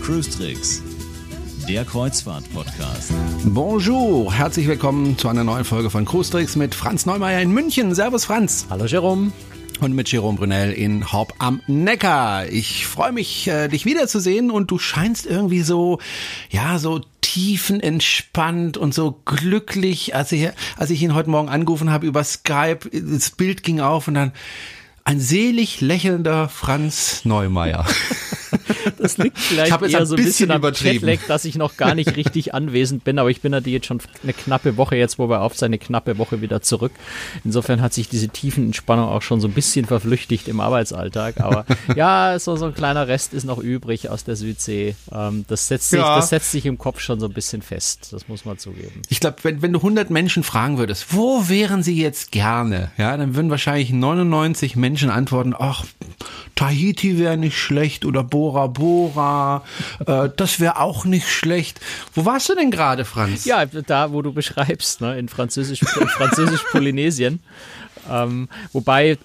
Cruise 0.00 0.30
Tricks, 0.30 0.82
der 1.68 1.84
Kreuzfahrt-Podcast. 1.84 3.12
Bonjour, 3.46 4.32
herzlich 4.32 4.68
willkommen 4.68 5.18
zu 5.18 5.26
einer 5.26 5.42
neuen 5.42 5.64
Folge 5.64 5.90
von 5.90 6.04
Cruise 6.04 6.30
Tricks 6.30 6.54
mit 6.54 6.76
Franz 6.76 7.04
Neumeier 7.04 7.42
in 7.42 7.50
München. 7.50 7.96
Servus 7.96 8.24
Franz. 8.24 8.66
Hallo 8.70 8.84
Jerome. 8.86 9.32
Und 9.80 9.94
mit 9.94 10.10
Jerome 10.10 10.36
Brunel 10.36 10.72
in 10.72 11.12
Haupt 11.12 11.34
am 11.38 11.62
Neckar. 11.68 12.48
Ich 12.48 12.86
freue 12.86 13.12
mich, 13.12 13.46
äh, 13.46 13.68
dich 13.68 13.84
wiederzusehen 13.84 14.50
und 14.50 14.70
du 14.70 14.78
scheinst 14.78 15.24
irgendwie 15.24 15.62
so, 15.62 16.00
ja, 16.50 16.78
so 16.78 17.00
tiefenentspannt 17.20 18.76
und 18.76 18.92
so 18.92 19.20
glücklich, 19.24 20.16
als 20.16 20.32
ich, 20.32 20.50
als 20.76 20.90
ich 20.90 21.00
ihn 21.02 21.14
heute 21.14 21.30
Morgen 21.30 21.48
angerufen 21.48 21.90
habe 21.90 22.06
über 22.06 22.24
Skype, 22.24 22.80
das 22.92 23.30
Bild 23.30 23.62
ging 23.62 23.80
auf 23.80 24.08
und 24.08 24.14
dann 24.14 24.32
ein 25.04 25.20
selig 25.20 25.80
lächelnder 25.80 26.48
Franz 26.48 27.24
Neumeier. 27.24 27.86
Das 28.98 29.18
liegt 29.18 29.38
vielleicht 29.38 29.80
ich 29.82 29.92
eher 29.94 30.06
so 30.06 30.16
ein 30.16 30.24
bisschen 30.24 30.50
am 30.50 30.58
übertrieben. 30.58 31.06
Jetlag, 31.08 31.26
dass 31.28 31.44
ich 31.44 31.56
noch 31.56 31.76
gar 31.76 31.94
nicht 31.94 32.16
richtig 32.16 32.54
anwesend 32.54 33.04
bin, 33.04 33.18
aber 33.18 33.30
ich 33.30 33.40
bin 33.40 33.52
natürlich 33.52 33.74
jetzt 33.74 33.86
schon 33.86 34.00
eine 34.22 34.32
knappe 34.32 34.76
Woche 34.76 34.96
jetzt, 34.96 35.18
wo 35.18 35.28
wir 35.28 35.42
auf 35.42 35.56
seine 35.56 35.78
knappe 35.78 36.18
Woche 36.18 36.40
wieder 36.40 36.60
zurück. 36.62 36.92
Insofern 37.44 37.80
hat 37.80 37.94
sich 37.94 38.08
diese 38.08 38.28
tiefen 38.28 38.66
Entspannung 38.66 39.08
auch 39.08 39.22
schon 39.22 39.40
so 39.40 39.48
ein 39.48 39.52
bisschen 39.54 39.86
verflüchtigt 39.86 40.48
im 40.48 40.60
Arbeitsalltag, 40.60 41.40
aber 41.40 41.64
ja, 41.96 42.38
so, 42.38 42.56
so 42.56 42.66
ein 42.66 42.74
kleiner 42.74 43.08
Rest 43.08 43.34
ist 43.34 43.44
noch 43.44 43.58
übrig 43.58 44.08
aus 44.10 44.24
der 44.24 44.36
Südsee. 44.36 44.94
Ähm, 45.12 45.44
das, 45.48 45.68
setzt 45.68 45.90
sich, 45.90 46.00
Ja. 46.00 46.16
das 46.16 46.30
setzt 46.30 46.50
sich 46.52 46.66
im 46.66 46.78
Kopf 46.78 47.00
schon 47.00 47.20
so 47.20 47.26
ein 47.26 47.32
bisschen 47.32 47.62
fest, 47.62 48.08
das 48.12 48.28
muss 48.28 48.44
man 48.44 48.58
zugeben. 48.58 49.02
Ich 49.08 49.20
glaube, 49.20 49.36
wenn, 49.42 49.62
wenn 49.62 49.72
du 49.72 49.78
100 49.78 50.10
Menschen 50.10 50.42
fragen 50.42 50.78
würdest, 50.78 51.14
wo 51.14 51.48
wären 51.48 51.82
sie 51.82 52.00
jetzt 52.00 52.32
gerne? 52.32 52.90
Ja, 52.98 53.16
dann 53.16 53.34
würden 53.34 53.50
wahrscheinlich 53.50 53.90
99 53.92 54.76
Menschen 54.76 55.10
antworten, 55.10 55.54
ach, 55.58 55.84
Tahiti 56.54 57.18
wäre 57.18 57.36
nicht 57.36 57.56
schlecht 57.56 58.04
oder 58.04 58.24
Bora 58.24 58.48
Bora, 58.48 58.66
äh, 60.06 60.28
das 60.36 60.60
wäre 60.60 60.78
auch 60.78 61.04
nicht 61.04 61.28
schlecht. 61.28 61.80
Wo 62.14 62.24
warst 62.24 62.48
du 62.48 62.54
denn 62.54 62.70
gerade, 62.70 63.04
Franz? 63.04 63.44
Ja, 63.44 63.64
da, 63.66 64.12
wo 64.12 64.22
du 64.22 64.32
beschreibst, 64.32 65.00
ne, 65.00 65.18
in 65.18 65.28
Französisch, 65.28 65.80
Französisch-Polynesien. 65.80 67.40
ähm, 68.10 68.48
wobei 68.72 69.18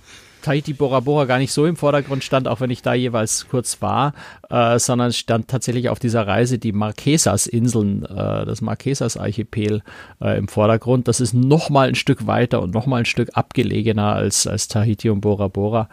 Tahiti 0.43 0.73
Bora 0.73 0.99
Bora 0.99 1.25
gar 1.25 1.39
nicht 1.39 1.51
so 1.51 1.65
im 1.65 1.75
Vordergrund 1.75 2.23
stand, 2.23 2.47
auch 2.47 2.59
wenn 2.61 2.69
ich 2.69 2.81
da 2.81 2.93
jeweils 2.93 3.47
kurz 3.49 3.81
war, 3.81 4.13
äh, 4.49 4.77
sondern 4.77 5.13
stand 5.13 5.47
tatsächlich 5.47 5.89
auf 5.89 5.99
dieser 5.99 6.27
Reise 6.27 6.59
die 6.59 6.71
Marquesas-Inseln, 6.71 8.05
äh, 8.05 8.45
das 8.45 8.61
Marquesas-Archipel 8.61 9.81
äh, 10.21 10.37
im 10.37 10.47
Vordergrund. 10.47 11.07
Das 11.07 11.21
ist 11.21 11.33
noch 11.33 11.69
mal 11.69 11.87
ein 11.87 11.95
Stück 11.95 12.27
weiter 12.27 12.61
und 12.61 12.73
noch 12.73 12.85
mal 12.85 12.97
ein 12.97 13.05
Stück 13.05 13.31
abgelegener 13.33 14.13
als, 14.13 14.45
als 14.45 14.67
Tahiti 14.67 15.09
und 15.09 15.21
Bora 15.21 15.47
Bora 15.47 15.89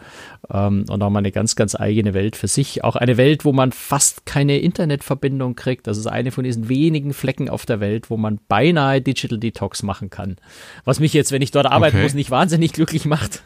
ähm, 0.53 0.85
und 0.89 1.01
auch 1.01 1.09
mal 1.09 1.19
eine 1.19 1.31
ganz, 1.31 1.55
ganz 1.55 1.75
eigene 1.75 2.13
Welt 2.13 2.35
für 2.35 2.47
sich. 2.47 2.83
Auch 2.83 2.95
eine 2.97 3.17
Welt, 3.17 3.45
wo 3.45 3.53
man 3.53 3.71
fast 3.71 4.25
keine 4.25 4.59
Internetverbindung 4.59 5.55
kriegt. 5.55 5.87
Das 5.87 5.97
ist 5.97 6.07
eine 6.07 6.31
von 6.31 6.43
diesen 6.43 6.69
wenigen 6.69 7.13
Flecken 7.13 7.49
auf 7.49 7.65
der 7.65 7.79
Welt, 7.79 8.09
wo 8.09 8.17
man 8.17 8.39
beinahe 8.47 9.01
Digital 9.01 9.39
Detox 9.39 9.81
machen 9.81 10.09
kann. 10.09 10.35
Was 10.83 10.99
mich 10.99 11.13
jetzt, 11.13 11.31
wenn 11.31 11.41
ich 11.41 11.51
dort 11.51 11.67
arbeiten 11.67 11.91
Okay. 11.91 12.03
muss, 12.03 12.13
nicht 12.13 12.31
wahnsinnig 12.31 12.73
glücklich 12.73 13.05
macht. 13.05 13.43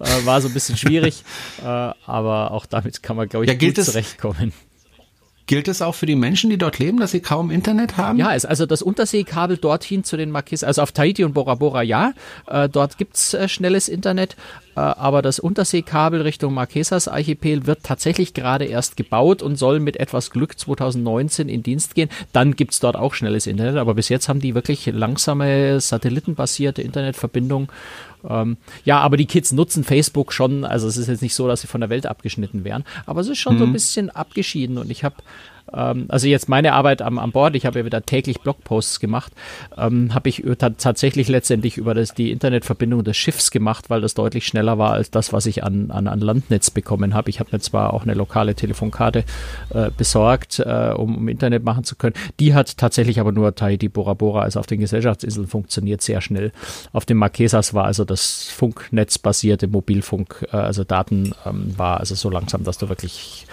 Äh, 0.00 0.24
war 0.26 0.40
so 0.40 0.48
ein 0.48 0.54
bisschen 0.54 0.76
schwierig, 0.76 1.22
äh, 1.62 1.64
aber 1.64 2.50
auch 2.52 2.66
damit 2.66 3.02
kann 3.02 3.16
man, 3.16 3.28
glaube 3.28 3.44
ich, 3.44 3.50
Ja, 3.50 3.56
gilt 3.56 3.74
gut 3.76 3.82
es- 3.82 3.86
zurechtkommen. 3.92 4.52
Gilt 5.46 5.66
es 5.66 5.82
auch 5.82 5.96
für 5.96 6.06
die 6.06 6.14
Menschen, 6.14 6.48
die 6.48 6.58
dort 6.58 6.78
leben, 6.78 7.00
dass 7.00 7.10
sie 7.10 7.18
kaum 7.18 7.50
Internet 7.50 7.96
haben? 7.96 8.16
Ja, 8.20 8.32
es, 8.36 8.44
also 8.44 8.66
das 8.66 8.82
Unterseekabel 8.82 9.56
dorthin 9.56 10.04
zu 10.04 10.16
den 10.16 10.30
Marquesas, 10.30 10.64
also 10.64 10.82
auf 10.82 10.92
Tahiti 10.92 11.24
und 11.24 11.32
Bora 11.34 11.56
Bora 11.56 11.82
ja, 11.82 12.12
äh, 12.46 12.68
dort 12.68 12.98
gibt's 12.98 13.34
äh, 13.34 13.48
schnelles 13.48 13.88
Internet, 13.88 14.36
aber 14.80 15.22
das 15.22 15.38
Unterseekabel 15.38 16.22
Richtung 16.22 16.54
Marquesas 16.54 17.08
Archipel 17.08 17.66
wird 17.66 17.82
tatsächlich 17.82 18.34
gerade 18.34 18.64
erst 18.64 18.96
gebaut 18.96 19.42
und 19.42 19.56
soll 19.56 19.80
mit 19.80 19.98
etwas 19.98 20.30
Glück 20.30 20.58
2019 20.58 21.48
in 21.48 21.62
Dienst 21.62 21.94
gehen. 21.94 22.08
Dann 22.32 22.56
gibt's 22.56 22.80
dort 22.80 22.96
auch 22.96 23.14
schnelles 23.14 23.46
Internet, 23.46 23.76
aber 23.76 23.94
bis 23.94 24.08
jetzt 24.08 24.28
haben 24.28 24.40
die 24.40 24.54
wirklich 24.54 24.86
langsame 24.86 25.80
satellitenbasierte 25.80 26.82
Internetverbindung. 26.82 27.70
Ähm, 28.28 28.56
ja, 28.84 29.00
aber 29.00 29.16
die 29.16 29.26
Kids 29.26 29.52
nutzen 29.52 29.84
Facebook 29.84 30.32
schon, 30.32 30.64
also 30.64 30.88
es 30.88 30.96
ist 30.96 31.08
jetzt 31.08 31.22
nicht 31.22 31.34
so, 31.34 31.48
dass 31.48 31.62
sie 31.62 31.66
von 31.66 31.80
der 31.80 31.90
Welt 31.90 32.06
abgeschnitten 32.06 32.64
wären, 32.64 32.84
aber 33.06 33.20
es 33.20 33.28
ist 33.28 33.38
schon 33.38 33.58
so 33.58 33.64
ein 33.64 33.72
bisschen 33.72 34.10
abgeschieden 34.10 34.78
und 34.78 34.90
ich 34.90 35.04
habe 35.04 35.16
ähm, 35.72 36.06
also 36.08 36.26
jetzt 36.26 36.48
meine 36.48 36.72
Arbeit 36.72 37.02
am, 37.02 37.18
am 37.18 37.32
Bord, 37.32 37.54
ich 37.54 37.66
habe 37.66 37.80
ja 37.80 37.84
wieder 37.84 38.02
täglich 38.02 38.40
Blogposts 38.40 39.00
gemacht, 39.00 39.32
ähm, 39.76 40.14
habe 40.14 40.28
ich 40.28 40.44
ta- 40.58 40.70
tatsächlich 40.70 41.28
letztendlich 41.28 41.76
über 41.76 41.94
das, 41.94 42.14
die 42.14 42.30
Internetverbindung 42.30 43.04
des 43.04 43.16
Schiffs 43.16 43.50
gemacht, 43.50 43.90
weil 43.90 44.00
das 44.00 44.14
deutlich 44.14 44.46
schneller 44.46 44.78
war 44.78 44.92
als 44.92 45.10
das, 45.10 45.32
was 45.32 45.46
ich 45.46 45.64
an, 45.64 45.90
an, 45.90 46.06
an 46.06 46.20
Landnetz 46.20 46.70
bekommen 46.70 47.14
habe. 47.14 47.30
Ich 47.30 47.40
habe 47.40 47.50
mir 47.52 47.60
zwar 47.60 47.94
auch 47.94 48.02
eine 48.02 48.14
lokale 48.14 48.54
Telefonkarte 48.54 49.24
äh, 49.70 49.90
besorgt, 49.96 50.58
äh, 50.60 50.92
um, 50.96 51.16
um 51.16 51.28
Internet 51.28 51.64
machen 51.64 51.84
zu 51.84 51.96
können. 51.96 52.14
Die 52.38 52.54
hat 52.54 52.76
tatsächlich 52.76 53.20
aber 53.20 53.32
nur 53.32 53.54
Tahiti 53.54 53.88
Bora 53.88 54.14
Bora, 54.14 54.42
also 54.42 54.60
auf 54.60 54.66
den 54.66 54.80
Gesellschaftsinseln 54.80 55.46
funktioniert 55.46 56.02
sehr 56.02 56.20
schnell. 56.20 56.52
Auf 56.92 57.04
den 57.04 57.16
Marquesas 57.16 57.74
war 57.74 57.84
also 57.84 58.04
das 58.04 58.48
Funknetzbasierte 58.50 59.68
Mobilfunk, 59.68 60.46
äh, 60.52 60.56
also 60.56 60.84
Daten 60.84 61.32
ähm, 61.46 61.74
war 61.76 62.00
also 62.00 62.14
so 62.14 62.30
langsam, 62.30 62.64
dass 62.64 62.78
du 62.78 62.88
wirklich 62.88 63.46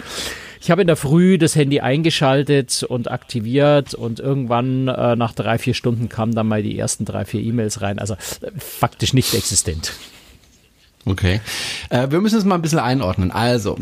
ich 0.68 0.70
habe 0.70 0.82
in 0.82 0.86
der 0.86 0.96
Früh 0.96 1.38
das 1.38 1.56
Handy 1.56 1.80
eingeschaltet 1.80 2.82
und 2.86 3.10
aktiviert 3.10 3.94
und 3.94 4.20
irgendwann 4.20 4.86
äh, 4.86 5.16
nach 5.16 5.32
drei, 5.32 5.56
vier 5.56 5.72
Stunden 5.72 6.10
kamen 6.10 6.34
dann 6.34 6.46
mal 6.46 6.62
die 6.62 6.78
ersten 6.78 7.06
drei, 7.06 7.24
vier 7.24 7.40
E-Mails 7.40 7.80
rein. 7.80 7.98
Also 7.98 8.12
äh, 8.42 8.50
faktisch 8.58 9.14
nicht 9.14 9.32
existent. 9.32 9.94
Okay. 11.06 11.40
Äh, 11.88 12.10
wir 12.10 12.20
müssen 12.20 12.36
es 12.36 12.44
mal 12.44 12.56
ein 12.56 12.60
bisschen 12.60 12.80
einordnen. 12.80 13.30
Also, 13.30 13.78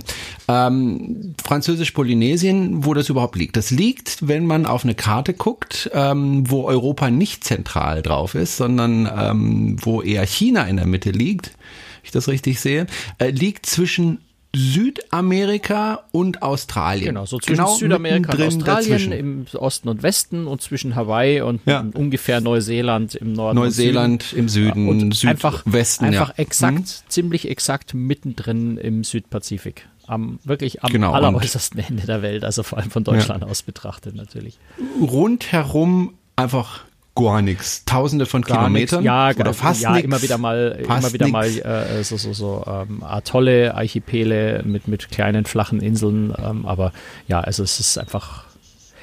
ähm, 0.47 1.35
Französisch-Polynesien, 1.43 2.85
wo 2.85 2.95
das 2.95 3.09
überhaupt 3.09 3.35
liegt. 3.35 3.57
Das 3.57 3.73
liegt, 3.73 4.29
wenn 4.29 4.47
man 4.47 4.65
auf 4.65 4.85
eine 4.85 4.95
Karte 4.95 5.35
guckt, 5.35 5.91
ähm, 5.93 6.49
wo 6.49 6.67
Europa 6.67 7.11
nicht 7.11 7.43
zentral 7.43 8.01
drauf 8.03 8.37
ist, 8.37 8.59
sondern 8.59 9.11
ähm, 9.13 9.77
wo 9.81 10.03
eher 10.03 10.25
China 10.25 10.63
in 10.69 10.77
der 10.77 10.87
Mitte 10.87 11.11
liegt, 11.11 11.47
wenn 11.47 12.05
ich 12.05 12.13
das 12.13 12.29
richtig 12.29 12.61
sehe, 12.61 12.87
äh, 13.19 13.31
liegt 13.31 13.67
zwischen 13.67 14.21
Südamerika 14.57 16.05
und 16.13 16.43
Australien. 16.43 17.07
Genau, 17.09 17.27
so 17.27 17.39
zwischen 17.39 17.67
Südamerika 17.67 18.33
und 18.33 18.43
Australien 18.43 18.91
dazwischen. 18.91 19.13
im 19.13 19.47
Osten 19.55 19.89
und 19.89 20.03
Westen 20.03 20.47
und 20.47 20.63
zwischen 20.63 20.95
Hawaii 20.97 21.41
und 21.43 21.61
Ja. 21.67 21.85
ungefähr 21.95 22.41
Neuseeland 22.41 23.15
im 23.15 23.33
Norden. 23.33 23.57
Neuseeland 23.59 24.33
im 24.33 24.49
Süden, 24.49 24.89
und 24.89 25.25
einfach, 25.27 25.65
Südwesten. 25.65 26.07
einfach 26.07 26.29
ja. 26.31 26.35
exakt, 26.39 26.79
Mhm. 26.79 27.09
ziemlich 27.09 27.49
exakt 27.51 27.95
mittendrin 27.95 28.79
im 28.79 29.05
Südpazifik. 29.05 29.89
Am, 30.07 30.39
wirklich 30.45 30.83
am 30.85 30.93
Genau, 30.93 31.13
alleräußersten 31.13 31.81
Ende 31.81 32.07
der 32.07 32.23
Welt, 32.23 32.45
also 32.45 32.63
vor 32.63 32.79
allem 32.79 32.91
von 32.91 33.03
Deutschland 33.05 33.43
aus 33.45 33.63
betrachtet 33.63 34.15
natürlich. 34.15 34.59
rundherum 35.01 36.15
einfach 36.37 36.86
gar 37.17 37.43
nichts. 37.43 37.85
Tausende 37.85 38.27
von 38.27 38.43
Gar 38.43 38.59
Kilometern 38.59 39.01
nix. 39.01 39.05
Ja, 39.05 39.31
oder 39.31 39.45
gar- 39.45 39.55
fast 39.55 39.81
ja, 39.83 39.93
nix. 39.93 40.05
immer 40.05 40.23
wieder 40.23 40.39
mal, 40.39 40.79
immer 40.81 41.13
wieder 41.13 41.29
mal 41.29 41.49
nix. 41.51 41.65
äh, 41.65 42.05
so 42.05 42.17
so 42.17 42.33
so 42.33 42.65
ähm, 42.67 43.03
Atolle, 43.03 43.75
Archipele 43.75 44.63
mit 44.65 44.87
mit 44.87 45.11
kleinen 45.11 45.45
flachen 45.47 45.81
Inseln, 45.81 46.33
ähm, 46.39 46.65
aber 46.67 46.93
ja, 47.27 47.41
also 47.41 47.65
es 47.65 47.81
ist 47.81 47.99
einfach 47.99 48.45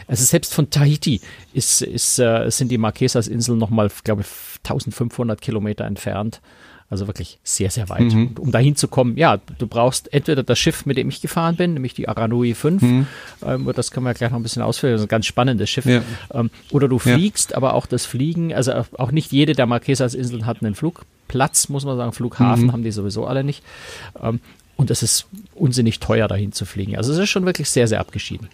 also 0.07 0.23
selbst 0.25 0.53
von 0.53 0.69
Tahiti 0.69 1.21
ist, 1.53 1.81
ist, 1.81 2.19
äh, 2.19 2.49
sind 2.49 2.69
die 2.69 2.77
Marquesas-Inseln 2.77 3.57
nochmal, 3.57 3.89
glaube 4.03 4.21
ich, 4.21 4.27
1500 4.57 5.39
Kilometer 5.39 5.85
entfernt. 5.85 6.41
Also 6.93 7.07
wirklich 7.07 7.39
sehr, 7.43 7.71
sehr 7.71 7.89
weit. 7.89 8.13
Mhm. 8.13 8.27
Und 8.27 8.39
um 8.39 8.51
dahin 8.51 8.75
zu 8.75 8.87
kommen, 8.87 9.17
ja, 9.17 9.37
du 9.57 9.65
brauchst 9.65 10.13
entweder 10.13 10.43
das 10.43 10.59
Schiff, 10.59 10.85
mit 10.85 10.95
dem 10.95 11.09
ich 11.09 11.21
gefahren 11.21 11.55
bin, 11.55 11.73
nämlich 11.73 11.95
die 11.95 12.07
Aranui 12.07 12.53
5. 12.53 12.83
Ähm, 12.83 13.07
das 13.75 13.89
können 13.89 14.05
wir 14.05 14.13
gleich 14.13 14.29
noch 14.29 14.37
ein 14.37 14.43
bisschen 14.43 14.61
ausführen. 14.61 14.93
Das 14.93 15.01
ist 15.01 15.05
ein 15.07 15.09
ganz 15.09 15.25
spannendes 15.25 15.71
Schiff. 15.71 15.85
Mhm. 15.85 15.91
Ja. 15.91 16.03
Ähm, 16.35 16.51
oder 16.69 16.87
du 16.87 16.97
Ja. 16.97 17.15
fliegst, 17.15 17.55
aber 17.55 17.73
auch 17.73 17.87
das 17.87 18.05
Fliegen, 18.05 18.53
also 18.53 18.85
auch 18.99 19.11
nicht 19.11 19.31
jede 19.31 19.53
der 19.53 19.65
Marquesas-Inseln 19.65 20.45
hat 20.45 20.61
einen 20.61 20.75
Flugplatz, 20.75 21.67
muss 21.67 21.83
man 21.83 21.97
sagen. 21.97 22.11
Flughafen 22.13 22.65
Mhm. 22.67 22.71
haben 22.73 22.83
die 22.83 22.91
sowieso 22.91 23.25
alle 23.25 23.43
nicht. 23.43 23.63
Ähm, 24.21 24.39
und 24.75 24.91
es 24.91 25.01
ist 25.01 25.25
unsinnig 25.55 25.99
teuer, 25.99 26.27
dahin 26.27 26.51
zu 26.51 26.65
fliegen. 26.65 26.95
Also 26.95 27.11
es 27.11 27.17
ist 27.17 27.29
schon 27.29 27.45
wirklich 27.47 27.71
sehr, 27.71 27.87
sehr 27.87 27.99
abgeschieden. 27.99 28.49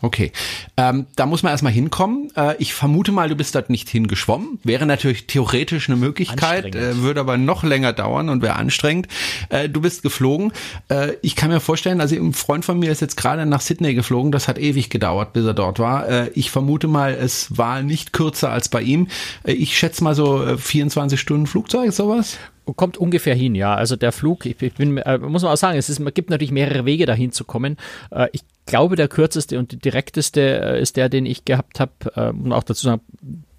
Okay, 0.00 0.30
ähm, 0.76 1.06
da 1.16 1.26
muss 1.26 1.42
man 1.42 1.50
erstmal 1.50 1.72
hinkommen. 1.72 2.30
Äh, 2.36 2.54
ich 2.58 2.72
vermute 2.72 3.10
mal, 3.10 3.28
du 3.28 3.34
bist 3.34 3.54
dort 3.54 3.68
nicht 3.68 3.88
hingeschwommen. 3.88 4.60
Wäre 4.62 4.86
natürlich 4.86 5.26
theoretisch 5.26 5.88
eine 5.88 5.96
Möglichkeit, 5.96 6.74
äh, 6.76 6.98
würde 6.98 7.20
aber 7.20 7.36
noch 7.36 7.64
länger 7.64 7.92
dauern 7.92 8.28
und 8.28 8.40
wäre 8.40 8.54
anstrengend. 8.54 9.08
Äh, 9.48 9.68
du 9.68 9.80
bist 9.80 10.02
geflogen. 10.02 10.52
Äh, 10.88 11.14
ich 11.22 11.34
kann 11.34 11.50
mir 11.50 11.58
vorstellen, 11.58 12.00
also 12.00 12.14
ein 12.14 12.32
Freund 12.32 12.64
von 12.64 12.78
mir 12.78 12.92
ist 12.92 13.00
jetzt 13.00 13.16
gerade 13.16 13.44
nach 13.44 13.60
Sydney 13.60 13.94
geflogen. 13.94 14.30
Das 14.30 14.46
hat 14.46 14.58
ewig 14.58 14.88
gedauert, 14.88 15.32
bis 15.32 15.44
er 15.44 15.54
dort 15.54 15.80
war. 15.80 16.08
Äh, 16.08 16.30
ich 16.34 16.52
vermute 16.52 16.86
mal, 16.86 17.12
es 17.14 17.56
war 17.56 17.82
nicht 17.82 18.12
kürzer 18.12 18.50
als 18.50 18.68
bei 18.68 18.82
ihm. 18.82 19.08
Äh, 19.42 19.52
ich 19.52 19.76
schätze 19.76 20.04
mal 20.04 20.14
so 20.14 20.44
äh, 20.44 20.58
24 20.58 21.18
Stunden 21.18 21.48
Flugzeug, 21.48 21.92
sowas. 21.92 22.38
Kommt 22.74 22.96
ungefähr 22.96 23.34
hin, 23.34 23.54
ja. 23.54 23.74
Also 23.74 23.96
der 23.96 24.12
Flug, 24.12 24.46
ich, 24.46 24.60
ich 24.60 24.74
bin, 24.74 24.98
äh, 24.98 25.18
muss 25.18 25.42
man 25.42 25.52
auch 25.52 25.56
sagen, 25.56 25.78
es 25.78 25.88
ist, 25.88 25.98
man 25.98 26.14
gibt 26.14 26.30
natürlich 26.30 26.52
mehrere 26.52 26.84
Wege 26.84 27.06
dahin 27.06 27.32
zu 27.32 27.44
kommen. 27.44 27.76
Äh, 28.10 28.28
ich 28.32 28.42
glaube, 28.66 28.96
der 28.96 29.08
kürzeste 29.08 29.58
und 29.58 29.84
direkteste 29.84 30.40
äh, 30.40 30.80
ist 30.80 30.96
der, 30.96 31.08
den 31.08 31.26
ich 31.26 31.44
gehabt 31.44 31.80
habe. 31.80 31.92
Äh, 32.14 32.30
und 32.30 32.52
auch 32.52 32.62
dazu 32.62 32.86
sagen, 32.86 33.00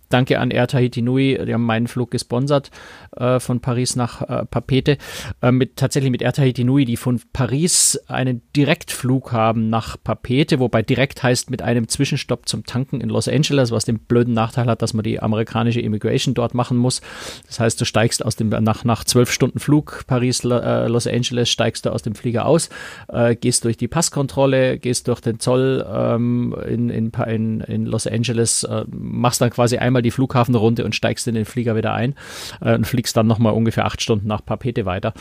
Danke 0.10 0.40
an 0.40 0.52
Air 0.52 0.68
Tahiti 0.68 1.02
Nui, 1.02 1.40
die 1.46 1.54
haben 1.54 1.66
meinen 1.66 1.88
Flug 1.88 2.12
gesponsert 2.12 2.72
äh, 3.16 3.40
von 3.40 3.60
Paris 3.60 3.96
nach 3.96 4.22
äh, 4.22 4.46
Papete. 4.46 4.98
Äh, 5.42 5.52
mit, 5.52 5.76
tatsächlich 5.76 6.12
mit 6.12 6.22
Air 6.22 6.34
Tahiti 6.34 6.64
Nui, 6.64 6.86
die 6.86 6.98
von 6.98 7.22
Paris 7.32 8.00
einen 8.08 8.42
Direktflug 8.56 9.32
haben 9.32 9.70
nach 9.70 9.98
Papete, 10.04 10.60
wobei 10.60 10.82
direkt 10.82 11.24
heißt 11.24 11.50
mit 11.50 11.62
einem 11.62 11.88
Zwischenstopp 11.88 12.48
zum 12.48 12.66
Tanken 12.66 13.02
in 13.02 13.10
Los 13.10 13.28
Angeles, 13.28 13.72
was 13.72 13.86
den 13.86 14.00
blöden 14.00 14.34
Nachteil 14.34 14.66
hat, 14.66 14.82
dass 14.82 14.94
man 14.94 15.04
die 15.04 15.22
amerikanische 15.22 15.82
Immigration 15.82 16.34
dort 16.34 16.54
machen 16.54 16.78
muss. 16.78 17.02
Das 17.48 17.60
heißt, 17.60 17.80
du 17.80 17.86
steigst 17.86 18.26
aus 18.26 18.36
dem 18.36 18.50
nach 18.50 18.84
nach 18.84 19.04
zwölf 19.04 19.32
Stunden 19.32 19.60
Flug 19.60 20.04
Paris 20.08 20.44
äh, 20.44 20.88
Los 20.88 21.08
Angeles 21.08 21.50
steigst 21.50 21.86
du 21.86 21.92
aus 21.92 22.02
dem 22.02 22.16
Flieger 22.16 22.46
aus, 22.46 22.70
äh, 23.10 23.36
gehst 23.36 23.66
durch 23.66 23.78
die 23.78 23.88
Passkontrolle, 23.88 24.80
gehst 24.80 25.08
durch 25.08 25.22
den 25.22 25.40
Zoll 25.40 25.86
ähm, 25.92 26.56
in, 26.68 26.90
in, 26.90 27.12
in, 27.12 27.62
in 27.62 27.86
Los 27.86 28.08
Angeles, 28.08 28.64
äh, 28.64 28.86
machst 28.90 29.42
dann 29.42 29.50
quasi 29.50 29.78
einmal 29.78 29.99
die 30.02 30.12
Flughafenrunde 30.12 30.86
und 30.86 30.96
steigst 30.96 31.28
in 31.28 31.36
den 31.36 31.46
Flieger 31.46 31.76
wieder 31.76 31.94
ein 31.94 32.16
äh, 32.62 32.76
und 32.76 32.86
fliegst 32.86 33.16
dann 33.18 33.28
nochmal 33.28 33.54
ungefähr 33.54 33.86
acht 33.86 34.02
Stunden 34.02 34.28
nach 34.28 34.44
Papete 34.46 34.86
weiter. 34.86 35.14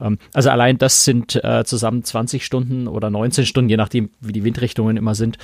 Ähm, 0.00 0.18
also 0.32 0.50
allein 0.50 0.78
das 0.78 1.04
sind 1.04 1.42
äh, 1.44 1.64
zusammen 1.64 2.04
20 2.04 2.44
Stunden 2.44 2.88
oder 2.88 3.10
19 3.10 3.46
Stunden, 3.46 3.68
je 3.68 3.76
nachdem, 3.76 4.10
wie 4.20 4.32
die 4.32 4.44
Windrichtungen 4.44 4.96
immer 4.96 5.14
sind. 5.14 5.38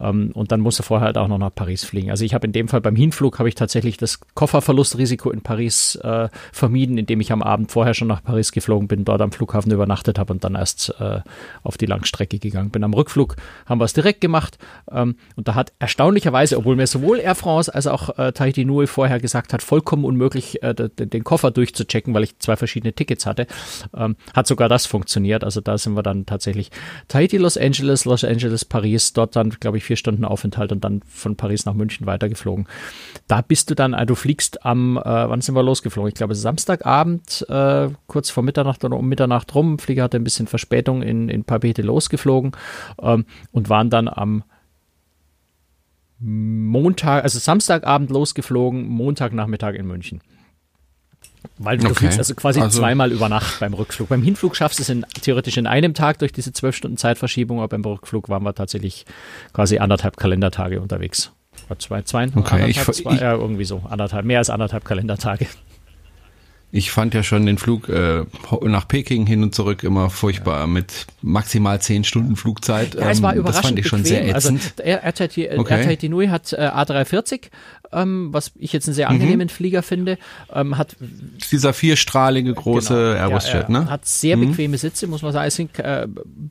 Ähm, 0.00 0.30
und 0.34 0.52
dann 0.52 0.60
musst 0.60 0.78
du 0.78 0.82
vorher 0.82 1.06
halt 1.06 1.18
auch 1.18 1.28
noch 1.28 1.38
nach 1.38 1.54
Paris 1.54 1.84
fliegen. 1.84 2.10
Also 2.10 2.24
ich 2.24 2.34
habe 2.34 2.46
in 2.46 2.52
dem 2.52 2.68
Fall 2.68 2.80
beim 2.80 2.96
Hinflug 2.96 3.38
habe 3.38 3.48
ich 3.48 3.54
tatsächlich 3.54 3.96
das 3.96 4.20
Kofferverlustrisiko 4.34 5.30
in 5.30 5.42
Paris 5.42 5.96
äh, 5.96 6.28
vermieden, 6.52 6.98
indem 6.98 7.20
ich 7.20 7.32
am 7.32 7.42
Abend 7.42 7.70
vorher 7.70 7.94
schon 7.94 8.08
nach 8.08 8.22
Paris 8.22 8.52
geflogen 8.52 8.88
bin, 8.88 9.04
dort 9.04 9.20
am 9.20 9.32
Flughafen 9.32 9.72
übernachtet 9.72 10.18
habe 10.18 10.32
und 10.32 10.44
dann 10.44 10.54
erst 10.54 10.94
äh, 11.00 11.20
auf 11.62 11.76
die 11.78 11.86
Langstrecke 11.86 12.38
gegangen 12.38 12.70
bin. 12.70 12.84
Am 12.84 12.94
Rückflug 12.94 13.36
haben 13.66 13.80
wir 13.80 13.84
es 13.84 13.92
direkt 13.92 14.20
gemacht 14.20 14.58
ähm, 14.90 15.16
und 15.36 15.48
da 15.48 15.54
hat 15.54 15.72
erstaunlicherweise, 15.78 16.56
obwohl 16.58 16.76
mir 16.76 16.86
sowohl 16.86 17.18
Air 17.18 17.34
France 17.34 17.72
als 17.74 17.86
auch 17.86 18.10
Tahiti 18.32 18.64
Nui 18.64 18.86
vorher 18.86 19.20
gesagt 19.20 19.52
hat, 19.52 19.62
vollkommen 19.62 20.04
unmöglich, 20.04 20.62
äh, 20.62 20.74
den 20.74 21.24
Koffer 21.24 21.50
durchzuchecken, 21.50 22.14
weil 22.14 22.24
ich 22.24 22.38
zwei 22.38 22.56
verschiedene 22.56 22.92
Tickets 22.92 23.26
hatte, 23.26 23.46
ähm, 23.96 24.16
hat 24.34 24.46
sogar 24.46 24.68
das 24.68 24.86
funktioniert. 24.86 25.44
Also 25.44 25.60
da 25.60 25.78
sind 25.78 25.94
wir 25.94 26.02
dann 26.02 26.26
tatsächlich 26.26 26.70
Tahiti, 27.08 27.36
Los 27.36 27.56
Angeles, 27.56 28.04
Los 28.04 28.24
Angeles, 28.24 28.64
Paris, 28.64 29.12
dort 29.12 29.36
dann, 29.36 29.50
glaube 29.50 29.78
ich, 29.78 29.84
vier 29.84 29.96
Stunden 29.96 30.24
Aufenthalt 30.24 30.72
und 30.72 30.84
dann 30.84 31.02
von 31.08 31.36
Paris 31.36 31.64
nach 31.66 31.74
München 31.74 32.06
weitergeflogen. 32.06 32.66
Da 33.28 33.40
bist 33.40 33.70
du 33.70 33.74
dann, 33.74 33.94
äh, 33.94 34.06
du 34.06 34.14
fliegst 34.14 34.64
am, 34.64 34.96
äh, 34.96 35.02
wann 35.04 35.40
sind 35.40 35.54
wir 35.54 35.62
losgeflogen? 35.62 36.08
Ich 36.08 36.14
glaube 36.14 36.34
Samstagabend, 36.34 37.46
äh, 37.48 37.88
kurz 38.06 38.30
vor 38.30 38.42
Mitternacht 38.42 38.84
oder 38.84 38.96
um 38.96 39.08
Mitternacht 39.08 39.54
rum. 39.54 39.78
Flieger 39.78 40.04
hatte 40.04 40.16
ein 40.16 40.24
bisschen 40.24 40.46
Verspätung 40.46 41.02
in, 41.02 41.28
in 41.28 41.44
Papete 41.44 41.82
losgeflogen 41.82 42.52
ähm, 43.00 43.24
und 43.52 43.68
waren 43.68 43.90
dann 43.90 44.08
am 44.08 44.44
Montag, 46.22 47.24
also 47.24 47.38
Samstagabend 47.38 48.10
losgeflogen, 48.10 48.86
Montagnachmittag 48.88 49.74
in 49.74 49.86
München. 49.86 50.20
Weil 51.58 51.78
du 51.78 51.86
okay. 51.86 51.94
fliegst 51.94 52.18
also 52.18 52.34
quasi 52.34 52.60
also, 52.60 52.78
zweimal 52.78 53.10
über 53.10 53.28
Nacht 53.28 53.58
beim 53.58 53.74
Rückflug. 53.74 54.08
Beim 54.08 54.22
Hinflug 54.22 54.54
schaffst 54.54 54.78
du 54.78 54.82
es 54.82 54.88
in, 54.88 55.04
theoretisch 55.22 55.56
in 55.56 55.66
einem 55.66 55.94
Tag 55.94 56.18
durch 56.20 56.32
diese 56.32 56.52
zwölf 56.52 56.76
Stunden 56.76 56.96
Zeitverschiebung, 56.96 57.58
aber 57.58 57.68
beim 57.68 57.84
Rückflug 57.84 58.28
waren 58.28 58.44
wir 58.44 58.54
tatsächlich 58.54 59.04
quasi 59.52 59.78
anderthalb 59.78 60.16
Kalendertage 60.16 60.80
unterwegs. 60.80 61.32
Zwei, 61.78 62.02
zwei, 62.02 62.28
okay, 62.34 62.68
ich, 62.68 62.80
zwei, 62.80 63.14
ich, 63.14 63.20
ja, 63.20 63.34
irgendwie 63.34 63.64
so, 63.64 63.82
anderthalb, 63.88 64.24
mehr 64.24 64.38
als 64.38 64.50
anderthalb 64.50 64.84
Kalendertage. 64.84 65.46
Ich 66.74 66.90
fand 66.90 67.12
ja 67.12 67.22
schon 67.22 67.44
den 67.44 67.58
Flug 67.58 67.90
äh, 67.90 68.24
nach 68.62 68.88
Peking 68.88 69.26
hin 69.26 69.42
und 69.42 69.54
zurück 69.54 69.82
immer 69.82 70.08
furchtbar 70.08 70.66
mit 70.66 71.06
maximal 71.20 71.82
zehn 71.82 72.02
Stunden 72.02 72.34
Flugzeit. 72.34 72.94
Ja, 72.94 73.10
es 73.10 73.20
war 73.20 73.34
überraschend 73.34 73.36
ähm, 73.36 73.44
das 73.44 73.66
fand 73.66 73.78
ich 73.78 73.86
schon 73.86 74.04
sehr 74.04 74.34
also, 74.34 74.54
ätzend. 74.54 74.82
Also, 74.82 75.66
RTT, 75.66 76.08
Nui 76.08 76.28
hat 76.28 76.50
äh, 76.54 76.56
A340 76.56 77.50
ähm, 77.92 78.28
was 78.32 78.52
ich 78.56 78.72
jetzt 78.72 78.88
einen 78.88 78.94
sehr 78.94 79.08
angenehmen 79.08 79.46
mhm. 79.46 79.50
Flieger 79.50 79.82
finde. 79.82 80.18
Ähm, 80.52 80.78
hat 80.78 80.96
dieser 81.50 81.72
vierstrahlige 81.72 82.52
große 82.54 82.94
genau, 82.94 83.20
Airbus-Jet, 83.20 83.68
ja, 83.68 83.70
ne? 83.70 83.90
Hat 83.90 84.06
sehr 84.06 84.36
mhm. 84.36 84.48
bequeme 84.48 84.78
Sitze, 84.78 85.06
muss 85.06 85.22
man 85.22 85.32
sagen. 85.32 85.50
Sind, 85.50 85.78
äh, 85.78 86.06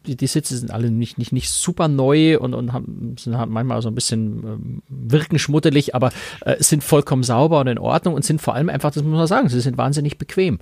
die, 0.06 0.16
die, 0.16 0.28
Sitze 0.28 0.58
sind 0.58 0.72
alle 0.72 0.92
nicht, 0.92 1.18
nicht, 1.18 1.32
nicht 1.32 1.50
super 1.50 1.88
neu 1.88 2.40
und, 2.40 2.54
und 2.54 2.74
haben, 2.74 3.16
sind 3.20 3.38
halt 3.38 3.50
manchmal 3.50 3.82
so 3.82 3.90
ein 3.90 3.96
bisschen 3.96 4.44
ähm, 4.44 4.84
wirken 4.90 5.40
schmuddelig, 5.40 5.96
aber 5.96 6.12
äh, 6.42 6.62
sind 6.62 6.84
vollkommen 6.84 7.24
sauber 7.24 7.60
und 7.62 7.68
in 7.68 7.78
Ordnung 7.78 8.14
und 8.14 8.26
sind 8.26 8.42
vor 8.42 8.56
allem 8.56 8.70
einfach, 8.70 8.92
das 8.92 9.04
muss 9.04 9.18
man 9.18 9.28
sagen, 9.28 9.50
sie 9.50 9.60
sind 9.62 9.78
wahnsinnig 9.78 10.18
bequem. 10.18 10.60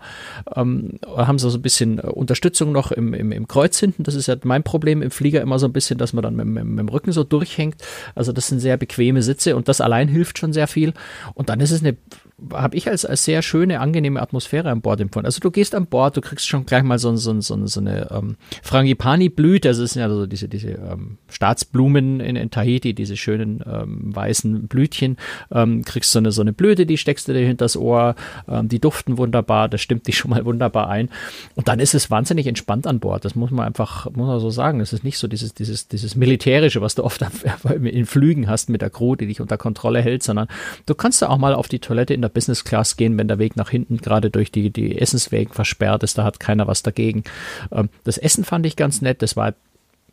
Ähm, 0.55 0.99
haben 1.05 1.39
so, 1.39 1.49
so 1.49 1.57
ein 1.57 1.61
bisschen 1.61 1.99
äh, 1.99 2.07
Unterstützung 2.07 2.71
noch 2.71 2.91
im, 2.91 3.13
im, 3.13 3.31
im 3.31 3.47
Kreuz 3.47 3.79
hinten. 3.79 4.03
Das 4.03 4.15
ist 4.15 4.27
ja 4.27 4.35
mein 4.43 4.63
Problem 4.63 5.01
im 5.01 5.11
Flieger 5.11 5.41
immer 5.41 5.59
so 5.59 5.65
ein 5.65 5.73
bisschen, 5.73 5.97
dass 5.97 6.13
man 6.13 6.23
dann 6.23 6.35
mit, 6.35 6.45
mit, 6.45 6.65
mit 6.65 6.79
dem 6.79 6.89
Rücken 6.89 7.11
so 7.11 7.23
durchhängt. 7.23 7.83
Also 8.15 8.31
das 8.31 8.47
sind 8.47 8.59
sehr 8.59 8.77
bequeme 8.77 9.21
Sitze 9.21 9.55
und 9.55 9.67
das 9.67 9.81
allein 9.81 10.07
hilft 10.07 10.37
schon 10.37 10.53
sehr 10.53 10.67
viel. 10.69 10.93
Und 11.33 11.49
dann 11.49 11.59
ist 11.59 11.71
es 11.71 11.81
eine 11.81 11.97
habe 12.53 12.75
ich 12.75 12.87
als, 12.87 13.05
als 13.05 13.25
sehr 13.25 13.41
schöne, 13.41 13.79
angenehme 13.79 14.21
Atmosphäre 14.21 14.69
an 14.69 14.81
Bord 14.81 15.01
empfunden. 15.01 15.25
Also 15.25 15.39
du 15.39 15.51
gehst 15.51 15.75
an 15.75 15.87
Bord, 15.87 16.17
du 16.17 16.21
kriegst 16.21 16.47
schon 16.47 16.65
gleich 16.65 16.83
mal 16.83 16.99
so, 16.99 17.15
so, 17.15 17.39
so, 17.41 17.65
so 17.65 17.79
eine 17.79 18.09
ähm, 18.11 18.35
Frangipani-Blüte, 18.63 19.69
also 19.69 19.83
es 19.83 19.93
sind 19.93 20.01
ja 20.01 20.09
so 20.09 20.25
diese, 20.25 20.47
diese 20.47 20.71
ähm, 20.71 21.17
Staatsblumen 21.29 22.19
in, 22.19 22.35
in 22.35 22.51
Tahiti, 22.51 22.93
diese 22.93 23.17
schönen 23.17 23.63
ähm, 23.65 24.15
weißen 24.15 24.67
Blütchen, 24.67 25.17
ähm, 25.51 25.83
kriegst 25.83 26.11
so 26.11 26.19
eine, 26.19 26.31
so 26.31 26.41
eine 26.41 26.53
Blüte, 26.53 26.85
die 26.85 26.97
steckst 26.97 27.27
du 27.27 27.33
dir 27.33 27.45
hinters 27.45 27.77
Ohr, 27.77 28.15
ähm, 28.47 28.69
die 28.69 28.79
duften 28.79 29.17
wunderbar, 29.17 29.69
das 29.69 29.81
stimmt 29.81 30.07
dich 30.07 30.17
schon 30.19 30.31
mal 30.31 30.45
wunderbar 30.45 30.89
ein. 30.89 31.09
Und 31.55 31.67
dann 31.67 31.79
ist 31.79 31.93
es 31.93 32.09
wahnsinnig 32.09 32.47
entspannt 32.47 32.87
an 32.87 32.99
Bord, 32.99 33.25
das 33.25 33.35
muss 33.35 33.51
man 33.51 33.65
einfach, 33.65 34.05
muss 34.11 34.27
man 34.27 34.39
so 34.39 34.49
sagen. 34.49 34.79
Es 34.79 34.93
ist 34.93 35.03
nicht 35.03 35.17
so 35.17 35.27
dieses, 35.27 35.53
dieses, 35.53 35.87
dieses 35.87 36.15
Militärische, 36.15 36.81
was 36.81 36.95
du 36.95 37.03
oft 37.03 37.25
in 37.81 38.05
Flügen 38.05 38.47
hast 38.47 38.69
mit 38.69 38.81
der 38.81 38.89
Crew, 38.89 39.15
die 39.15 39.27
dich 39.27 39.41
unter 39.41 39.57
Kontrolle 39.57 40.01
hält, 40.01 40.23
sondern 40.23 40.47
du 40.85 40.95
kannst 40.95 41.21
da 41.21 41.27
auch 41.27 41.37
mal 41.37 41.53
auf 41.53 41.67
die 41.67 41.79
Toilette 41.79 42.13
in 42.13 42.21
der 42.21 42.28
der 42.29 42.33
Business 42.33 42.63
Class 42.63 42.95
gehen, 42.95 43.17
wenn 43.17 43.27
der 43.27 43.39
Weg 43.39 43.55
nach 43.55 43.69
hinten 43.69 43.97
gerade 43.97 44.29
durch 44.29 44.51
die, 44.51 44.69
die 44.69 44.99
Essenswegen 44.99 45.53
versperrt 45.53 46.03
ist, 46.03 46.17
da 46.17 46.23
hat 46.23 46.39
keiner 46.39 46.67
was 46.67 46.83
dagegen. 46.83 47.23
Ähm, 47.71 47.89
das 48.03 48.17
Essen 48.17 48.43
fand 48.43 48.65
ich 48.65 48.75
ganz 48.75 49.01
nett, 49.01 49.21
das 49.21 49.35
war 49.35 49.53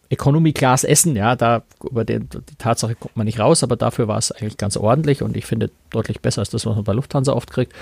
Economy 0.09 0.53
Class 0.53 0.85
Essen, 0.85 1.17
ja, 1.17 1.35
da 1.35 1.63
über 1.83 2.05
den, 2.05 2.29
die 2.29 2.55
Tatsache 2.59 2.95
kommt 2.95 3.17
man 3.17 3.27
nicht 3.27 3.41
raus, 3.41 3.63
aber 3.63 3.77
dafür 3.77 4.09
war 4.09 4.19
es 4.19 4.31
eigentlich 4.31 4.57
ganz 4.57 4.77
ordentlich 4.77 5.23
und 5.23 5.37
ich 5.37 5.47
finde 5.47 5.71
deutlich 5.91 6.21
besser 6.21 6.41
als 6.41 6.51
das, 6.51 6.65
was 6.65 6.77
man 6.77 6.85
bei 6.85 6.93
Lufthansa 6.93 7.33
oft 7.33 7.51
kriegt. 7.51 7.73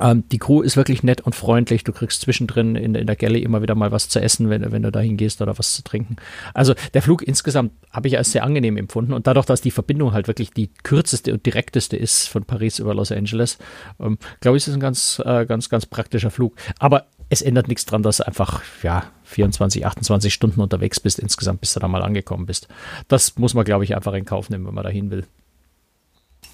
Ähm, 0.00 0.24
die 0.30 0.38
Crew 0.38 0.62
ist 0.62 0.76
wirklich 0.76 1.02
nett 1.02 1.20
und 1.20 1.34
freundlich. 1.34 1.84
Du 1.84 1.92
kriegst 1.92 2.22
zwischendrin 2.22 2.76
in, 2.76 2.94
in 2.94 3.06
der 3.06 3.16
Galley 3.16 3.42
immer 3.42 3.62
wieder 3.62 3.74
mal 3.74 3.92
was 3.92 4.08
zu 4.08 4.20
essen, 4.20 4.48
wenn, 4.48 4.72
wenn 4.72 4.82
du 4.82 4.90
dahin 4.90 5.16
gehst 5.16 5.42
oder 5.42 5.58
was 5.58 5.74
zu 5.74 5.82
trinken. 5.82 6.16
Also 6.54 6.74
der 6.94 7.02
Flug 7.02 7.22
insgesamt 7.22 7.72
habe 7.90 8.08
ich 8.08 8.16
als 8.16 8.32
sehr 8.32 8.44
angenehm 8.44 8.76
empfunden. 8.76 9.12
Und 9.12 9.26
dadurch, 9.26 9.46
dass 9.46 9.60
die 9.60 9.70
Verbindung 9.70 10.12
halt 10.12 10.28
wirklich 10.28 10.50
die 10.50 10.70
kürzeste 10.82 11.32
und 11.32 11.44
direkteste 11.44 11.96
ist 11.96 12.28
von 12.28 12.44
Paris 12.44 12.78
über 12.78 12.94
Los 12.94 13.12
Angeles, 13.12 13.58
ähm, 14.00 14.18
glaube 14.40 14.56
ich, 14.56 14.64
ist 14.64 14.68
es 14.68 14.74
ein 14.74 14.80
ganz, 14.80 15.22
äh, 15.24 15.44
ganz, 15.44 15.68
ganz 15.68 15.86
praktischer 15.86 16.30
Flug. 16.30 16.54
Aber 16.78 17.06
es 17.28 17.42
ändert 17.42 17.68
nichts 17.68 17.86
dran, 17.86 18.02
dass 18.02 18.18
du 18.18 18.26
einfach, 18.26 18.62
ja, 18.82 19.04
24, 19.24 19.86
28 19.86 20.34
Stunden 20.34 20.60
unterwegs 20.60 21.00
bist 21.00 21.18
insgesamt, 21.18 21.60
bis 21.60 21.72
du 21.72 21.80
da 21.80 21.88
mal 21.88 22.02
angekommen 22.02 22.44
bist. 22.44 22.68
Das 23.08 23.38
muss 23.38 23.54
man, 23.54 23.64
glaube 23.64 23.84
ich, 23.84 23.96
einfach 23.96 24.12
in 24.12 24.26
Kauf 24.26 24.50
nehmen, 24.50 24.66
wenn 24.66 24.74
man 24.74 24.84
dahin 24.84 25.10
will. 25.10 25.26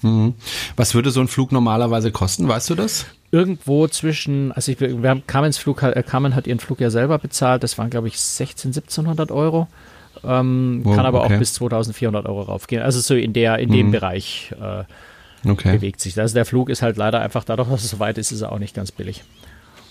Mhm. 0.01 0.33
Was 0.75 0.95
würde 0.95 1.11
so 1.11 1.19
ein 1.19 1.27
Flug 1.27 1.51
normalerweise 1.51 2.11
kosten, 2.11 2.47
weißt 2.47 2.69
du 2.69 2.75
das? 2.75 3.05
Irgendwo 3.31 3.87
zwischen, 3.87 4.51
also 4.51 4.71
ich, 4.71 4.79
wir 4.79 5.09
haben 5.09 5.23
Carmen's 5.27 5.57
Flug, 5.57 5.83
äh, 5.83 6.03
Carmen 6.03 6.35
hat 6.35 6.47
ihren 6.47 6.59
Flug 6.59 6.79
ja 6.79 6.89
selber 6.89 7.19
bezahlt, 7.19 7.63
das 7.63 7.77
waren 7.77 7.89
glaube 7.89 8.07
ich 8.07 8.19
16, 8.19 8.69
1700 8.69 9.31
Euro. 9.31 9.67
Ähm, 10.23 10.81
wow, 10.83 10.95
kann 10.95 11.05
aber 11.05 11.23
okay. 11.23 11.35
auch 11.35 11.39
bis 11.39 11.53
2400 11.53 12.25
Euro 12.25 12.41
raufgehen. 12.41 12.81
Also 12.81 12.99
so 12.99 13.15
in 13.15 13.33
der, 13.33 13.59
in 13.59 13.71
dem 13.71 13.87
mhm. 13.87 13.91
Bereich 13.91 14.53
äh, 14.59 14.83
okay. 15.49 15.73
bewegt 15.73 16.01
sich. 16.01 16.19
Also 16.19 16.33
der 16.33 16.45
Flug 16.45 16.69
ist 16.69 16.81
halt 16.81 16.97
leider 16.97 17.21
einfach 17.21 17.43
dadurch, 17.43 17.69
dass 17.69 17.83
es 17.83 17.91
so 17.91 17.99
weit 17.99 18.17
ist, 18.17 18.31
ist 18.31 18.41
er 18.41 18.51
auch 18.51 18.59
nicht 18.59 18.75
ganz 18.75 18.91
billig. 18.91 19.23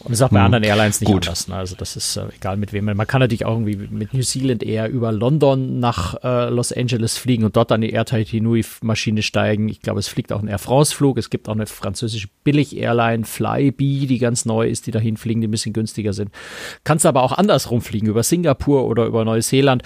Und 0.01 0.11
das 0.11 0.21
ist 0.21 0.23
auch 0.23 0.31
bei 0.31 0.39
hm. 0.39 0.47
anderen 0.47 0.65
Airlines 0.65 1.01
nicht 1.01 1.11
Gut. 1.11 1.27
anders. 1.27 1.49
Ne? 1.49 1.57
Also 1.57 1.75
das 1.75 1.97
ist 1.97 2.17
äh, 2.17 2.27
egal 2.37 2.57
mit 2.57 2.73
wem. 2.73 2.85
Man 2.85 3.07
kann 3.07 3.21
natürlich 3.21 3.45
auch 3.45 3.53
irgendwie 3.53 3.77
mit 3.77 4.15
New 4.15 4.23
Zealand 4.23 4.63
eher 4.63 4.89
über 4.89 5.11
London 5.11 5.81
nach 5.81 6.15
äh, 6.23 6.49
Los 6.51 6.73
Angeles 6.73 7.19
fliegen 7.19 7.45
und 7.45 7.57
dort 7.57 7.73
an 7.73 7.81
die 7.81 7.91
Air 7.91 8.05
Tahiti 8.05 8.41
Nui 8.41 8.65
Maschine 8.83 9.23
steigen. 9.23 9.69
Ich 9.69 9.81
glaube, 9.81 10.01
es 10.01 10.09
fliegt 10.09 10.33
auch 10.33 10.41
ein 10.41 10.49
Air 10.49 10.59
France 10.59 10.95
Flug. 10.95 11.19
Es 11.19 11.31
gibt 11.31 11.49
auch 11.49 11.55
eine 11.55 11.67
französische 11.67 12.29
Billig-Airline, 12.45 13.25
Flybe, 13.25 14.07
die 14.07 14.19
ganz 14.19 14.45
neu 14.45 14.69
ist, 14.69 14.87
die 14.87 14.93
dahin 14.93 15.17
fliegen, 15.17 15.41
die 15.41 15.49
ein 15.49 15.53
bisschen 15.53 15.73
günstiger 15.73 16.13
sind. 16.13 16.31
Kannst 16.85 17.05
aber 17.05 17.23
auch 17.23 17.33
andersrum 17.33 17.81
fliegen, 17.81 18.07
über 18.07 18.23
Singapur 18.23 18.85
oder 18.87 19.05
über 19.07 19.25
Neuseeland. 19.25 19.83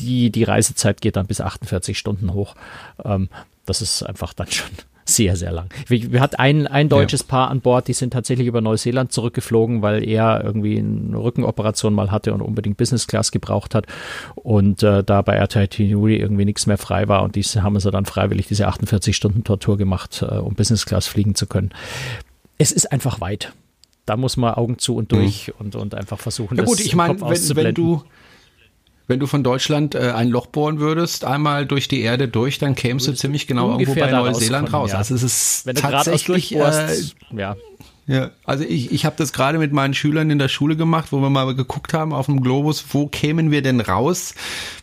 Die, 0.00 0.30
die 0.30 0.44
Reisezeit 0.44 1.00
geht 1.00 1.16
dann 1.16 1.26
bis 1.26 1.40
48 1.40 1.96
Stunden 1.96 2.34
hoch. 2.34 2.54
Ähm, 3.04 3.28
das 3.64 3.80
ist 3.80 4.02
einfach 4.02 4.32
dann 4.32 4.50
schon 4.50 4.70
sehr, 5.08 5.36
sehr 5.36 5.52
lang. 5.52 5.68
Wir, 5.86 6.20
hatten 6.20 6.36
ein, 6.36 6.66
ein 6.66 6.88
deutsches 6.88 7.20
ja. 7.20 7.26
Paar 7.28 7.50
an 7.50 7.60
Bord, 7.60 7.86
die 7.86 7.92
sind 7.92 8.12
tatsächlich 8.12 8.48
über 8.48 8.60
Neuseeland 8.60 9.12
zurückgeflogen, 9.12 9.80
weil 9.80 10.06
er 10.06 10.42
irgendwie 10.42 10.78
eine 10.78 11.16
Rückenoperation 11.16 11.94
mal 11.94 12.10
hatte 12.10 12.34
und 12.34 12.42
unbedingt 12.42 12.76
Business 12.76 13.06
Class 13.06 13.30
gebraucht 13.30 13.74
hat 13.74 13.86
und 14.34 14.82
äh, 14.82 15.04
da 15.04 15.22
bei 15.22 15.36
Air 15.36 15.68
Nui 15.78 16.16
irgendwie 16.16 16.44
nichts 16.44 16.66
mehr 16.66 16.78
frei 16.78 17.06
war 17.06 17.22
und 17.22 17.36
die 17.36 17.42
haben 17.42 17.78
sie 17.78 17.90
dann 17.90 18.04
freiwillig 18.04 18.48
diese 18.48 18.66
48 18.66 19.14
Stunden 19.14 19.44
Tortur 19.44 19.76
gemacht, 19.76 20.22
äh, 20.28 20.34
um 20.34 20.54
Business 20.54 20.86
Class 20.86 21.06
fliegen 21.06 21.36
zu 21.36 21.46
können. 21.46 21.70
Es 22.58 22.72
ist 22.72 22.90
einfach 22.90 23.20
weit. 23.20 23.52
Da 24.06 24.16
muss 24.16 24.36
man 24.36 24.54
Augen 24.54 24.78
zu 24.78 24.96
und 24.96 25.12
durch 25.12 25.48
mhm. 25.48 25.54
und, 25.58 25.76
und 25.76 25.94
einfach 25.94 26.18
versuchen, 26.18 26.56
ja, 26.58 26.64
gut, 26.64 26.78
das 26.78 26.86
ich 26.86 26.94
meine, 26.96 27.20
wenn, 27.20 27.56
wenn 27.56 27.74
du 27.74 28.02
Wenn 29.08 29.20
du 29.20 29.26
von 29.26 29.44
Deutschland 29.44 29.94
äh, 29.94 30.12
ein 30.14 30.28
Loch 30.28 30.46
bohren 30.46 30.80
würdest, 30.80 31.24
einmal 31.24 31.64
durch 31.64 31.86
die 31.86 32.00
Erde 32.00 32.26
durch, 32.26 32.58
dann 32.58 32.74
kämst 32.74 33.06
du 33.06 33.12
ziemlich 33.12 33.46
genau 33.46 33.70
irgendwo 33.70 33.94
bei 33.94 34.10
Neuseeland 34.10 34.72
raus. 34.72 34.92
Ja. 34.92 34.98
Also 34.98 35.14
es 35.14 35.22
ist 35.22 35.66
Wenn 35.66 35.76
tatsächlich 35.76 36.54
äh, 36.54 36.96
ja. 37.36 37.56
Ja, 38.08 38.30
also 38.44 38.62
ich, 38.62 38.92
ich 38.92 39.04
habe 39.04 39.16
das 39.18 39.32
gerade 39.32 39.58
mit 39.58 39.72
meinen 39.72 39.92
Schülern 39.92 40.30
in 40.30 40.38
der 40.38 40.46
Schule 40.46 40.76
gemacht, 40.76 41.08
wo 41.10 41.18
wir 41.18 41.30
mal 41.30 41.52
geguckt 41.56 41.92
haben 41.92 42.12
auf 42.12 42.26
dem 42.26 42.40
Globus, 42.40 42.84
wo 42.90 43.08
kämen 43.08 43.50
wir 43.50 43.62
denn 43.62 43.80
raus, 43.80 44.34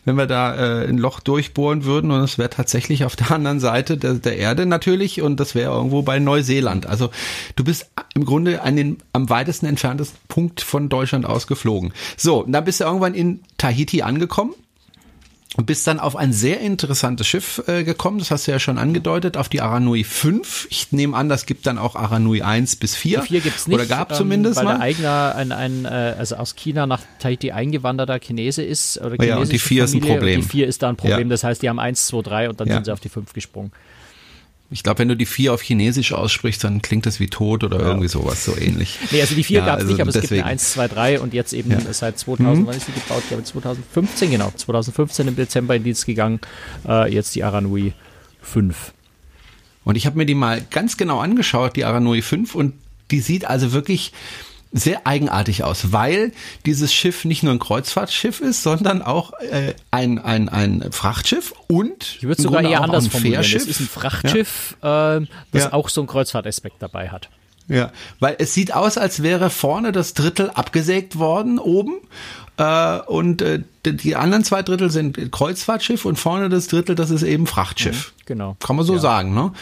wenn 0.04 0.16
wir 0.16 0.26
da 0.26 0.54
äh, 0.54 0.86
ein 0.86 0.98
Loch 0.98 1.20
durchbohren 1.20 1.86
würden 1.86 2.10
und 2.10 2.20
es 2.20 2.36
wäre 2.36 2.50
tatsächlich 2.50 3.06
auf 3.06 3.16
der 3.16 3.30
anderen 3.32 3.60
Seite 3.60 3.96
der, 3.96 4.14
der 4.14 4.36
Erde 4.36 4.66
natürlich 4.66 5.22
und 5.22 5.40
das 5.40 5.54
wäre 5.54 5.72
irgendwo 5.72 6.02
bei 6.02 6.18
Neuseeland. 6.18 6.84
Also 6.84 7.10
du 7.56 7.64
bist 7.64 7.90
im 8.14 8.26
Grunde 8.26 8.60
an 8.60 8.76
den 8.76 8.98
am 9.14 9.30
weitesten 9.30 9.64
entferntesten 9.64 10.18
Punkt 10.28 10.60
von 10.60 10.90
Deutschland 10.90 11.24
aus 11.24 11.46
geflogen. 11.46 11.94
So, 12.18 12.44
dann 12.46 12.64
bist 12.64 12.80
du 12.80 12.84
irgendwann 12.84 13.14
in 13.14 13.40
Tahiti 13.56 14.02
angekommen 14.02 14.54
bist 15.62 15.86
dann 15.86 16.00
auf 16.00 16.16
ein 16.16 16.32
sehr 16.32 16.60
interessantes 16.60 17.28
Schiff 17.28 17.62
äh, 17.68 17.84
gekommen, 17.84 18.18
das 18.18 18.32
hast 18.32 18.46
du 18.48 18.50
ja 18.50 18.58
schon 18.58 18.76
angedeutet, 18.76 19.36
auf 19.36 19.48
die 19.48 19.60
Aranui 19.60 20.02
5. 20.02 20.66
Ich 20.70 20.90
nehme 20.90 21.16
an, 21.16 21.28
das 21.28 21.46
gibt 21.46 21.66
dann 21.66 21.78
auch 21.78 21.94
Aranui 21.94 22.42
1 22.42 22.76
bis 22.76 22.96
4. 22.96 23.20
Die 23.20 23.26
4 23.28 23.40
gibt's 23.40 23.68
nicht. 23.68 23.76
Oder 23.76 23.86
gab 23.86 24.14
zumindest 24.16 24.56
weil 24.56 24.64
mal. 24.64 24.72
der 24.74 24.80
Eigner 24.80 25.34
ein, 25.36 25.52
ein 25.52 25.84
äh, 25.84 26.14
also 26.18 26.36
aus 26.36 26.56
China 26.56 26.86
nach 26.86 27.02
Tahiti 27.20 27.52
eingewanderter 27.52 28.18
Chinese 28.18 28.62
ist. 28.64 28.98
Oder 28.98 29.22
ja, 29.24 29.36
und 29.36 29.52
die 29.52 29.58
chinesische 29.58 29.68
4 29.68 29.84
ist 29.84 29.94
ein 29.94 30.00
Familie. 30.00 30.16
Problem. 30.18 30.40
Die 30.40 30.48
4 30.48 30.66
ist 30.66 30.82
da 30.82 30.88
ein 30.88 30.96
Problem. 30.96 31.28
Ja. 31.28 31.32
Das 31.34 31.44
heißt, 31.44 31.62
die 31.62 31.68
haben 31.68 31.78
1, 31.78 32.06
2, 32.08 32.22
3 32.22 32.50
und 32.50 32.60
dann 32.60 32.66
Ja. 32.66 32.74
sind 32.74 32.86
sie 32.86 32.92
auf 32.92 33.00
die 33.00 33.08
5 33.08 33.32
gesprungen. 33.32 33.70
Ich 34.74 34.82
glaube, 34.82 34.98
wenn 34.98 35.08
du 35.08 35.16
die 35.16 35.24
4 35.24 35.54
auf 35.54 35.62
Chinesisch 35.62 36.12
aussprichst, 36.12 36.64
dann 36.64 36.82
klingt 36.82 37.06
das 37.06 37.20
wie 37.20 37.28
tot 37.28 37.62
oder 37.62 37.78
irgendwie 37.78 38.08
sowas, 38.08 38.44
so 38.44 38.56
ähnlich. 38.56 38.98
Nee, 39.12 39.20
also 39.20 39.36
die 39.36 39.44
4 39.44 39.60
Ja, 39.60 39.66
gab's 39.66 39.82
also 39.82 39.92
nicht, 39.92 40.00
aber 40.00 40.08
es 40.08 40.14
gibt 40.14 40.24
deswegen. 40.24 40.42
eine 40.42 40.50
1, 40.50 40.72
2, 40.72 40.88
3 40.88 41.20
und 41.20 41.32
jetzt 41.32 41.52
eben 41.52 41.70
Ja. 41.70 41.78
Mhm. 41.78 41.92
seit 41.92 42.18
2000, 42.18 42.66
wann 42.66 42.76
ist 42.76 42.86
sie 42.86 42.92
gebaut? 42.92 43.20
Ich 43.22 43.28
glaube 43.28 43.44
2015, 43.44 44.32
genau. 44.32 44.50
2015 44.56 45.28
im 45.28 45.36
Dezember 45.36 45.76
in 45.76 45.84
Dienst 45.84 46.06
gegangen. 46.06 46.40
Äh, 46.88 47.14
jetzt 47.14 47.36
die 47.36 47.44
Aranui 47.44 47.92
5. 48.42 48.92
Und 49.84 49.94
ich 49.94 50.06
habe 50.06 50.16
mir 50.16 50.26
die 50.26 50.34
mal 50.34 50.60
ganz 50.72 50.96
genau 50.96 51.20
angeschaut, 51.20 51.76
die 51.76 51.84
Aranui 51.84 52.20
5, 52.20 52.56
und 52.56 52.74
die 53.12 53.20
sieht 53.20 53.44
also 53.44 53.70
wirklich 53.72 54.12
sehr 54.76 55.06
eigenartig 55.06 55.62
aus, 55.62 55.92
weil 55.92 56.32
dieses 56.66 56.92
Schiff 56.92 57.24
nicht 57.24 57.42
nur 57.44 57.52
ein 57.52 57.60
Kreuzfahrtschiff 57.60 58.40
ist, 58.40 58.62
sondern 58.64 59.02
auch 59.02 59.32
äh, 59.40 59.74
ein, 59.92 60.18
ein, 60.18 60.48
ein 60.48 60.88
Frachtschiff 60.90 61.54
und 61.68 62.16
Ich 62.18 62.24
würde 62.24 62.42
sogar 62.42 62.60
Grunde 62.62 62.76
eher 62.76 62.82
anders 62.82 63.04
ein 63.04 63.10
formulieren. 63.12 63.40
Es 63.44 63.54
ist 63.54 63.80
ein 63.80 63.86
Frachtschiff, 63.88 64.76
äh, 64.82 64.84
das 64.84 65.26
Ja. 65.52 65.72
auch 65.72 65.88
so 65.88 66.00
einen 66.00 66.08
Kreuzfahrtaspekt 66.08 66.76
dabei 66.82 67.08
hat. 67.10 67.28
Ja, 67.68 67.92
weil 68.20 68.36
es 68.40 68.52
sieht 68.52 68.74
aus, 68.74 68.98
als 68.98 69.22
wäre 69.22 69.48
vorne 69.48 69.90
das 69.92 70.12
Drittel 70.12 70.50
abgesägt 70.50 71.18
worden 71.18 71.58
oben 71.58 71.94
äh, 72.58 72.98
und 72.98 73.40
äh, 73.42 73.62
die- 73.86 73.96
die 73.96 74.16
anderen 74.16 74.44
zwei 74.44 74.62
Drittel 74.62 74.90
sind 74.90 75.32
Kreuzfahrtschiff 75.32 76.04
und 76.04 76.16
vorne 76.18 76.48
das 76.50 76.66
Drittel, 76.66 76.94
das 76.94 77.10
ist 77.10 77.22
eben 77.22 77.46
Frachtschiff. 77.46 78.12
Genau. 78.26 78.56
Kann 78.60 78.76
man 78.76 78.84
so 78.84 78.98
sagen, 78.98 79.34
ne? 79.34 79.52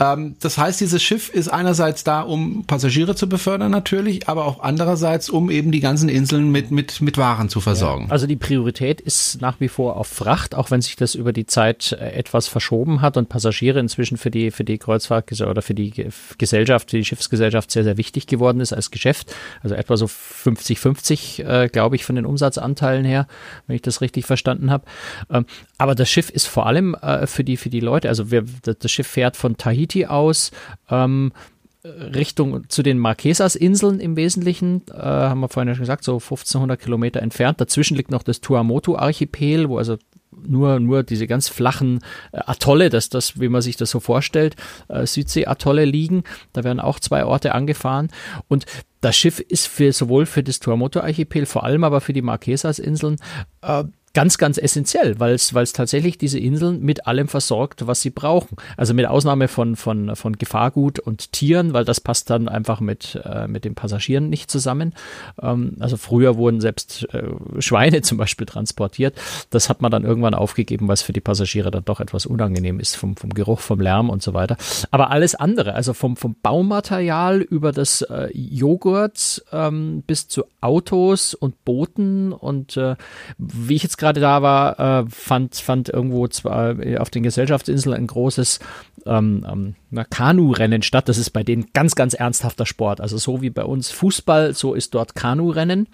Ähm, 0.00 0.36
das 0.40 0.58
heißt, 0.58 0.80
dieses 0.80 1.02
Schiff 1.02 1.28
ist 1.28 1.48
einerseits 1.48 2.04
da, 2.04 2.20
um 2.20 2.64
Passagiere 2.66 3.14
zu 3.16 3.28
befördern 3.28 3.70
natürlich, 3.72 4.28
aber 4.28 4.44
auch 4.44 4.60
andererseits, 4.60 5.28
um 5.28 5.50
eben 5.50 5.72
die 5.72 5.80
ganzen 5.80 6.08
Inseln 6.08 6.50
mit, 6.52 6.70
mit, 6.70 7.00
mit 7.00 7.18
Waren 7.18 7.48
zu 7.48 7.60
versorgen. 7.60 8.06
Also 8.10 8.26
die 8.26 8.36
Priorität 8.36 9.00
ist 9.00 9.40
nach 9.40 9.58
wie 9.60 9.68
vor 9.68 9.96
auf 9.96 10.06
Fracht, 10.06 10.54
auch 10.54 10.70
wenn 10.70 10.80
sich 10.82 10.96
das 10.96 11.14
über 11.14 11.32
die 11.32 11.46
Zeit 11.46 11.92
äh, 11.92 12.10
etwas 12.12 12.46
verschoben 12.48 13.00
hat 13.02 13.16
und 13.16 13.28
Passagiere 13.28 13.80
inzwischen 13.80 14.16
für 14.18 14.30
die 14.30 14.50
für 14.50 14.64
die 14.64 14.78
Kreuzfahrt 14.78 15.32
oder 15.40 15.62
für 15.62 15.74
die 15.74 15.90
Ge- 15.90 16.10
Gesellschaft, 16.38 16.90
für 16.90 16.98
die 16.98 17.04
Schiffsgesellschaft 17.04 17.70
sehr 17.70 17.84
sehr 17.84 17.96
wichtig 17.96 18.26
geworden 18.26 18.60
ist 18.60 18.72
als 18.72 18.90
Geschäft. 18.90 19.34
Also 19.62 19.74
etwa 19.74 19.96
so 19.96 20.06
50-50, 20.06 21.42
äh, 21.44 21.68
glaube 21.68 21.96
ich, 21.96 22.04
von 22.04 22.16
den 22.16 22.26
Umsatzanteilen 22.26 23.04
her, 23.04 23.26
wenn 23.66 23.76
ich 23.76 23.82
das 23.82 24.00
richtig 24.00 24.26
verstanden 24.26 24.70
habe. 24.70 24.84
Ähm, 25.30 25.46
aber 25.78 25.94
das 25.94 26.08
Schiff 26.10 26.30
ist 26.30 26.46
vor 26.46 26.66
allem 26.66 26.94
äh, 26.94 27.26
für 27.26 27.44
die 27.44 27.56
für 27.56 27.70
die 27.70 27.80
Leute. 27.80 28.08
Also 28.08 28.30
wir, 28.30 28.44
das 28.62 28.90
Schiff 28.90 29.06
fährt 29.06 29.36
von 29.36 29.56
Tahiti 29.56 29.87
aus. 30.06 30.50
Ähm, 30.90 31.32
Richtung 31.84 32.68
zu 32.68 32.82
den 32.82 32.98
Marquesas-Inseln 32.98 34.00
im 34.00 34.16
Wesentlichen, 34.16 34.82
äh, 34.92 35.00
haben 35.00 35.40
wir 35.40 35.48
vorhin 35.48 35.74
schon 35.74 35.82
gesagt, 35.82 36.04
so 36.04 36.14
1500 36.14 36.80
Kilometer 36.80 37.22
entfernt. 37.22 37.60
Dazwischen 37.60 37.96
liegt 37.96 38.10
noch 38.10 38.22
das 38.22 38.40
Tuamotu-Archipel, 38.40 39.68
wo 39.68 39.78
also 39.78 39.96
nur, 40.30 40.80
nur 40.80 41.02
diese 41.02 41.26
ganz 41.26 41.48
flachen 41.48 42.00
äh, 42.32 42.40
Atolle, 42.46 42.90
das, 42.90 43.08
das, 43.08 43.40
wie 43.40 43.48
man 43.48 43.62
sich 43.62 43.76
das 43.76 43.90
so 43.90 44.00
vorstellt, 44.00 44.56
äh, 44.88 45.06
Südsee-Atolle 45.06 45.84
liegen. 45.84 46.24
Da 46.52 46.64
werden 46.64 46.80
auch 46.80 47.00
zwei 47.00 47.24
Orte 47.24 47.54
angefahren. 47.54 48.08
Und 48.48 48.66
das 49.00 49.16
Schiff 49.16 49.38
ist 49.40 49.66
für 49.66 49.92
sowohl 49.92 50.26
für 50.26 50.42
das 50.42 50.60
Tuamotu-Archipel, 50.60 51.46
vor 51.46 51.64
allem 51.64 51.84
aber 51.84 52.00
für 52.00 52.12
die 52.12 52.22
Marquesas-Inseln, 52.22 53.16
äh, 53.62 53.84
ganz, 54.14 54.38
ganz 54.38 54.58
essentiell, 54.58 55.18
weil 55.18 55.34
es, 55.34 55.52
tatsächlich 55.72 56.18
diese 56.18 56.38
Inseln 56.38 56.80
mit 56.80 57.06
allem 57.06 57.28
versorgt, 57.28 57.86
was 57.86 58.00
sie 58.00 58.10
brauchen. 58.10 58.56
Also 58.76 58.94
mit 58.94 59.06
Ausnahme 59.06 59.48
von, 59.48 59.76
von, 59.76 60.16
von 60.16 60.36
Gefahrgut 60.36 60.98
und 60.98 61.32
Tieren, 61.32 61.72
weil 61.72 61.84
das 61.84 62.00
passt 62.00 62.30
dann 62.30 62.48
einfach 62.48 62.80
mit, 62.80 63.20
äh, 63.24 63.46
mit 63.48 63.64
den 63.64 63.74
Passagieren 63.74 64.28
nicht 64.28 64.50
zusammen. 64.50 64.94
Ähm, 65.40 65.76
also 65.80 65.96
früher 65.96 66.36
wurden 66.36 66.60
selbst 66.60 67.06
äh, 67.12 67.22
Schweine 67.58 68.02
zum 68.02 68.18
Beispiel 68.18 68.46
transportiert. 68.46 69.14
Das 69.50 69.68
hat 69.68 69.82
man 69.82 69.90
dann 69.90 70.04
irgendwann 70.04 70.34
aufgegeben, 70.34 70.88
es 70.90 71.02
für 71.02 71.12
die 71.12 71.20
Passagiere 71.20 71.70
dann 71.70 71.84
doch 71.84 72.00
etwas 72.00 72.26
unangenehm 72.26 72.80
ist 72.80 72.96
vom, 72.96 73.16
vom 73.16 73.30
Geruch, 73.30 73.60
vom 73.60 73.80
Lärm 73.80 74.10
und 74.10 74.22
so 74.22 74.34
weiter. 74.34 74.56
Aber 74.90 75.10
alles 75.10 75.34
andere, 75.34 75.74
also 75.74 75.92
vom, 75.94 76.16
vom 76.16 76.36
Baumaterial 76.42 77.40
über 77.40 77.72
das 77.72 78.02
äh, 78.02 78.28
Joghurt 78.32 79.44
ähm, 79.52 80.02
bis 80.06 80.28
zu 80.28 80.44
Autos 80.60 81.34
und 81.34 81.64
Booten 81.64 82.32
und 82.32 82.76
äh, 82.76 82.96
wie 83.38 83.76
ich 83.76 83.82
jetzt 83.82 83.97
gerade 83.98 84.20
da 84.20 84.40
war, 84.42 84.80
äh, 84.80 85.04
fand, 85.10 85.56
fand 85.56 85.88
irgendwo 85.88 86.26
zwar 86.28 86.76
auf 86.98 87.10
den 87.10 87.22
Gesellschaftsinseln 87.22 87.94
ein 87.94 88.06
großes 88.06 88.60
ähm, 89.06 89.74
ähm, 89.92 90.04
Kanu-Rennen 90.08 90.82
statt. 90.82 91.08
Das 91.08 91.18
ist 91.18 91.30
bei 91.30 91.42
denen 91.42 91.66
ganz, 91.74 91.94
ganz 91.94 92.14
ernsthafter 92.14 92.64
Sport. 92.64 93.00
Also 93.00 93.18
so 93.18 93.42
wie 93.42 93.50
bei 93.50 93.64
uns 93.64 93.90
Fußball, 93.90 94.54
so 94.54 94.74
ist 94.74 94.94
dort 94.94 95.14
Kanu-Rennen 95.14 95.88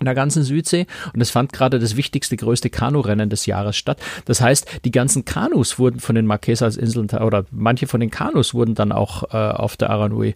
in 0.00 0.06
der 0.06 0.14
ganzen 0.14 0.42
Südsee 0.42 0.86
und 1.12 1.20
es 1.20 1.30
fand 1.30 1.52
gerade 1.52 1.78
das 1.78 1.96
wichtigste, 1.96 2.36
größte 2.36 2.68
Kanurennen 2.68 3.30
des 3.30 3.46
Jahres 3.46 3.76
statt. 3.76 4.00
Das 4.24 4.40
heißt, 4.40 4.80
die 4.84 4.90
ganzen 4.90 5.24
Kanus 5.24 5.78
wurden 5.78 6.00
von 6.00 6.16
den 6.16 6.26
Marquesas-Inseln 6.26 7.10
oder 7.10 7.44
manche 7.50 7.86
von 7.86 8.00
den 8.00 8.10
Kanus 8.10 8.54
wurden 8.54 8.74
dann 8.74 8.90
auch 8.90 9.22
äh, 9.32 9.36
auf 9.36 9.76
der 9.76 9.90
Aranui 9.90 10.34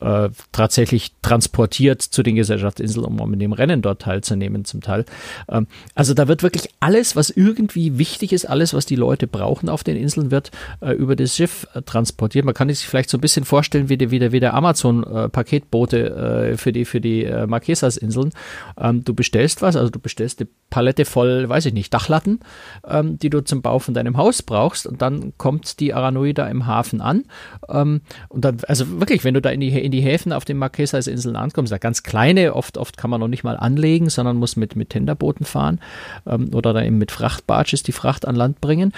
äh, 0.00 0.30
tatsächlich 0.52 1.12
transportiert 1.22 2.02
zu 2.02 2.22
den 2.22 2.36
Gesellschaftsinseln, 2.36 3.04
um 3.04 3.32
in 3.32 3.38
dem 3.38 3.52
Rennen 3.52 3.82
dort 3.82 4.02
teilzunehmen 4.02 4.64
zum 4.64 4.80
Teil. 4.80 5.04
Ähm, 5.48 5.66
also 5.94 6.14
da 6.14 6.28
wird 6.28 6.42
wirklich 6.42 6.68
alles, 6.80 7.16
was 7.16 7.30
irgendwie 7.30 7.98
wichtig 7.98 8.32
ist, 8.32 8.44
alles, 8.44 8.74
was 8.74 8.86
die 8.86 8.96
Leute 8.96 9.26
brauchen 9.26 9.68
auf 9.68 9.84
den 9.84 9.96
Inseln, 9.96 10.30
wird 10.30 10.50
äh, 10.80 10.92
über 10.92 11.16
das 11.16 11.36
Schiff 11.36 11.66
äh, 11.74 11.82
transportiert. 11.82 12.44
Man 12.44 12.54
kann 12.54 12.68
sich 12.68 12.86
vielleicht 12.86 13.10
so 13.10 13.18
ein 13.18 13.20
bisschen 13.20 13.44
vorstellen 13.44 13.88
wie 13.88 13.96
der, 13.96 14.10
wie 14.10 14.18
der, 14.18 14.32
wie 14.32 14.40
der 14.40 14.54
Amazon-Paketboote 14.54 16.52
äh, 16.52 16.56
für 16.56 16.72
die, 16.72 16.84
für 16.84 17.00
die 17.00 17.24
äh, 17.24 17.46
Marquesas-Inseln. 17.46 18.32
Ähm, 18.78 19.04
du 19.04 19.14
bestellst 19.14 19.62
was, 19.62 19.76
also 19.76 19.90
du 19.90 19.98
bestellst 19.98 20.40
eine 20.40 20.48
Palette 20.70 21.04
voll, 21.04 21.48
weiß 21.48 21.66
ich 21.66 21.72
nicht, 21.72 21.94
Dachlatten, 21.94 22.40
ähm, 22.86 23.18
die 23.18 23.30
du 23.30 23.42
zum 23.42 23.62
Bau 23.62 23.78
von 23.78 23.94
deinem 23.94 24.16
Haus 24.16 24.42
brauchst 24.42 24.86
und 24.86 25.02
dann 25.02 25.32
kommt 25.38 25.80
die 25.80 25.94
Aranui 25.94 26.34
da 26.34 26.48
im 26.48 26.66
Hafen 26.66 27.00
an 27.00 27.24
ähm, 27.68 28.00
und 28.28 28.44
dann, 28.44 28.58
also 28.66 29.00
wirklich, 29.00 29.24
wenn 29.24 29.34
du 29.34 29.40
da 29.40 29.50
in 29.50 29.60
die, 29.60 29.70
in 29.84 29.92
die 29.92 30.00
Häfen 30.00 30.32
auf 30.32 30.44
den 30.44 30.56
Marquesas-Inseln 30.56 31.36
ankommst, 31.36 31.72
da 31.72 31.78
ganz 31.78 32.02
kleine, 32.02 32.54
oft, 32.54 32.78
oft 32.78 32.96
kann 32.96 33.10
man 33.10 33.20
noch 33.20 33.28
nicht 33.28 33.44
mal 33.44 33.56
anlegen, 33.56 34.08
sondern 34.10 34.36
muss 34.36 34.56
mit, 34.56 34.76
mit 34.76 34.90
Tenderbooten 34.90 35.46
fahren 35.46 35.80
ähm, 36.26 36.50
oder 36.54 36.72
da 36.72 36.82
eben 36.82 36.98
mit 36.98 37.10
Frachtbarges 37.10 37.82
die 37.82 37.92
Fracht 37.92 38.26
an 38.26 38.34
Land 38.34 38.60
bringen 38.60 38.92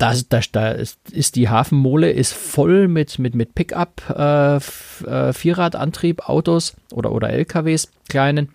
da, 0.00 0.14
da, 0.28 0.40
da 0.50 0.70
ist, 0.70 1.36
die 1.36 1.48
Hafenmole 1.50 2.10
ist 2.10 2.32
voll 2.32 2.88
mit, 2.88 3.18
mit, 3.18 3.34
mit 3.34 3.54
Pickup, 3.54 4.02
äh, 4.08 4.56
äh, 4.56 5.32
Vierradantrieb, 5.32 6.28
Autos 6.28 6.74
oder, 6.92 7.12
oder 7.12 7.28
LKWs, 7.30 7.90
kleinen. 8.08 8.48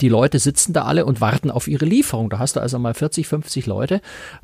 Die 0.00 0.08
Leute 0.08 0.38
sitzen 0.38 0.72
da 0.72 0.82
alle 0.82 1.06
und 1.06 1.20
warten 1.20 1.50
auf 1.50 1.68
ihre 1.68 1.84
Lieferung. 1.84 2.28
Da 2.28 2.38
hast 2.38 2.56
du 2.56 2.60
also 2.60 2.78
mal 2.78 2.92
40, 2.92 3.26
50 3.26 3.66
Leute, 3.66 4.00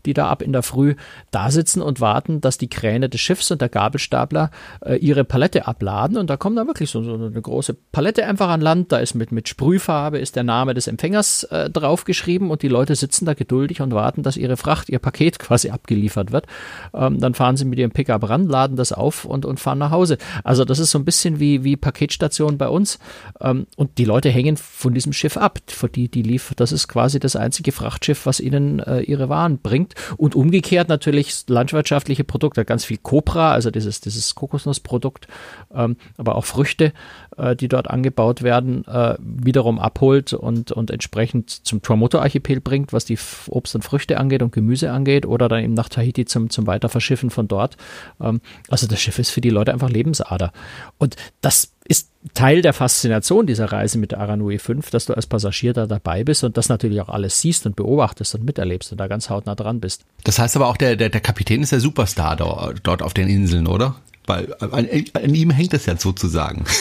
die 0.06 0.14
da 0.14 0.28
ab 0.28 0.40
in 0.40 0.52
der 0.52 0.62
Früh 0.62 0.94
da 1.30 1.50
sitzen 1.50 1.82
und 1.82 2.00
warten, 2.00 2.40
dass 2.40 2.58
die 2.58 2.70
Kräne 2.70 3.08
des 3.08 3.20
Schiffs 3.20 3.50
und 3.50 3.60
der 3.60 3.68
Gabelstapler 3.68 4.50
äh, 4.84 4.96
ihre 4.96 5.24
Palette 5.24 5.66
abladen. 5.66 6.16
Und 6.16 6.30
da 6.30 6.36
kommt 6.36 6.56
da 6.56 6.66
wirklich 6.66 6.90
so, 6.90 7.02
so 7.02 7.14
eine 7.14 7.42
große 7.42 7.74
Palette 7.90 8.24
einfach 8.26 8.48
an 8.48 8.60
Land. 8.60 8.92
Da 8.92 8.98
ist 8.98 9.14
mit, 9.14 9.32
mit 9.32 9.48
Sprühfarbe 9.48 10.18
ist 10.18 10.36
der 10.36 10.44
Name 10.44 10.74
des 10.74 10.86
Empfängers 10.86 11.42
äh, 11.44 11.68
draufgeschrieben 11.68 12.50
und 12.50 12.62
die 12.62 12.68
Leute 12.68 12.94
sitzen 12.94 13.26
da 13.26 13.34
geduldig 13.34 13.80
und 13.80 13.92
warten, 13.92 14.22
dass 14.22 14.36
ihre 14.36 14.56
Fracht, 14.56 14.88
ihr 14.88 15.00
Paket 15.00 15.38
quasi 15.40 15.70
abgeliefert 15.70 16.30
wird. 16.30 16.46
Ähm, 16.94 17.18
dann 17.18 17.34
fahren 17.34 17.56
sie 17.56 17.64
mit 17.64 17.78
ihrem 17.78 17.90
Pickup 17.90 18.28
ran, 18.28 18.46
laden 18.46 18.76
das 18.76 18.92
auf 18.92 19.24
und, 19.24 19.44
und 19.44 19.58
fahren 19.58 19.78
nach 19.78 19.90
Hause. 19.90 20.18
Also 20.44 20.64
das 20.64 20.78
ist 20.78 20.92
so 20.92 20.98
ein 20.98 21.04
bisschen 21.04 21.40
wie, 21.40 21.64
wie 21.64 21.76
Paketstation 21.76 22.58
bei 22.58 22.68
uns. 22.68 23.00
Ähm, 23.40 23.66
und 23.76 23.98
die 23.98 24.04
Leute 24.04 24.30
hängen 24.30 24.56
von 24.56 24.94
diesem 24.94 25.12
Schiff 25.12 25.31
ab. 25.36 25.52
ab. 25.56 25.92
Die, 25.94 26.08
die 26.08 26.22
lief, 26.22 26.52
das 26.56 26.72
ist 26.72 26.88
quasi 26.88 27.20
das 27.20 27.36
einzige 27.36 27.72
Frachtschiff, 27.72 28.26
was 28.26 28.40
ihnen 28.40 28.80
äh, 28.80 29.00
ihre 29.00 29.28
Waren 29.28 29.58
bringt. 29.58 29.94
Und 30.16 30.34
umgekehrt 30.34 30.88
natürlich 30.88 31.44
landwirtschaftliche 31.48 32.24
Produkte, 32.24 32.64
ganz 32.64 32.84
viel 32.84 32.98
Copra, 32.98 33.52
also 33.52 33.70
dieses, 33.70 34.00
dieses 34.00 34.34
Kokosnussprodukt, 34.34 35.26
ähm, 35.74 35.96
aber 36.16 36.36
auch 36.36 36.44
Früchte, 36.44 36.92
äh, 37.36 37.56
die 37.56 37.68
dort 37.68 37.90
angebaut 37.90 38.42
werden, 38.42 38.86
äh, 38.86 39.16
wiederum 39.18 39.78
abholt 39.78 40.32
und, 40.32 40.72
und 40.72 40.90
entsprechend 40.90 41.50
zum 41.50 41.82
Tuamotu-Archipel 41.82 42.60
bringt, 42.60 42.92
was 42.92 43.04
die 43.04 43.18
Obst 43.48 43.74
und 43.74 43.82
Früchte 43.82 44.18
angeht 44.18 44.42
und 44.42 44.52
Gemüse 44.52 44.90
angeht, 44.92 45.26
oder 45.26 45.48
dann 45.48 45.64
eben 45.64 45.74
nach 45.74 45.88
Tahiti 45.88 46.24
zum, 46.24 46.50
zum 46.50 46.66
Weiterverschiffen 46.66 47.30
von 47.30 47.48
dort. 47.48 47.76
Ähm, 48.20 48.40
also 48.68 48.86
das 48.86 49.00
Schiff 49.00 49.18
ist 49.18 49.30
für 49.30 49.40
die 49.40 49.50
Leute 49.50 49.72
einfach 49.72 49.90
Lebensader. 49.90 50.52
Und 50.98 51.16
das 51.40 51.71
ist 51.84 52.08
Teil 52.34 52.62
der 52.62 52.72
Faszination 52.72 53.46
dieser 53.46 53.72
Reise 53.72 53.98
mit 53.98 54.12
der 54.12 54.20
Aranui 54.20 54.58
5, 54.58 54.90
dass 54.90 55.06
du 55.06 55.14
als 55.14 55.26
Passagier 55.26 55.72
da 55.72 55.86
dabei 55.86 56.24
bist 56.24 56.44
und 56.44 56.56
das 56.56 56.68
natürlich 56.68 57.00
auch 57.00 57.08
alles 57.08 57.40
siehst 57.40 57.66
und 57.66 57.76
beobachtest 57.76 58.34
und 58.36 58.44
miterlebst 58.44 58.92
und 58.92 58.98
da 58.98 59.08
ganz 59.08 59.28
hautnah 59.28 59.54
dran 59.54 59.80
bist. 59.80 60.04
Das 60.24 60.38
heißt 60.38 60.56
aber 60.56 60.68
auch, 60.68 60.76
der, 60.76 60.96
der, 60.96 61.08
der 61.08 61.20
Kapitän 61.20 61.62
ist 61.62 61.72
der 61.72 61.80
Superstar 61.80 62.36
dort, 62.36 62.80
dort 62.84 63.02
auf 63.02 63.14
den 63.14 63.28
Inseln, 63.28 63.66
oder? 63.66 63.96
Weil 64.26 64.54
an, 64.60 64.88
an, 65.14 65.34
ihm 65.34 65.50
hängt 65.50 65.74
es 65.74 65.86
ja 65.86 65.96
sozusagen. 65.96 66.64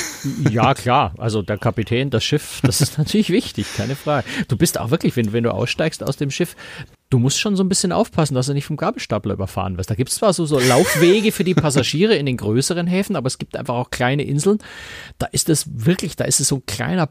Ja, 0.52 0.76
klar. 0.76 1.16
Also 1.18 1.42
der 1.42 1.58
Kapitän, 1.58 2.12
das 2.12 2.24
Schiff, 2.24 2.60
das 2.62 2.80
ist 2.80 2.98
natürlich 3.00 3.32
wichtig, 3.32 3.66
keine 3.76 3.96
Frage. 3.96 4.28
Du 4.48 4.56
bist 4.56 4.80
auch 4.80 4.92
wirklich, 4.92 5.16
wenn, 5.16 5.34
wenn 5.34 5.44
du 5.44 5.52
aussteigst 5.52 6.04
aus 6.04 6.16
dem 6.16 6.30
Schiff, 6.30 6.56
du 7.12 7.20
musst 7.20 7.40
schon 7.40 7.56
so 7.56 7.64
ein 7.64 7.70
bisschen 7.70 7.92
aufpassen, 7.92 8.34
dass 8.34 8.48
du 8.48 8.54
nicht 8.54 8.66
vom 8.66 8.78
Gabelstapler 8.78 9.34
überfahren 9.34 9.78
wirst. 9.78 9.92
Da 9.92 9.96
gibt 9.96 10.10
es 10.10 10.16
zwar 10.16 10.34
so, 10.34 10.46
so 10.46 10.58
Laufwege 10.60 11.32
für 11.32 11.44
die 11.44 11.54
Passagiere 11.54 12.16
in 12.16 12.26
den 12.26 12.38
größeren 12.38 12.88
Häfen, 12.88 13.16
aber 13.16 13.28
es 13.28 13.38
gibt 13.38 13.56
einfach 13.56 13.76
auch 13.76 13.92
kleine 13.92 14.24
Inseln. 14.24 14.58
Da 15.20 15.28
ist 15.28 15.50
es 15.50 15.68
wirklich, 15.72 16.16
da 16.16 16.24
ist 16.24 16.40
es 16.40 16.48
so 16.48 16.56
ein 16.56 16.66
kleiner, 16.66 17.10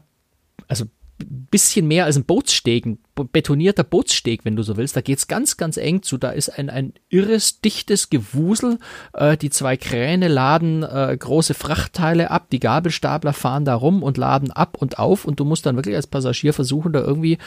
also 0.67 0.85
bisschen 1.25 1.87
mehr 1.87 2.05
als 2.05 2.17
ein 2.17 2.25
Bootssteg, 2.25 2.85
ein 2.85 2.99
betonierter 3.15 3.83
Bootssteg, 3.83 4.45
wenn 4.45 4.55
du 4.55 4.63
so 4.63 4.77
willst. 4.77 4.95
Da 4.95 5.01
geht's 5.01 5.27
ganz, 5.27 5.57
ganz 5.57 5.77
eng 5.77 6.01
zu. 6.01 6.17
Da 6.17 6.31
ist 6.31 6.49
ein, 6.49 6.69
ein 6.69 6.93
irres, 7.09 7.61
dichtes 7.61 8.09
Gewusel. 8.09 8.79
Äh, 9.13 9.37
die 9.37 9.49
zwei 9.49 9.77
Kräne 9.77 10.27
laden 10.27 10.83
äh, 10.83 11.15
große 11.17 11.53
Frachtteile 11.53 12.31
ab. 12.31 12.47
Die 12.51 12.59
Gabelstapler 12.59 13.33
fahren 13.33 13.65
da 13.65 13.75
rum 13.75 14.03
und 14.03 14.17
laden 14.17 14.51
ab 14.51 14.77
und 14.79 14.99
auf. 14.99 15.25
Und 15.25 15.39
du 15.39 15.45
musst 15.45 15.65
dann 15.65 15.75
wirklich 15.75 15.95
als 15.95 16.07
Passagier 16.07 16.53
versuchen, 16.53 16.93
da 16.93 17.01
irgendwie 17.01 17.37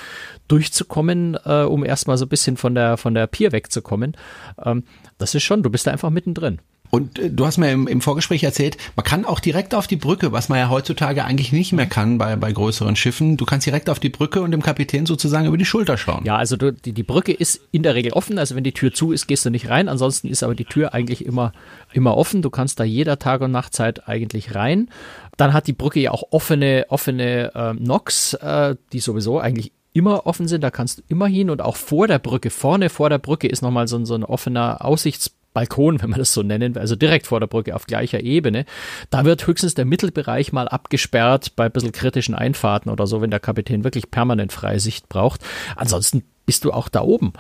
durchzukommen, 0.48 1.36
äh, 1.44 1.62
um 1.62 1.84
erstmal 1.84 2.18
so 2.18 2.26
ein 2.26 2.30
bisschen 2.30 2.56
von 2.56 2.74
der, 2.74 2.96
von 2.96 3.14
der 3.14 3.26
Pier 3.26 3.52
wegzukommen. 3.52 4.16
Ähm, 4.64 4.84
das 5.18 5.34
ist 5.34 5.42
schon, 5.42 5.62
du 5.62 5.70
bist 5.70 5.86
da 5.86 5.90
einfach 5.90 6.10
mittendrin. 6.10 6.60
Und 6.94 7.18
äh, 7.18 7.28
du 7.28 7.44
hast 7.44 7.58
mir 7.58 7.72
im, 7.72 7.88
im, 7.88 8.00
Vorgespräch 8.00 8.44
erzählt, 8.44 8.76
man 8.94 9.04
kann 9.04 9.24
auch 9.24 9.40
direkt 9.40 9.74
auf 9.74 9.88
die 9.88 9.96
Brücke, 9.96 10.30
was 10.30 10.48
man 10.48 10.58
ja 10.58 10.68
heutzutage 10.68 11.24
eigentlich 11.24 11.52
nicht 11.52 11.72
mehr 11.72 11.86
kann 11.86 12.18
bei, 12.18 12.36
bei 12.36 12.52
größeren 12.52 12.94
Schiffen. 12.94 13.36
Du 13.36 13.44
kannst 13.44 13.66
direkt 13.66 13.90
auf 13.90 13.98
die 13.98 14.10
Brücke 14.10 14.42
und 14.42 14.52
dem 14.52 14.62
Kapitän 14.62 15.04
sozusagen 15.04 15.46
über 15.46 15.56
die 15.56 15.64
Schulter 15.64 15.96
schauen. 15.96 16.24
Ja, 16.24 16.36
also 16.36 16.56
du, 16.56 16.72
die, 16.72 16.92
die 16.92 17.02
Brücke 17.02 17.32
ist 17.32 17.60
in 17.72 17.82
der 17.82 17.96
Regel 17.96 18.12
offen. 18.12 18.38
Also 18.38 18.54
wenn 18.54 18.62
die 18.62 18.72
Tür 18.72 18.92
zu 18.92 19.10
ist, 19.10 19.26
gehst 19.26 19.44
du 19.44 19.50
nicht 19.50 19.68
rein. 19.68 19.88
Ansonsten 19.88 20.28
ist 20.28 20.44
aber 20.44 20.54
die 20.54 20.66
Tür 20.66 20.94
eigentlich 20.94 21.26
immer, 21.26 21.52
immer 21.92 22.16
offen. 22.16 22.42
Du 22.42 22.50
kannst 22.50 22.78
da 22.78 22.84
jeder 22.84 23.18
Tag- 23.18 23.40
und 23.40 23.50
Nachtzeit 23.50 24.08
eigentlich 24.08 24.54
rein. 24.54 24.88
Dann 25.36 25.52
hat 25.52 25.66
die 25.66 25.72
Brücke 25.72 25.98
ja 25.98 26.12
auch 26.12 26.22
offene, 26.30 26.86
offene 26.90 27.50
äh, 27.56 27.72
Nox, 27.74 28.34
äh, 28.34 28.76
die 28.92 29.00
sowieso 29.00 29.40
eigentlich 29.40 29.72
immer 29.94 30.26
offen 30.26 30.48
sind, 30.48 30.62
da 30.62 30.70
kannst 30.70 30.98
du 30.98 31.02
immer 31.08 31.28
hin 31.28 31.50
und 31.50 31.62
auch 31.62 31.76
vor 31.76 32.08
der 32.08 32.18
Brücke, 32.18 32.50
vorne 32.50 32.88
vor 32.90 33.10
der 33.10 33.18
Brücke 33.18 33.46
ist 33.46 33.62
nochmal 33.62 33.86
so, 33.86 34.04
so 34.04 34.14
ein 34.16 34.24
offener 34.24 34.84
Aussichtspunkt. 34.84 35.43
Balkon, 35.54 36.02
wenn 36.02 36.10
man 36.10 36.18
das 36.18 36.34
so 36.34 36.42
nennen 36.42 36.74
will, 36.74 36.82
also 36.82 36.96
direkt 36.96 37.26
vor 37.26 37.40
der 37.40 37.46
Brücke 37.46 37.74
auf 37.74 37.86
gleicher 37.86 38.20
Ebene. 38.20 38.66
Da 39.08 39.24
wird 39.24 39.46
höchstens 39.46 39.74
der 39.74 39.86
Mittelbereich 39.86 40.52
mal 40.52 40.68
abgesperrt 40.68 41.56
bei 41.56 41.64
ein 41.64 41.72
bisschen 41.72 41.92
kritischen 41.92 42.34
Einfahrten 42.34 42.90
oder 42.90 43.06
so, 43.06 43.22
wenn 43.22 43.30
der 43.30 43.40
Kapitän 43.40 43.84
wirklich 43.84 44.10
permanent 44.10 44.52
freie 44.52 44.80
Sicht 44.80 45.08
braucht. 45.08 45.40
Ansonsten 45.76 46.24
bist 46.44 46.64
du 46.64 46.72
auch 46.72 46.88
da 46.88 47.00
oben 47.00 47.32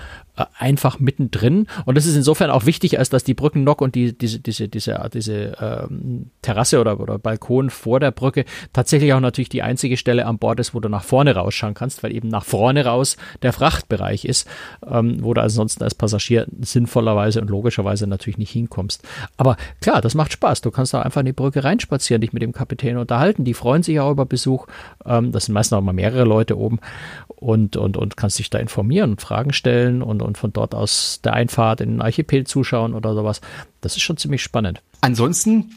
einfach 0.58 0.98
mittendrin. 0.98 1.66
Und 1.84 1.96
das 1.96 2.06
ist 2.06 2.16
insofern 2.16 2.50
auch 2.50 2.66
wichtig, 2.66 2.98
als 2.98 3.10
dass 3.10 3.24
die 3.24 3.34
Brückennock 3.34 3.80
und 3.80 3.94
die, 3.94 4.16
diese, 4.16 4.40
diese, 4.40 4.68
diese, 4.68 5.10
diese 5.12 5.56
ähm, 5.60 6.30
Terrasse 6.42 6.80
oder, 6.80 6.98
oder 6.98 7.18
Balkon 7.18 7.70
vor 7.70 8.00
der 8.00 8.10
Brücke 8.10 8.44
tatsächlich 8.72 9.12
auch 9.12 9.20
natürlich 9.20 9.48
die 9.48 9.62
einzige 9.62 9.96
Stelle 9.96 10.26
an 10.26 10.38
Bord 10.38 10.58
ist, 10.58 10.74
wo 10.74 10.80
du 10.80 10.88
nach 10.88 11.04
vorne 11.04 11.34
rausschauen 11.34 11.74
kannst, 11.74 12.02
weil 12.02 12.14
eben 12.14 12.28
nach 12.28 12.44
vorne 12.44 12.84
raus 12.84 13.16
der 13.42 13.52
Frachtbereich 13.52 14.24
ist, 14.24 14.48
ähm, 14.86 15.18
wo 15.20 15.34
du 15.34 15.40
ansonsten 15.40 15.84
als 15.84 15.94
Passagier 15.94 16.46
sinnvollerweise 16.60 17.40
und 17.40 17.48
logischerweise 17.48 18.06
natürlich 18.06 18.38
nicht 18.38 18.50
hinkommst. 18.50 19.06
Aber 19.36 19.56
klar, 19.80 20.00
das 20.00 20.14
macht 20.14 20.32
Spaß. 20.32 20.62
Du 20.62 20.70
kannst 20.70 20.94
auch 20.94 21.02
einfach 21.02 21.20
in 21.20 21.26
die 21.26 21.32
Brücke 21.32 21.62
reinspazieren, 21.62 22.20
dich 22.20 22.32
mit 22.32 22.42
dem 22.42 22.52
Kapitän 22.52 22.96
unterhalten. 22.96 23.44
Die 23.44 23.54
freuen 23.54 23.82
sich 23.82 24.00
auch 24.00 24.10
über 24.10 24.26
Besuch. 24.26 24.66
Ähm, 25.06 25.30
das 25.30 25.44
sind 25.46 25.54
meistens 25.54 25.78
auch 25.78 25.82
mal 25.82 25.92
mehrere 25.92 26.24
Leute 26.24 26.58
oben 26.58 26.80
und, 27.36 27.76
und, 27.76 27.96
und 27.96 28.16
kannst 28.16 28.38
dich 28.38 28.50
da 28.50 28.58
informieren 28.58 29.12
und 29.12 29.20
Fragen 29.20 29.52
stellen 29.52 30.02
und, 30.02 30.22
und 30.24 30.38
von 30.38 30.52
dort 30.52 30.74
aus 30.74 31.20
der 31.22 31.34
Einfahrt 31.34 31.80
in 31.80 31.90
den 31.90 32.02
Archipel 32.02 32.44
zuschauen 32.46 32.94
oder 32.94 33.14
sowas. 33.14 33.40
Das 33.80 33.96
ist 33.96 34.02
schon 34.02 34.16
ziemlich 34.16 34.42
spannend. 34.42 34.82
Ansonsten 35.00 35.70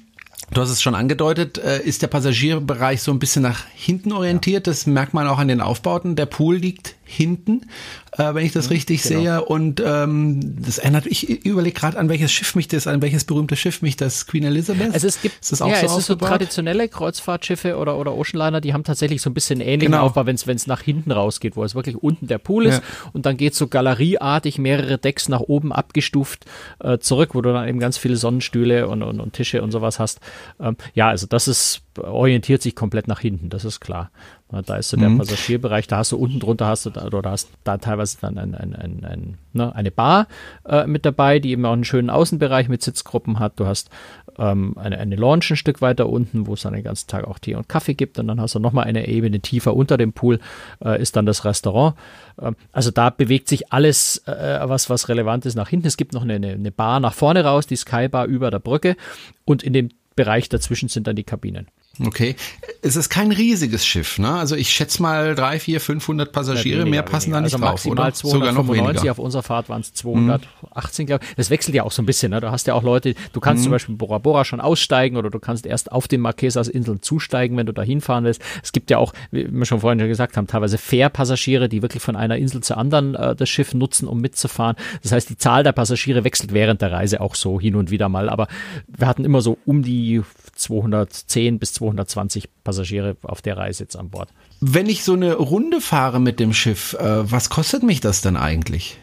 Du 0.54 0.62
hast 0.62 0.70
es 0.70 0.82
schon 0.82 0.96
angedeutet, 0.96 1.58
äh, 1.58 1.82
ist 1.82 2.02
der 2.02 2.08
Passagierbereich 2.08 3.02
so 3.02 3.12
ein 3.12 3.20
bisschen 3.20 3.42
nach 3.42 3.66
hinten 3.76 4.14
orientiert. 4.14 4.66
Das 4.66 4.88
merkt 4.88 5.14
man 5.14 5.28
auch 5.28 5.40
an 5.40 5.50
den 5.50 5.60
Aufbauten. 5.60 6.16
Der 6.16 6.26
Pool 6.26 6.56
liegt 6.56 6.96
hinten, 7.04 7.66
äh, 8.14 8.34
wenn 8.34 8.46
ich 8.46 8.52
das 8.52 8.66
mhm, 8.66 8.74
richtig 8.74 9.04
genau. 9.04 9.20
sehe. 9.22 9.46
Und 9.46 9.82
ähm, 9.86 10.62
das 10.62 10.78
erinnert, 10.78 11.06
ich 11.06 11.46
überlege 11.46 11.80
gerade, 11.80 11.98
an 11.98 12.10
welches 12.10 12.32
Schiff 12.32 12.56
mich 12.56 12.68
das, 12.68 12.88
an 12.88 13.02
welches 13.02 13.26
berühmte 13.26 13.56
Schiff 13.56 13.82
mich 13.82 13.96
das 13.96 14.28
Queen 14.28 14.44
Elizabeth. 14.44 14.94
Also 14.94 15.08
es 15.08 15.22
gibt, 15.22 15.40
ist 15.40 15.52
das 15.52 15.62
auch 15.62 15.70
ja, 15.70 15.80
so 15.80 15.86
es 15.86 15.98
ist 15.98 16.06
so 16.08 16.16
traditionelle 16.16 16.88
Kreuzfahrtschiffe 16.90 17.78
oder, 17.78 17.98
oder 17.98 18.16
Oceanliner, 18.16 18.62
die 18.62 18.74
haben 18.74 18.84
tatsächlich 18.84 19.22
so 19.22 19.30
ein 19.30 19.34
bisschen 19.34 19.62
ähnlichen 19.62 19.92
genau. 19.92 20.06
Aufbau, 20.06 20.26
wenn 20.26 20.36
es 20.36 20.68
nach 20.68 20.82
hinten 20.82 21.12
rausgeht, 21.12 21.56
wo 21.56 21.64
es 21.64 21.76
wirklich 21.76 22.02
unten 22.02 22.28
der 22.28 22.38
Pool 22.38 22.66
ist 22.66 22.78
ja. 22.78 23.10
und 23.14 23.26
dann 23.26 23.38
geht 23.38 23.56
so 23.56 23.68
galerieartig 23.68 24.58
mehrere 24.58 24.98
Decks 24.98 25.30
nach 25.30 25.42
oben 25.42 25.72
abgestuft 25.72 26.46
äh, 26.80 26.98
zurück, 27.00 27.32
wo 27.34 27.42
du 27.42 27.54
dann 27.54 27.68
eben 27.68 27.80
ganz 27.80 27.98
viele 27.98 28.16
Sonnenstühle 28.16 28.88
und, 28.88 29.04
und, 29.04 29.20
und 29.20 29.34
Tische 29.34 29.62
und 29.62 29.72
sowas 29.72 30.00
hast. 30.00 30.20
Ähm, 30.60 30.78
ja, 30.94 31.10
also 31.10 31.28
das 31.28 31.48
ist 31.48 31.82
orientiert 32.00 32.62
sich 32.62 32.76
komplett 32.76 33.08
nach 33.08 33.20
hinten, 33.20 33.50
das 33.50 33.66
ist 33.66 33.80
klar. 33.80 34.12
Da 34.50 34.78
ist 34.78 34.90
so 34.90 34.98
der 34.98 35.10
mhm. 35.10 35.18
Passagierbereich, 35.18 35.88
da 35.88 35.98
hast 35.98 36.14
du 36.14 36.18
unten 36.18 36.40
drunter 36.40 36.68
hast 36.68 36.86
du 36.86 36.90
da, 36.90 37.06
oder 37.06 37.32
hast 37.32 37.50
da 37.66 37.78
teilweise 37.78 38.18
dann 38.22 38.38
ein, 38.38 38.56
ein, 38.56 38.74
ein, 38.76 39.04
ein 39.04 39.38
ne, 39.52 39.76
eine 39.76 39.92
Bar 39.92 40.28
äh, 40.66 40.88
mit 40.88 41.06
dabei, 41.06 41.40
die 41.40 41.52
eben 41.52 41.66
auch 41.66 41.74
einen 41.74 41.84
schönen 41.84 42.10
Außenbereich 42.10 42.70
mit 42.70 42.82
Sitzgruppen 42.82 43.40
hat. 43.40 43.60
Du 43.60 43.66
hast 43.66 43.90
ähm, 44.38 44.78
eine, 44.78 45.00
eine 45.00 45.18
Lounge 45.18 45.48
ein 45.50 45.58
Stück 45.58 45.82
weiter 45.82 46.08
unten, 46.08 46.48
wo 46.48 46.54
es 46.54 46.62
dann 46.62 46.72
den 46.72 46.84
ganzen 46.84 47.08
Tag 47.08 47.26
auch 47.26 47.40
Tee 47.40 47.56
und 47.56 47.68
Kaffee 47.68 47.94
gibt 47.94 48.20
und 48.20 48.28
dann 48.28 48.40
hast 48.40 48.56
du 48.56 48.60
nochmal 48.60 48.86
eine 48.86 49.08
Ebene 49.10 49.42
tiefer 49.42 49.76
unter 49.76 49.98
dem 49.98 50.14
Pool, 50.14 50.40
äh, 50.84 51.02
ist 51.02 51.18
dann 51.18 51.26
das 51.26 51.44
Restaurant. 51.44 51.96
Ähm, 52.42 52.56
also 52.72 52.90
da 52.90 53.10
bewegt 53.10 53.50
sich 53.50 53.74
alles, 53.74 54.24
äh, 54.28 54.60
was, 54.64 54.90
was 54.90 55.10
relevant 55.10 55.46
ist, 55.46 55.56
nach 55.56 55.70
hinten. 55.70 55.88
Es 55.88 55.98
gibt 55.98 56.14
noch 56.14 56.24
eine, 56.24 56.36
eine 56.36 56.72
Bar 56.72 57.02
nach 57.02 57.14
vorne 57.14 57.44
raus, 57.44 57.68
die 57.68 57.76
Skybar 57.76 58.28
über 58.28 58.50
der 58.50 58.60
Brücke 58.60 58.96
und 59.44 59.62
in 59.62 59.74
dem 59.74 59.90
Bereich 60.16 60.50
dazwischen 60.50 60.90
sind 60.90 61.08
dann 61.08 61.16
die 61.16 61.24
Kabinen. 61.24 61.68
Okay. 62.06 62.36
Es 62.82 62.96
ist 62.96 63.10
kein 63.10 63.32
riesiges 63.32 63.86
Schiff, 63.86 64.20
ne? 64.20 64.32
Also 64.34 64.56
ich 64.56 64.70
schätze 64.70 65.02
mal 65.02 65.36
drei, 65.36 65.60
vier, 65.60 65.82
500 65.82 66.32
Passagiere, 66.32 66.80
weniger, 66.80 66.90
mehr 66.90 67.04
passen 67.04 67.34
weniger. 67.34 67.38
da 67.38 67.42
nicht 67.42 67.54
also 67.56 67.66
drauf, 67.66 67.86
oder? 67.86 68.14
295, 68.14 69.10
auf 69.10 69.20
unserer 69.20 69.44
Fahrt 69.44 69.70
waren 69.70 69.82
es 69.82 69.94
218, 69.94 71.04
mhm. 71.04 71.08
glaube 71.08 71.26
ich. 71.26 71.36
Das 71.36 71.50
wechselt 71.50 71.76
ja 71.76 71.84
auch 71.84 71.92
so 71.92 72.02
ein 72.02 72.06
bisschen, 72.06 72.32
ne? 72.32 72.42
Du 72.42 72.52
hast 72.52 72.68
ja 72.68 72.74
auch 72.74 72.84
Leute, 72.84 73.16
du 73.34 73.40
kannst 73.40 73.62
mhm. 73.62 73.64
zum 73.64 73.72
Beispiel 73.72 73.96
Bora 73.96 74.20
Bora 74.20 74.46
schon 74.46 74.62
aussteigen 74.62 75.18
oder 75.18 75.30
du 75.30 75.40
kannst 75.40 75.66
erst 75.66 75.92
auf 75.92 76.08
den 76.08 76.22
Marquesas 76.22 76.68
Inseln 76.68 77.02
zusteigen, 77.02 77.58
wenn 77.58 77.66
du 77.66 77.74
da 77.74 77.82
hinfahren 77.82 78.24
willst. 78.24 78.42
Es 78.64 78.72
gibt 78.72 78.90
ja 78.92 78.98
auch, 78.98 79.14
wie 79.32 79.52
wir 79.52 79.66
schon 79.66 79.82
vorhin 79.82 80.00
schon 80.00 80.10
gesagt 80.10 80.38
haben, 80.38 80.48
teilweise 80.48 80.78
Fährpassagiere, 80.78 81.70
die 81.70 81.82
wirklich 81.82 82.04
von 82.04 82.16
einer 82.16 82.38
Insel 82.38 82.62
zur 82.62 82.78
anderen 82.78 83.16
äh, 83.16 83.36
das 83.36 83.50
Schiff 83.50 83.74
nutzen, 83.74 84.08
um 84.08 84.22
mitzufahren. 84.22 84.76
Das 85.02 85.12
heißt, 85.12 85.30
die 85.30 85.38
Zahl 85.38 85.64
der 85.64 85.72
Passagiere 85.72 86.24
wechselt 86.24 86.54
während 86.54 86.82
der 86.82 86.92
Reise 86.92 87.22
auch 87.22 87.36
so 87.36 87.60
hin 87.60 87.76
und 87.76 87.92
wieder 87.92 88.10
mal, 88.10 88.30
aber 88.30 88.48
wir 88.88 89.08
hatten 89.08 89.26
immer 89.26 89.42
so 89.42 89.58
um 89.66 89.84
die 89.84 90.22
210 90.58 91.60
bis 91.60 91.74
220 91.74 92.50
Passagiere 92.64 93.16
auf 93.24 93.42
der 93.42 93.58
Reise 93.58 93.84
jetzt 93.84 93.96
an 93.96 94.10
Bord. 94.10 94.30
Wenn 94.60 94.88
ich 94.88 95.04
so 95.04 95.14
eine 95.14 95.36
Runde 95.36 95.82
fahre 95.82 96.20
mit 96.20 96.40
dem 96.40 96.54
Schiff, 96.54 96.94
äh, 96.94 97.32
was 97.32 97.50
kostet 97.50 97.84
mich 97.84 98.02
das 98.02 98.22
denn 98.22 98.38
eigentlich? 98.38 98.98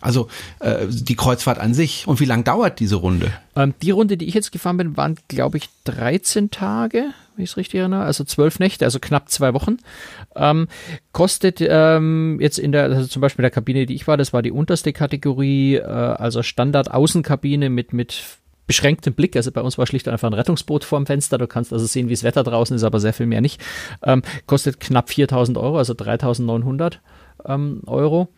Also 0.00 0.28
äh, 0.60 0.86
die 0.88 1.16
Kreuzfahrt 1.16 1.58
an 1.58 1.74
sich. 1.74 2.06
Und 2.06 2.20
wie 2.20 2.24
lang 2.24 2.44
dauert 2.44 2.78
diese 2.80 2.96
Runde? 2.96 3.32
Ähm, 3.56 3.74
die 3.82 3.90
Runde, 3.90 4.16
die 4.16 4.26
ich 4.26 4.34
jetzt 4.34 4.52
gefahren 4.52 4.76
bin, 4.76 4.96
waren, 4.96 5.16
glaube 5.28 5.58
ich, 5.58 5.68
13 5.84 6.50
Tage, 6.50 7.06
wenn 7.34 7.44
ich 7.44 7.50
es 7.50 7.56
richtig 7.56 7.80
erinnere. 7.80 8.04
Also 8.04 8.24
zwölf 8.24 8.58
Nächte, 8.60 8.84
also 8.84 9.00
knapp 9.00 9.28
zwei 9.28 9.54
Wochen. 9.54 9.78
Ähm, 10.36 10.68
kostet 11.12 11.58
ähm, 11.60 12.38
jetzt 12.40 12.58
in 12.58 12.72
der, 12.72 12.84
also 12.84 13.06
zum 13.06 13.20
Beispiel 13.20 13.42
der 13.42 13.50
Kabine, 13.50 13.86
die 13.86 13.94
ich 13.94 14.06
war, 14.06 14.16
das 14.16 14.32
war 14.32 14.42
die 14.42 14.52
unterste 14.52 14.92
Kategorie, 14.92 15.76
äh, 15.76 15.82
also 15.82 16.42
Standard-Außenkabine 16.42 17.68
mit, 17.70 17.92
mit 17.92 18.22
beschränktem 18.68 19.14
Blick. 19.14 19.34
Also 19.34 19.50
bei 19.50 19.60
uns 19.60 19.78
war 19.78 19.86
schlicht 19.88 20.06
einfach 20.06 20.28
ein 20.28 20.34
Rettungsboot 20.34 20.84
vorm 20.84 21.06
Fenster. 21.06 21.38
Du 21.38 21.48
kannst 21.48 21.72
also 21.72 21.86
sehen, 21.86 22.08
wie 22.08 22.14
das 22.14 22.22
Wetter 22.22 22.44
draußen 22.44 22.76
ist, 22.76 22.84
aber 22.84 23.00
sehr 23.00 23.12
viel 23.12 23.26
mehr 23.26 23.40
nicht. 23.40 23.60
Ähm, 24.04 24.22
kostet 24.46 24.78
knapp 24.78 25.08
4000 25.08 25.58
Euro, 25.58 25.78
also 25.78 25.94
3900 25.94 27.00
ähm, 27.46 27.82
Euro. 27.86 28.28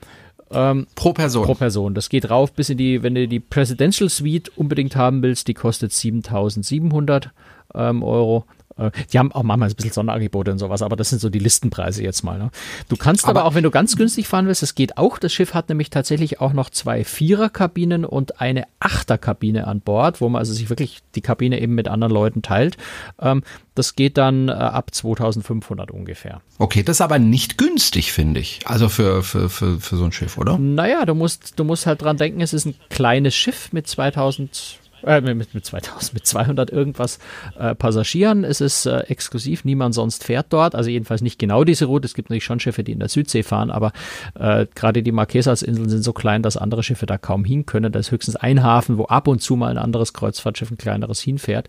Ähm, 0.52 0.86
pro 0.94 1.12
Person. 1.12 1.44
Pro 1.44 1.54
Person. 1.54 1.94
Das 1.94 2.08
geht 2.08 2.30
rauf 2.30 2.52
bis 2.52 2.70
in 2.70 2.78
die, 2.78 3.02
wenn 3.02 3.14
du 3.14 3.28
die 3.28 3.40
Presidential 3.40 4.08
Suite 4.08 4.50
unbedingt 4.56 4.96
haben 4.96 5.22
willst, 5.22 5.48
die 5.48 5.54
kostet 5.54 5.92
7700 5.92 7.30
ähm, 7.74 8.02
Euro. 8.02 8.46
Äh, 8.80 8.90
die 9.12 9.18
haben 9.18 9.32
auch 9.32 9.42
manchmal 9.42 9.68
ein 9.68 9.74
bisschen 9.74 9.92
Sonderangebote 9.92 10.52
und 10.52 10.58
sowas, 10.58 10.82
aber 10.82 10.96
das 10.96 11.10
sind 11.10 11.20
so 11.20 11.28
die 11.28 11.38
Listenpreise 11.38 12.02
jetzt 12.02 12.22
mal. 12.22 12.38
Ne? 12.38 12.50
Du 12.88 12.96
kannst 12.96 13.24
aber, 13.26 13.40
aber, 13.40 13.48
auch, 13.48 13.54
wenn 13.54 13.62
du 13.62 13.70
ganz 13.70 13.96
günstig 13.96 14.26
fahren 14.26 14.46
willst, 14.46 14.62
das 14.62 14.74
geht 14.74 14.96
auch. 14.96 15.18
Das 15.18 15.32
Schiff 15.32 15.54
hat 15.54 15.68
nämlich 15.68 15.90
tatsächlich 15.90 16.40
auch 16.40 16.52
noch 16.52 16.70
zwei 16.70 17.04
Viererkabinen 17.04 18.04
und 18.04 18.40
eine 18.40 18.64
Achterkabine 18.80 19.66
an 19.66 19.80
Bord, 19.80 20.20
wo 20.20 20.28
man 20.28 20.40
also 20.40 20.52
sich 20.52 20.70
wirklich 20.70 21.00
die 21.14 21.20
Kabine 21.20 21.60
eben 21.60 21.74
mit 21.74 21.88
anderen 21.88 22.12
Leuten 22.12 22.42
teilt. 22.42 22.76
Ähm, 23.20 23.42
das 23.74 23.96
geht 23.96 24.18
dann 24.18 24.48
äh, 24.48 24.52
ab 24.52 24.94
2500 24.94 25.90
ungefähr. 25.90 26.40
Okay, 26.58 26.82
das 26.82 26.96
ist 26.96 27.00
aber 27.00 27.18
nicht 27.18 27.58
günstig, 27.58 28.12
finde 28.12 28.40
ich. 28.40 28.60
Also 28.66 28.88
für, 28.88 29.22
für, 29.22 29.48
für, 29.48 29.80
für 29.80 29.96
so 29.96 30.04
ein 30.04 30.12
Schiff, 30.12 30.38
oder? 30.38 30.58
Naja, 30.58 31.04
du 31.06 31.14
musst, 31.14 31.58
du 31.58 31.64
musst 31.64 31.86
halt 31.86 32.02
dran 32.02 32.16
denken, 32.16 32.40
es 32.40 32.52
ist 32.52 32.66
ein 32.66 32.74
kleines 32.88 33.34
Schiff 33.34 33.72
mit 33.72 33.86
2000 33.86 34.78
äh, 35.04 35.20
mit, 35.20 35.54
mit 35.54 35.64
2000, 35.64 36.14
mit 36.14 36.26
200 36.26 36.70
irgendwas 36.70 37.18
äh, 37.58 37.74
Passagieren. 37.74 38.44
Es 38.44 38.60
ist 38.60 38.86
äh, 38.86 39.00
exklusiv, 39.00 39.64
niemand 39.64 39.94
sonst 39.94 40.24
fährt 40.24 40.46
dort, 40.50 40.74
also 40.74 40.90
jedenfalls 40.90 41.22
nicht 41.22 41.38
genau 41.38 41.64
diese 41.64 41.86
Route. 41.86 42.06
Es 42.06 42.14
gibt 42.14 42.30
natürlich 42.30 42.44
schon 42.44 42.60
Schiffe, 42.60 42.84
die 42.84 42.92
in 42.92 42.98
der 42.98 43.08
Südsee 43.08 43.42
fahren, 43.42 43.70
aber 43.70 43.92
äh, 44.38 44.66
gerade 44.74 45.02
die 45.02 45.12
Marquesas-Inseln 45.12 45.88
sind 45.88 46.02
so 46.02 46.12
klein, 46.12 46.42
dass 46.42 46.56
andere 46.56 46.82
Schiffe 46.82 47.06
da 47.06 47.18
kaum 47.18 47.44
hin 47.44 47.66
können. 47.66 47.92
Da 47.92 47.98
ist 47.98 48.10
höchstens 48.10 48.36
ein 48.36 48.62
Hafen, 48.62 48.98
wo 48.98 49.04
ab 49.04 49.28
und 49.28 49.40
zu 49.40 49.56
mal 49.56 49.68
ein 49.68 49.78
anderes 49.78 50.12
Kreuzfahrtschiff, 50.12 50.70
ein 50.70 50.78
kleineres 50.78 51.20
hinfährt. 51.20 51.68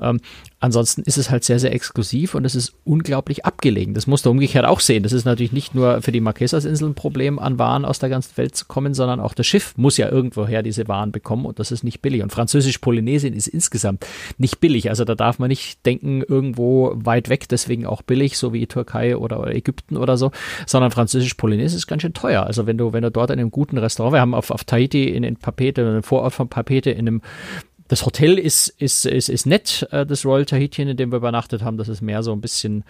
Ähm, 0.00 0.20
ansonsten 0.62 1.02
ist 1.02 1.18
es 1.18 1.30
halt 1.30 1.44
sehr, 1.44 1.58
sehr 1.58 1.72
exklusiv 1.72 2.34
und 2.34 2.44
es 2.44 2.54
ist 2.54 2.72
unglaublich 2.84 3.44
abgelegen. 3.44 3.94
Das 3.94 4.06
musst 4.06 4.26
du 4.26 4.30
umgekehrt 4.30 4.64
auch 4.64 4.80
sehen. 4.80 5.02
Das 5.02 5.12
ist 5.12 5.24
natürlich 5.24 5.52
nicht 5.52 5.74
nur 5.74 6.02
für 6.02 6.12
die 6.12 6.20
Marquesas-Inseln 6.20 6.92
ein 6.92 6.94
Problem, 6.94 7.38
an 7.38 7.58
Waren 7.58 7.84
aus 7.84 7.98
der 7.98 8.08
ganzen 8.08 8.36
Welt 8.36 8.56
zu 8.56 8.64
kommen, 8.64 8.94
sondern 8.94 9.20
auch 9.20 9.34
das 9.34 9.46
Schiff 9.46 9.74
muss 9.76 9.96
ja 9.96 10.08
irgendwoher 10.08 10.62
diese 10.62 10.88
Waren 10.88 11.12
bekommen 11.12 11.44
und 11.44 11.58
das 11.58 11.70
ist 11.70 11.84
nicht 11.84 12.00
billig. 12.00 12.22
Und 12.22 12.32
Französisch 12.32 12.62
Französisch-Polynesien 12.62 13.34
ist 13.34 13.46
insgesamt 13.46 14.06
nicht 14.38 14.60
billig. 14.60 14.88
Also 14.88 15.04
da 15.04 15.14
darf 15.14 15.38
man 15.38 15.48
nicht 15.48 15.84
denken, 15.84 16.22
irgendwo 16.26 16.92
weit 16.94 17.28
weg, 17.28 17.48
deswegen 17.48 17.86
auch 17.86 18.02
billig, 18.02 18.38
so 18.38 18.52
wie 18.52 18.66
Türkei 18.66 19.16
oder, 19.16 19.40
oder 19.40 19.54
Ägypten 19.54 19.96
oder 19.96 20.16
so, 20.16 20.30
sondern 20.66 20.90
Französisch-Polynesien 20.90 21.76
ist 21.76 21.86
ganz 21.86 22.02
schön 22.02 22.14
teuer. 22.14 22.44
Also 22.44 22.66
wenn 22.66 22.78
du, 22.78 22.92
wenn 22.92 23.02
du 23.02 23.10
dort 23.10 23.30
in 23.30 23.38
einem 23.38 23.50
guten 23.50 23.78
Restaurant, 23.78 24.14
wir 24.14 24.20
haben 24.20 24.34
auf, 24.34 24.50
auf 24.50 24.64
Tahiti 24.64 25.08
in, 25.08 25.24
in 25.24 25.36
Papete, 25.36 25.82
in 25.82 25.88
einem 25.88 26.02
Vorort 26.02 26.32
von 26.32 26.48
Papete, 26.48 26.90
in 26.90 27.00
einem 27.00 27.22
das 27.88 28.06
Hotel 28.06 28.38
ist, 28.38 28.68
ist, 28.68 29.06
ist, 29.06 29.28
ist 29.28 29.46
nett, 29.46 29.86
äh, 29.90 30.06
das 30.06 30.24
Royal 30.24 30.44
Tahitian, 30.44 30.88
in 30.88 30.96
dem 30.96 31.12
wir 31.12 31.16
übernachtet 31.16 31.62
haben. 31.62 31.76
Das 31.76 31.88
ist 31.88 32.00
mehr 32.00 32.22
so 32.22 32.32
ein 32.32 32.40
bisschen 32.40 32.84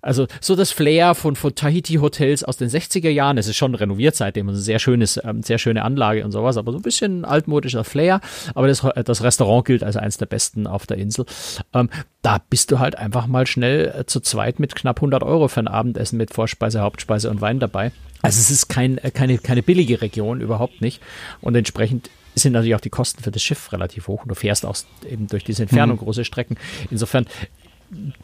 also 0.00 0.26
so 0.40 0.54
das 0.56 0.70
Flair 0.70 1.14
von, 1.14 1.36
von 1.36 1.54
Tahiti-Hotels 1.54 2.44
aus 2.44 2.56
den 2.56 2.68
60er 2.68 3.08
Jahren. 3.10 3.38
Es 3.38 3.48
ist 3.48 3.56
schon 3.56 3.74
renoviert 3.74 4.14
seitdem, 4.14 4.48
also 4.48 4.60
sehr 4.60 4.78
schönes, 4.78 5.20
ähm, 5.22 5.42
sehr 5.42 5.58
schöne 5.58 5.82
Anlage 5.84 6.24
und 6.24 6.32
sowas, 6.32 6.56
aber 6.56 6.72
so 6.72 6.78
ein 6.78 6.82
bisschen 6.82 7.24
altmodischer 7.24 7.84
Flair. 7.84 8.20
Aber 8.54 8.68
das, 8.68 8.86
das 9.04 9.22
Restaurant 9.22 9.64
gilt 9.64 9.82
als 9.82 9.96
eines 9.96 10.18
der 10.18 10.26
besten 10.26 10.66
auf 10.66 10.86
der 10.86 10.98
Insel. 10.98 11.26
Ähm, 11.74 11.90
da 12.22 12.38
bist 12.50 12.70
du 12.70 12.78
halt 12.78 12.96
einfach 12.96 13.26
mal 13.26 13.46
schnell 13.46 13.94
äh, 13.96 14.06
zu 14.06 14.20
zweit 14.20 14.60
mit 14.60 14.74
knapp 14.74 14.98
100 14.98 15.22
Euro 15.22 15.48
für 15.48 15.60
ein 15.60 15.68
Abendessen 15.68 16.16
mit 16.16 16.32
Vorspeise, 16.32 16.80
Hauptspeise 16.80 17.30
und 17.30 17.40
Wein 17.40 17.58
dabei. 17.58 17.92
Also 18.22 18.40
es 18.40 18.50
ist 18.50 18.68
kein, 18.68 18.98
äh, 18.98 19.10
keine, 19.10 19.38
keine 19.38 19.62
billige 19.62 20.00
Region, 20.00 20.40
überhaupt 20.40 20.80
nicht. 20.80 21.00
Und 21.40 21.54
entsprechend 21.54 22.10
sind 22.38 22.52
natürlich 22.52 22.74
auch 22.74 22.80
die 22.80 22.90
Kosten 22.90 23.22
für 23.22 23.30
das 23.30 23.42
Schiff 23.42 23.72
relativ 23.72 24.08
hoch 24.08 24.22
und 24.22 24.28
du 24.28 24.34
fährst 24.34 24.64
auch 24.66 24.76
eben 25.08 25.26
durch 25.26 25.44
diese 25.44 25.62
Entfernung 25.62 25.96
mhm. 25.96 26.00
große 26.00 26.24
Strecken. 26.24 26.56
Insofern 26.90 27.26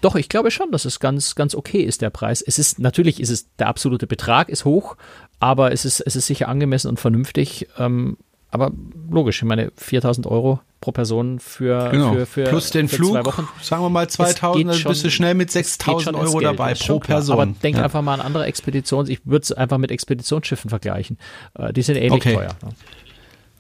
doch, 0.00 0.14
ich 0.14 0.28
glaube 0.28 0.50
schon, 0.50 0.70
dass 0.72 0.84
es 0.84 1.00
ganz, 1.00 1.34
ganz 1.34 1.54
okay 1.54 1.80
ist, 1.80 2.02
der 2.02 2.10
Preis. 2.10 2.42
Es 2.42 2.58
ist, 2.58 2.78
natürlich 2.78 3.18
ist 3.20 3.30
es, 3.30 3.46
der 3.56 3.68
absolute 3.68 4.06
Betrag 4.06 4.48
ist 4.48 4.64
hoch, 4.64 4.96
aber 5.40 5.72
es 5.72 5.84
ist, 5.84 6.00
es 6.00 6.16
ist 6.16 6.26
sicher 6.26 6.48
angemessen 6.48 6.88
und 6.88 7.00
vernünftig. 7.00 7.68
Ähm, 7.78 8.18
aber 8.50 8.70
logisch, 9.10 9.38
ich 9.38 9.48
meine, 9.48 9.72
4000 9.76 10.26
Euro 10.26 10.60
pro 10.80 10.92
Person 10.92 11.40
für, 11.40 11.90
genau. 11.90 12.12
für, 12.12 12.26
für 12.26 12.44
plus 12.44 12.70
den 12.70 12.88
für 12.88 12.96
Flug, 12.96 13.34
sagen 13.62 13.82
wir 13.82 13.88
mal 13.88 14.08
2000, 14.08 14.70
dann 14.70 14.82
bist 14.84 15.04
du 15.04 15.10
schnell 15.10 15.34
mit 15.34 15.50
6000 15.50 16.14
Euro 16.14 16.38
Geld, 16.38 16.44
dabei 16.44 16.74
pro 16.74 17.00
Person. 17.00 17.32
Aber 17.32 17.46
denk 17.46 17.78
ja. 17.78 17.84
einfach 17.84 18.02
mal 18.02 18.14
an 18.14 18.20
andere 18.20 18.44
Expeditionen. 18.44 19.10
Ich 19.10 19.20
würde 19.24 19.42
es 19.42 19.52
einfach 19.52 19.78
mit 19.78 19.90
Expeditionsschiffen 19.90 20.68
vergleichen. 20.68 21.18
Äh, 21.58 21.72
die 21.72 21.82
sind 21.82 21.96
ähnlich 21.96 22.12
okay. 22.12 22.34
teuer. 22.34 22.56
Ne? 22.62 22.68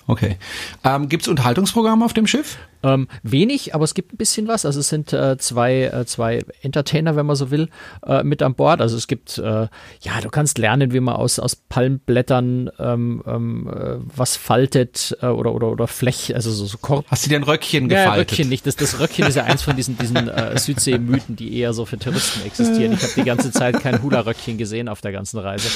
Okay. 0.06 0.36
Ähm, 0.84 1.08
gibt 1.08 1.22
es 1.22 1.28
Unterhaltungsprogramme 1.28 2.04
auf 2.04 2.12
dem 2.12 2.26
Schiff? 2.26 2.58
Ähm, 2.82 3.08
wenig, 3.22 3.74
aber 3.74 3.84
es 3.84 3.94
gibt 3.94 4.12
ein 4.12 4.18
bisschen 4.18 4.46
was. 4.46 4.66
Also 4.66 4.80
es 4.80 4.90
sind 4.90 5.14
äh, 5.14 5.38
zwei, 5.38 5.84
äh, 5.84 6.04
zwei 6.04 6.42
Entertainer, 6.60 7.16
wenn 7.16 7.24
man 7.24 7.36
so 7.36 7.50
will, 7.50 7.70
äh, 8.06 8.22
mit 8.22 8.42
an 8.42 8.54
Bord. 8.54 8.82
Also 8.82 8.98
es 8.98 9.06
gibt, 9.06 9.38
äh, 9.38 9.42
ja, 9.42 10.20
du 10.22 10.28
kannst 10.28 10.58
lernen, 10.58 10.92
wie 10.92 11.00
man 11.00 11.16
aus, 11.16 11.38
aus 11.38 11.56
Palmblättern 11.56 12.70
ähm, 12.78 13.22
ähm 13.26 13.68
äh, 13.68 13.96
was 14.14 14.36
faltet 14.36 15.16
äh, 15.22 15.26
oder, 15.26 15.54
oder, 15.54 15.70
oder 15.70 15.86
Flech, 15.86 16.34
also 16.34 16.50
so, 16.50 16.66
so 16.66 16.76
Korb. 16.76 17.06
Hast 17.10 17.24
du 17.24 17.30
dir 17.30 17.36
ein 17.36 17.42
Röckchen 17.42 17.88
gefaltet? 17.88 18.14
Ja, 18.14 18.20
Röckchen 18.20 18.48
nicht. 18.50 18.66
Das, 18.66 18.76
das 18.76 19.00
Röckchen 19.00 19.26
ist 19.26 19.36
ja 19.36 19.44
eins 19.44 19.62
von 19.62 19.74
diesen, 19.74 19.96
diesen 19.96 20.30
Südsee-Mythen, 20.56 21.36
die 21.36 21.56
eher 21.56 21.72
so 21.72 21.86
für 21.86 21.98
Touristen 21.98 22.44
existieren. 22.44 22.92
Ich 22.92 23.02
habe 23.02 23.12
die 23.16 23.24
ganze 23.24 23.50
Zeit 23.50 23.80
kein 23.80 24.02
Hula-Röckchen 24.02 24.58
gesehen 24.58 24.90
auf 24.90 25.00
der 25.00 25.12
ganzen 25.12 25.38
Reise. 25.38 25.68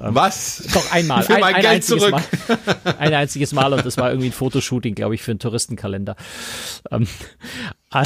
Ähm, 0.00 0.14
Was? 0.14 0.62
Doch 0.72 0.92
einmal. 0.92 1.22
Für 1.22 1.34
mein 1.34 1.44
ein, 1.44 1.54
ein 1.56 1.62
Geld 1.62 1.84
zurück. 1.84 2.10
Mal. 2.10 2.22
Ein 2.98 3.14
einziges 3.14 3.52
Mal 3.52 3.72
und 3.72 3.84
das 3.84 3.96
war 3.96 4.10
irgendwie 4.10 4.28
ein 4.28 4.32
Fotoshooting, 4.32 4.94
glaube 4.94 5.14
ich, 5.14 5.22
für 5.22 5.30
einen 5.32 5.38
Touristenkalender. 5.38 6.16
Ähm, 6.90 7.06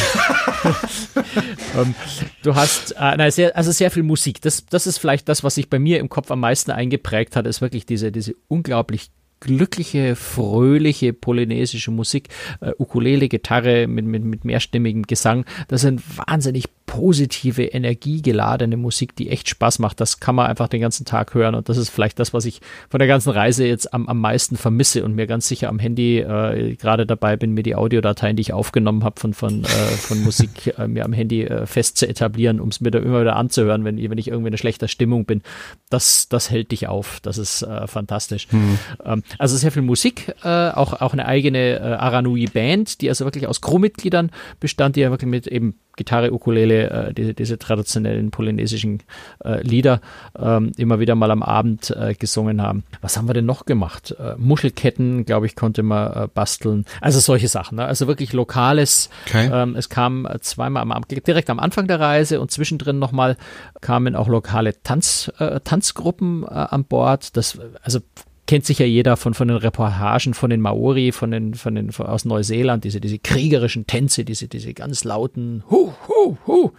ähm, 1.76 1.94
du 2.42 2.54
hast 2.54 2.92
äh, 2.92 3.16
nein, 3.16 3.30
sehr, 3.30 3.56
also 3.56 3.72
sehr 3.72 3.90
viel 3.90 4.02
Musik. 4.02 4.40
Das, 4.42 4.66
das 4.66 4.86
ist 4.86 4.98
vielleicht 4.98 5.28
das, 5.28 5.44
was 5.44 5.54
sich 5.54 5.70
bei 5.70 5.78
mir 5.78 5.98
im 5.98 6.08
Kopf 6.08 6.30
am 6.30 6.40
meisten 6.40 6.70
eingeprägt 6.70 7.36
hat, 7.36 7.46
ist 7.46 7.60
wirklich 7.60 7.86
diese, 7.86 8.12
diese 8.12 8.34
unglaublich 8.48 9.10
glückliche, 9.40 10.16
fröhliche 10.16 11.12
polynesische 11.12 11.90
Musik, 11.90 12.28
äh, 12.60 12.72
Ukulele, 12.78 13.28
Gitarre 13.28 13.86
mit, 13.86 14.04
mit, 14.04 14.24
mit 14.24 14.44
mehrstimmigem 14.44 15.02
Gesang. 15.02 15.44
Das 15.68 15.82
sind 15.82 16.02
wahnsinnig 16.16 16.66
positive, 16.86 17.64
energiegeladene 17.64 18.76
Musik, 18.76 19.14
die 19.14 19.28
echt 19.28 19.48
Spaß 19.48 19.78
macht. 19.78 20.00
Das 20.00 20.20
kann 20.20 20.34
man 20.34 20.46
einfach 20.46 20.68
den 20.68 20.80
ganzen 20.80 21.04
Tag 21.04 21.34
hören 21.34 21.54
und 21.54 21.68
das 21.68 21.76
ist 21.76 21.90
vielleicht 21.90 22.18
das, 22.18 22.32
was 22.32 22.46
ich 22.46 22.60
von 22.88 22.98
der 22.98 23.06
ganzen 23.06 23.30
Reise 23.30 23.66
jetzt 23.66 23.92
am, 23.92 24.08
am 24.08 24.18
meisten 24.18 24.56
vermisse 24.56 25.04
und 25.04 25.14
mir 25.14 25.26
ganz 25.26 25.46
sicher 25.46 25.68
am 25.68 25.78
Handy 25.78 26.18
äh, 26.18 26.76
gerade 26.76 27.04
dabei 27.04 27.36
bin, 27.36 27.52
mir 27.52 27.62
die 27.62 27.74
Audiodateien, 27.74 28.36
die 28.36 28.40
ich 28.40 28.52
aufgenommen 28.54 29.04
habe 29.04 29.20
von, 29.20 29.34
von, 29.34 29.64
äh, 29.64 29.66
von 29.66 30.22
Musik, 30.22 30.74
äh, 30.78 30.88
mir 30.88 31.04
am 31.04 31.12
Handy 31.12 31.44
äh, 31.44 31.66
fest 31.66 31.98
zu 31.98 32.08
etablieren, 32.08 32.58
um 32.58 32.70
es 32.70 32.80
mir 32.80 32.90
da 32.90 32.98
immer 32.98 33.20
wieder 33.20 33.36
anzuhören, 33.36 33.84
wenn, 33.84 33.98
wenn 33.98 34.18
ich 34.18 34.28
irgendwie 34.28 34.48
in 34.48 34.54
einer 34.54 34.58
schlechter 34.58 34.88
Stimmung 34.88 35.26
bin. 35.26 35.42
Das, 35.90 36.28
das 36.30 36.50
hält 36.50 36.72
dich 36.72 36.88
auf. 36.88 37.20
Das 37.20 37.36
ist 37.36 37.62
äh, 37.62 37.86
fantastisch. 37.86 38.48
Mhm. 38.50 38.78
Ähm, 39.04 39.22
also 39.38 39.56
sehr 39.56 39.72
viel 39.72 39.82
Musik, 39.82 40.34
äh, 40.42 40.70
auch, 40.70 40.94
auch 40.94 41.12
eine 41.12 41.26
eigene 41.26 41.78
äh, 41.78 41.82
Aranui 41.82 42.46
Band, 42.46 43.00
die 43.00 43.08
also 43.08 43.24
wirklich 43.24 43.46
aus 43.46 43.60
Crewmitgliedern 43.60 44.30
bestand, 44.60 44.96
die 44.96 45.00
ja 45.00 45.10
wirklich 45.10 45.30
mit 45.30 45.46
eben 45.46 45.74
Gitarre, 45.98 46.32
Ukulele, 46.32 46.90
äh, 47.08 47.12
diese, 47.12 47.34
diese 47.34 47.58
traditionellen 47.58 48.30
polynesischen 48.30 49.02
äh, 49.44 49.60
Lieder 49.62 50.00
ähm, 50.38 50.72
immer 50.78 51.00
wieder 51.00 51.14
mal 51.14 51.30
am 51.30 51.42
Abend 51.42 51.90
äh, 51.90 52.14
gesungen 52.14 52.62
haben. 52.62 52.84
Was 53.02 53.18
haben 53.18 53.28
wir 53.28 53.34
denn 53.34 53.44
noch 53.44 53.66
gemacht? 53.66 54.14
Äh, 54.18 54.36
Muschelketten, 54.38 55.26
glaube 55.26 55.46
ich, 55.46 55.56
konnte 55.56 55.82
man 55.82 56.12
äh, 56.12 56.28
basteln. 56.32 56.86
Also 57.02 57.18
solche 57.18 57.48
Sachen. 57.48 57.76
Ne? 57.76 57.84
Also 57.84 58.06
wirklich 58.06 58.32
Lokales. 58.32 59.10
Okay. 59.26 59.50
Ähm, 59.52 59.74
es 59.76 59.90
kam 59.90 60.24
äh, 60.24 60.38
zweimal 60.40 60.90
am, 60.90 61.02
direkt 61.08 61.50
am 61.50 61.58
Anfang 61.58 61.88
der 61.88 62.00
Reise 62.00 62.40
und 62.40 62.50
zwischendrin 62.50 62.98
nochmal 62.98 63.36
kamen 63.80 64.14
auch 64.14 64.28
lokale 64.28 64.80
Tanz, 64.82 65.32
Tanzgruppen 65.64 66.46
an 66.46 66.84
Bord. 66.84 67.36
Das, 67.36 67.58
also 67.82 68.00
kennt 68.48 68.64
sich 68.64 68.78
ja 68.78 68.86
jeder 68.86 69.18
von, 69.18 69.34
von 69.34 69.46
den 69.46 69.58
Reportagen 69.58 70.32
von 70.32 70.48
den 70.48 70.62
Maori, 70.62 71.12
von 71.12 71.30
den, 71.30 71.52
von 71.52 71.74
den, 71.74 71.92
von, 71.92 72.06
aus 72.06 72.24
Neuseeland, 72.24 72.82
diese, 72.82 72.98
diese 72.98 73.18
kriegerischen 73.18 73.86
Tänze, 73.86 74.24
diese, 74.24 74.48
diese 74.48 74.72
ganz 74.72 75.04
lauten 75.04 75.62
Hu, 75.70 75.92
Hu, 76.08 76.38
Hu, 76.46 76.70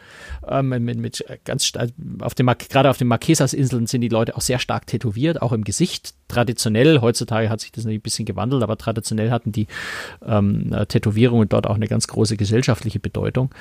ähm, 0.48 0.70
mit, 0.70 0.98
mit 0.98 1.24
ganz, 1.46 1.72
auf 2.22 2.34
dem, 2.34 2.50
gerade 2.70 2.90
auf 2.90 2.98
den 2.98 3.08
Marquesas-Inseln 3.08 3.86
sind 3.86 4.02
die 4.02 4.10
Leute 4.10 4.36
auch 4.36 4.42
sehr 4.42 4.58
stark 4.58 4.88
tätowiert, 4.88 5.44
auch 5.44 5.54
im 5.54 5.64
Gesicht. 5.64 6.16
Traditionell, 6.28 7.02
heutzutage 7.02 7.50
hat 7.50 7.62
sich 7.62 7.72
das 7.72 7.86
ein 7.86 8.02
bisschen 8.02 8.26
gewandelt, 8.26 8.64
aber 8.64 8.78
traditionell 8.78 9.30
hatten 9.30 9.52
die 9.52 9.68
ähm, 10.26 10.76
Tätowierungen 10.88 11.50
dort 11.50 11.68
auch 11.68 11.76
eine 11.76 11.88
ganz 11.88 12.08
große 12.08 12.36
gesellschaftliche 12.36 13.00
Bedeutung. 13.00 13.54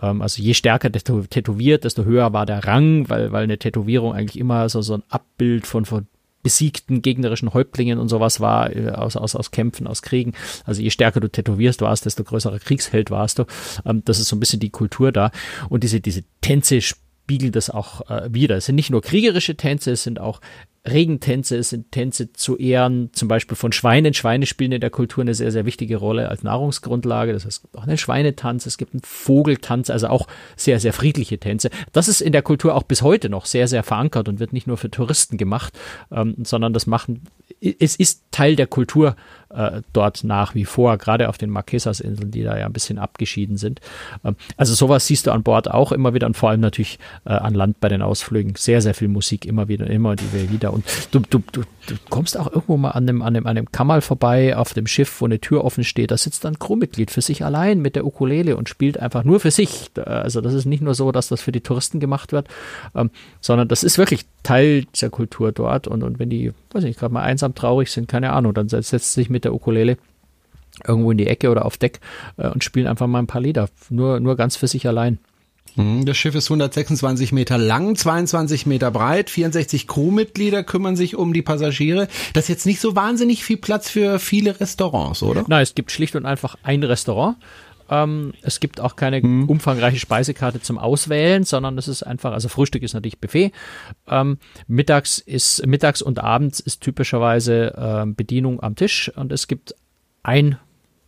Ähm, 0.00 0.22
also 0.22 0.40
je 0.40 0.54
stärker 0.54 0.92
tätowiert, 0.92 1.82
desto 1.82 2.04
höher 2.04 2.32
war 2.32 2.46
der 2.46 2.64
Rang, 2.64 3.08
weil, 3.08 3.32
weil 3.32 3.42
eine 3.42 3.58
Tätowierung 3.58 4.12
eigentlich 4.12 4.38
immer 4.38 4.68
so, 4.68 4.82
so 4.82 4.94
ein 4.94 5.02
Abbild 5.08 5.66
von, 5.66 5.84
von 5.84 6.06
besiegten 6.46 7.02
gegnerischen 7.02 7.54
Häuptlingen 7.54 7.98
und 7.98 8.08
sowas 8.08 8.38
war, 8.38 8.70
äh, 8.70 8.90
aus, 8.90 9.16
aus, 9.16 9.34
aus 9.34 9.50
Kämpfen, 9.50 9.88
aus 9.88 10.00
Kriegen. 10.00 10.32
Also 10.64 10.80
je 10.80 10.90
stärker 10.90 11.18
du 11.18 11.28
tätowierst 11.28 11.80
warst, 11.80 12.06
desto 12.06 12.22
größerer 12.22 12.60
Kriegsheld 12.60 13.10
warst 13.10 13.40
du. 13.40 13.46
Ähm, 13.84 14.02
das 14.04 14.20
ist 14.20 14.28
so 14.28 14.36
ein 14.36 14.40
bisschen 14.40 14.60
die 14.60 14.70
Kultur 14.70 15.10
da. 15.10 15.32
Und 15.68 15.82
diese, 15.82 16.00
diese 16.00 16.22
Tänze 16.42 16.82
spiegelt 16.82 17.56
das 17.56 17.68
auch 17.68 18.08
äh, 18.08 18.32
wieder. 18.32 18.58
Es 18.58 18.66
sind 18.66 18.76
nicht 18.76 18.90
nur 18.90 19.02
kriegerische 19.02 19.56
Tänze, 19.56 19.90
es 19.90 20.04
sind 20.04 20.20
auch 20.20 20.40
Regentänze, 20.86 21.56
es 21.56 21.70
sind 21.70 21.92
Tänze 21.92 22.32
zu 22.32 22.56
Ehren 22.56 23.10
zum 23.12 23.28
Beispiel 23.28 23.56
von 23.56 23.72
Schweinen. 23.72 24.14
Schweine 24.14 24.46
spielen 24.46 24.72
in 24.72 24.80
der 24.80 24.90
Kultur 24.90 25.22
eine 25.22 25.34
sehr, 25.34 25.52
sehr 25.52 25.66
wichtige 25.66 25.96
Rolle 25.96 26.28
als 26.28 26.42
Nahrungsgrundlage. 26.42 27.32
Das 27.32 27.44
heißt, 27.44 27.58
es 27.58 27.62
gibt 27.62 27.76
auch 27.76 27.84
einen 27.84 27.98
Schweinetanz, 27.98 28.66
es 28.66 28.78
gibt 28.78 28.94
einen 28.94 29.02
Vogeltanz, 29.02 29.90
also 29.90 30.08
auch 30.08 30.26
sehr, 30.56 30.80
sehr 30.80 30.92
friedliche 30.92 31.38
Tänze. 31.38 31.70
Das 31.92 32.08
ist 32.08 32.20
in 32.20 32.32
der 32.32 32.42
Kultur 32.42 32.74
auch 32.74 32.84
bis 32.84 33.02
heute 33.02 33.28
noch 33.28 33.46
sehr, 33.46 33.68
sehr 33.68 33.82
verankert 33.82 34.28
und 34.28 34.40
wird 34.40 34.52
nicht 34.52 34.66
nur 34.66 34.76
für 34.76 34.90
Touristen 34.90 35.36
gemacht, 35.36 35.78
ähm, 36.10 36.36
sondern 36.44 36.72
das 36.72 36.86
machen, 36.86 37.22
es 37.60 37.96
ist 37.96 38.24
Teil 38.30 38.56
der 38.56 38.66
Kultur 38.66 39.16
äh, 39.56 39.82
dort 39.92 40.24
nach 40.24 40.54
wie 40.54 40.64
vor, 40.64 40.96
gerade 40.98 41.28
auf 41.28 41.38
den 41.38 41.50
Marquesas-Inseln, 41.50 42.30
die 42.30 42.42
da 42.42 42.58
ja 42.58 42.66
ein 42.66 42.72
bisschen 42.72 42.98
abgeschieden 42.98 43.56
sind. 43.56 43.80
Ähm, 44.24 44.36
also 44.56 44.74
sowas 44.74 45.06
siehst 45.06 45.26
du 45.26 45.32
an 45.32 45.42
Bord 45.42 45.70
auch 45.70 45.92
immer 45.92 46.14
wieder 46.14 46.26
und 46.26 46.36
vor 46.36 46.50
allem 46.50 46.60
natürlich 46.60 46.98
äh, 47.24 47.30
an 47.30 47.54
Land 47.54 47.80
bei 47.80 47.88
den 47.88 48.02
Ausflügen. 48.02 48.54
Sehr, 48.56 48.82
sehr 48.82 48.94
viel 48.94 49.08
Musik 49.08 49.46
immer 49.46 49.68
wieder, 49.68 49.86
immer 49.86 50.14
wieder. 50.32 50.72
Und 50.72 50.84
du, 51.10 51.20
du, 51.20 51.42
du, 51.52 51.62
du 51.86 51.94
kommst 52.10 52.38
auch 52.38 52.46
irgendwo 52.46 52.76
mal 52.76 52.90
an 52.90 53.06
dem, 53.06 53.22
an 53.22 53.34
dem, 53.34 53.46
an 53.46 53.56
dem 53.56 53.72
Kammerl 53.72 54.00
vorbei 54.00 54.56
auf 54.56 54.74
dem 54.74 54.86
Schiff, 54.86 55.20
wo 55.20 55.24
eine 55.24 55.40
Tür 55.40 55.64
offen 55.64 55.84
steht. 55.84 56.10
Da 56.10 56.16
sitzt 56.16 56.44
dann 56.44 56.58
Crewmitglied 56.58 57.10
für 57.10 57.22
sich 57.22 57.44
allein 57.44 57.80
mit 57.80 57.96
der 57.96 58.04
Ukulele 58.04 58.56
und 58.56 58.68
spielt 58.68 58.98
einfach 58.98 59.24
nur 59.24 59.40
für 59.40 59.50
sich. 59.50 59.90
Also 59.96 60.40
das 60.40 60.54
ist 60.54 60.66
nicht 60.66 60.82
nur 60.82 60.94
so, 60.94 61.12
dass 61.12 61.28
das 61.28 61.40
für 61.40 61.52
die 61.52 61.60
Touristen 61.60 62.00
gemacht 62.00 62.32
wird, 62.32 62.48
ähm, 62.94 63.10
sondern 63.40 63.68
das 63.68 63.82
ist 63.82 63.98
wirklich 63.98 64.26
Teil 64.42 64.84
dieser 64.94 65.10
Kultur 65.10 65.52
dort. 65.52 65.88
Und, 65.88 66.02
und 66.02 66.18
wenn 66.18 66.30
die, 66.30 66.52
weiß 66.72 66.84
ich, 66.84 66.96
gerade 66.96 67.14
mal 67.14 67.22
einsam 67.22 67.54
traurig 67.54 67.90
sind, 67.90 68.08
keine 68.08 68.32
Ahnung, 68.32 68.54
dann 68.54 68.68
setzt 68.68 69.14
sich 69.14 69.30
mit 69.30 69.44
der 69.46 69.54
Ukulele 69.54 69.96
irgendwo 70.86 71.10
in 71.10 71.18
die 71.18 71.26
Ecke 71.26 71.50
oder 71.50 71.64
auf 71.64 71.76
Deck 71.76 72.00
äh, 72.36 72.48
und 72.48 72.64
spielen 72.64 72.86
einfach 72.86 73.06
mal 73.06 73.20
ein 73.20 73.26
paar 73.26 73.40
Lieder. 73.40 73.68
Nur, 73.88 74.20
nur 74.20 74.36
ganz 74.36 74.56
für 74.56 74.68
sich 74.68 74.86
allein. 74.86 75.18
Mhm, 75.76 76.06
das 76.06 76.16
Schiff 76.16 76.34
ist 76.34 76.46
126 76.46 77.32
Meter 77.32 77.58
lang, 77.58 77.96
22 77.96 78.66
Meter 78.66 78.90
breit, 78.90 79.30
64 79.30 79.86
Crewmitglieder 79.86 80.64
kümmern 80.64 80.96
sich 80.96 81.16
um 81.16 81.32
die 81.32 81.42
Passagiere. 81.42 82.08
Das 82.32 82.44
ist 82.44 82.48
jetzt 82.48 82.66
nicht 82.66 82.80
so 82.80 82.96
wahnsinnig 82.96 83.44
viel 83.44 83.58
Platz 83.58 83.90
für 83.90 84.18
viele 84.18 84.58
Restaurants, 84.58 85.22
oder? 85.22 85.44
Nein, 85.48 85.62
es 85.62 85.74
gibt 85.74 85.92
schlicht 85.92 86.16
und 86.16 86.26
einfach 86.26 86.56
ein 86.62 86.82
Restaurant. 86.82 87.36
Ähm, 87.90 88.32
es 88.42 88.60
gibt 88.60 88.80
auch 88.80 88.96
keine 88.96 89.20
hm. 89.20 89.48
umfangreiche 89.48 89.98
Speisekarte 89.98 90.60
zum 90.60 90.78
Auswählen, 90.78 91.44
sondern 91.44 91.78
es 91.78 91.88
ist 91.88 92.02
einfach, 92.02 92.32
also 92.32 92.48
Frühstück 92.48 92.82
ist 92.82 92.94
natürlich 92.94 93.20
Buffet. 93.20 93.52
Ähm, 94.08 94.38
mittags 94.66 95.18
ist, 95.18 95.66
mittags 95.66 96.02
und 96.02 96.18
abends 96.18 96.60
ist 96.60 96.82
typischerweise 96.82 97.74
äh, 97.76 98.06
Bedienung 98.06 98.62
am 98.62 98.76
Tisch 98.76 99.10
und 99.14 99.32
es 99.32 99.46
gibt 99.46 99.74
ein 100.22 100.58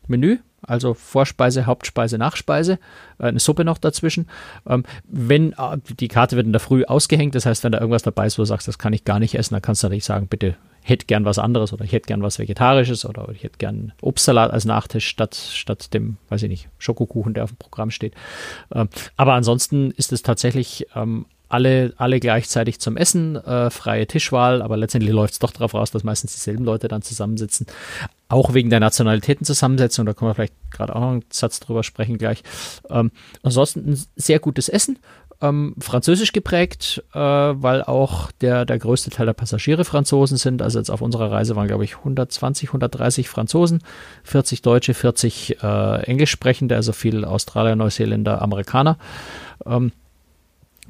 Menü, 0.07 0.39
also 0.63 0.95
Vorspeise, 0.95 1.67
Hauptspeise, 1.67 2.19
Nachspeise, 2.19 2.79
äh, 3.19 3.27
eine 3.27 3.41
Suppe 3.41 3.65
noch 3.65 3.79
dazwischen. 3.79 4.29
Ähm, 4.67 4.85
wenn 5.05 5.53
äh, 5.53 5.79
die 5.99 6.09
Karte 6.09 6.37
wird 6.37 6.47
in 6.47 6.53
der 6.53 6.61
Früh 6.61 6.85
ausgehängt, 6.85 7.35
das 7.35 7.47
heißt, 7.47 7.65
wenn 7.65 7.73
da 7.73 7.79
irgendwas 7.79 8.03
dabei 8.03 8.27
ist, 8.27 8.39
wo 8.39 8.43
du 8.43 8.47
sagst, 8.47 8.69
das 8.69 8.79
kann 8.79 8.93
ich 8.93 9.05
gar 9.05 9.19
nicht 9.19 9.35
essen, 9.35 9.55
dann 9.55 9.63
kannst 9.63 9.83
du 9.83 9.87
natürlich 9.87 10.05
sagen, 10.05 10.29
bitte 10.29 10.57
hätte 10.89 11.07
gern 11.07 11.25
was 11.25 11.39
anderes 11.39 11.73
oder 11.73 11.85
ich 11.85 11.93
hätte 11.93 12.07
gern 12.07 12.23
was 12.23 12.39
Vegetarisches 12.39 13.05
oder 13.05 13.29
ich 13.33 13.43
hätte 13.43 13.59
gern 13.59 13.93
Obstsalat 14.01 14.51
als 14.51 14.65
Nachtisch 14.65 15.07
statt, 15.07 15.35
statt 15.35 15.93
dem, 15.95 16.17
weiß 16.29 16.43
ich 16.43 16.49
nicht, 16.49 16.69
Schokokuchen, 16.79 17.35
der 17.35 17.45
auf 17.45 17.51
dem 17.51 17.59
Programm 17.59 17.91
steht. 17.91 18.15
Ähm, 18.75 18.89
aber 19.17 19.35
ansonsten 19.35 19.91
ist 19.93 20.13
es 20.13 20.23
tatsächlich 20.23 20.87
ähm, 20.95 21.27
alle, 21.49 21.95
alle 21.97 22.21
gleichzeitig 22.21 22.79
zum 22.79 22.97
Essen, 22.97 23.37
äh, 23.37 23.71
freie 23.71 24.07
Tischwahl, 24.07 24.61
aber 24.61 24.77
letztendlich 24.77 25.13
läuft 25.13 25.33
es 25.35 25.39
doch 25.39 25.51
darauf 25.51 25.75
raus, 25.75 25.91
dass 25.91 26.05
meistens 26.05 26.35
dieselben 26.35 26.65
Leute 26.65 26.89
dann 26.89 27.03
zusammensitzen. 27.03 27.67
Auch 28.29 28.53
wegen 28.53 28.69
der 28.69 28.81
Nationalitätenzusammensetzung, 28.81 30.05
da 30.05 30.13
können 30.13 30.31
wir 30.31 30.35
vielleicht 30.35 30.55
gerade 30.71 30.95
auch 30.95 31.01
noch 31.01 31.11
einen 31.13 31.25
Satz 31.31 31.61
drüber 31.61 31.83
sprechen 31.83 32.19
gleich. 32.19 32.43
Ähm, 32.91 33.11
ansonsten 33.43 33.91
ein 33.91 34.05
sehr 34.17 34.39
gutes 34.39 34.69
Essen, 34.69 34.99
ähm, 35.41 35.75
französisch 35.79 36.33
geprägt, 36.33 37.03
äh, 37.13 37.19
weil 37.19 37.83
auch 37.83 38.33
der, 38.33 38.65
der 38.65 38.79
größte 38.79 39.11
Teil 39.11 39.27
der 39.27 39.35
Passagiere 39.35 39.85
Franzosen 39.85 40.37
sind. 40.37 40.63
Also 40.63 40.79
jetzt 40.79 40.91
auf 40.91 41.01
unserer 41.01 41.31
Reise 41.31 41.55
waren, 41.55 41.69
glaube 41.69 41.85
ich, 41.85 41.99
120, 41.99 42.71
130 42.71 43.29
Franzosen, 43.29 43.83
40 44.25 44.63
Deutsche, 44.63 44.95
40 44.95 45.63
äh, 45.63 46.03
Englischsprechende, 46.03 46.75
also 46.75 46.93
viel 46.93 47.25
Australier, 47.25 47.77
Neuseeländer, 47.77 48.43
Amerikaner. 48.43 48.99
Ähm, 49.65 49.93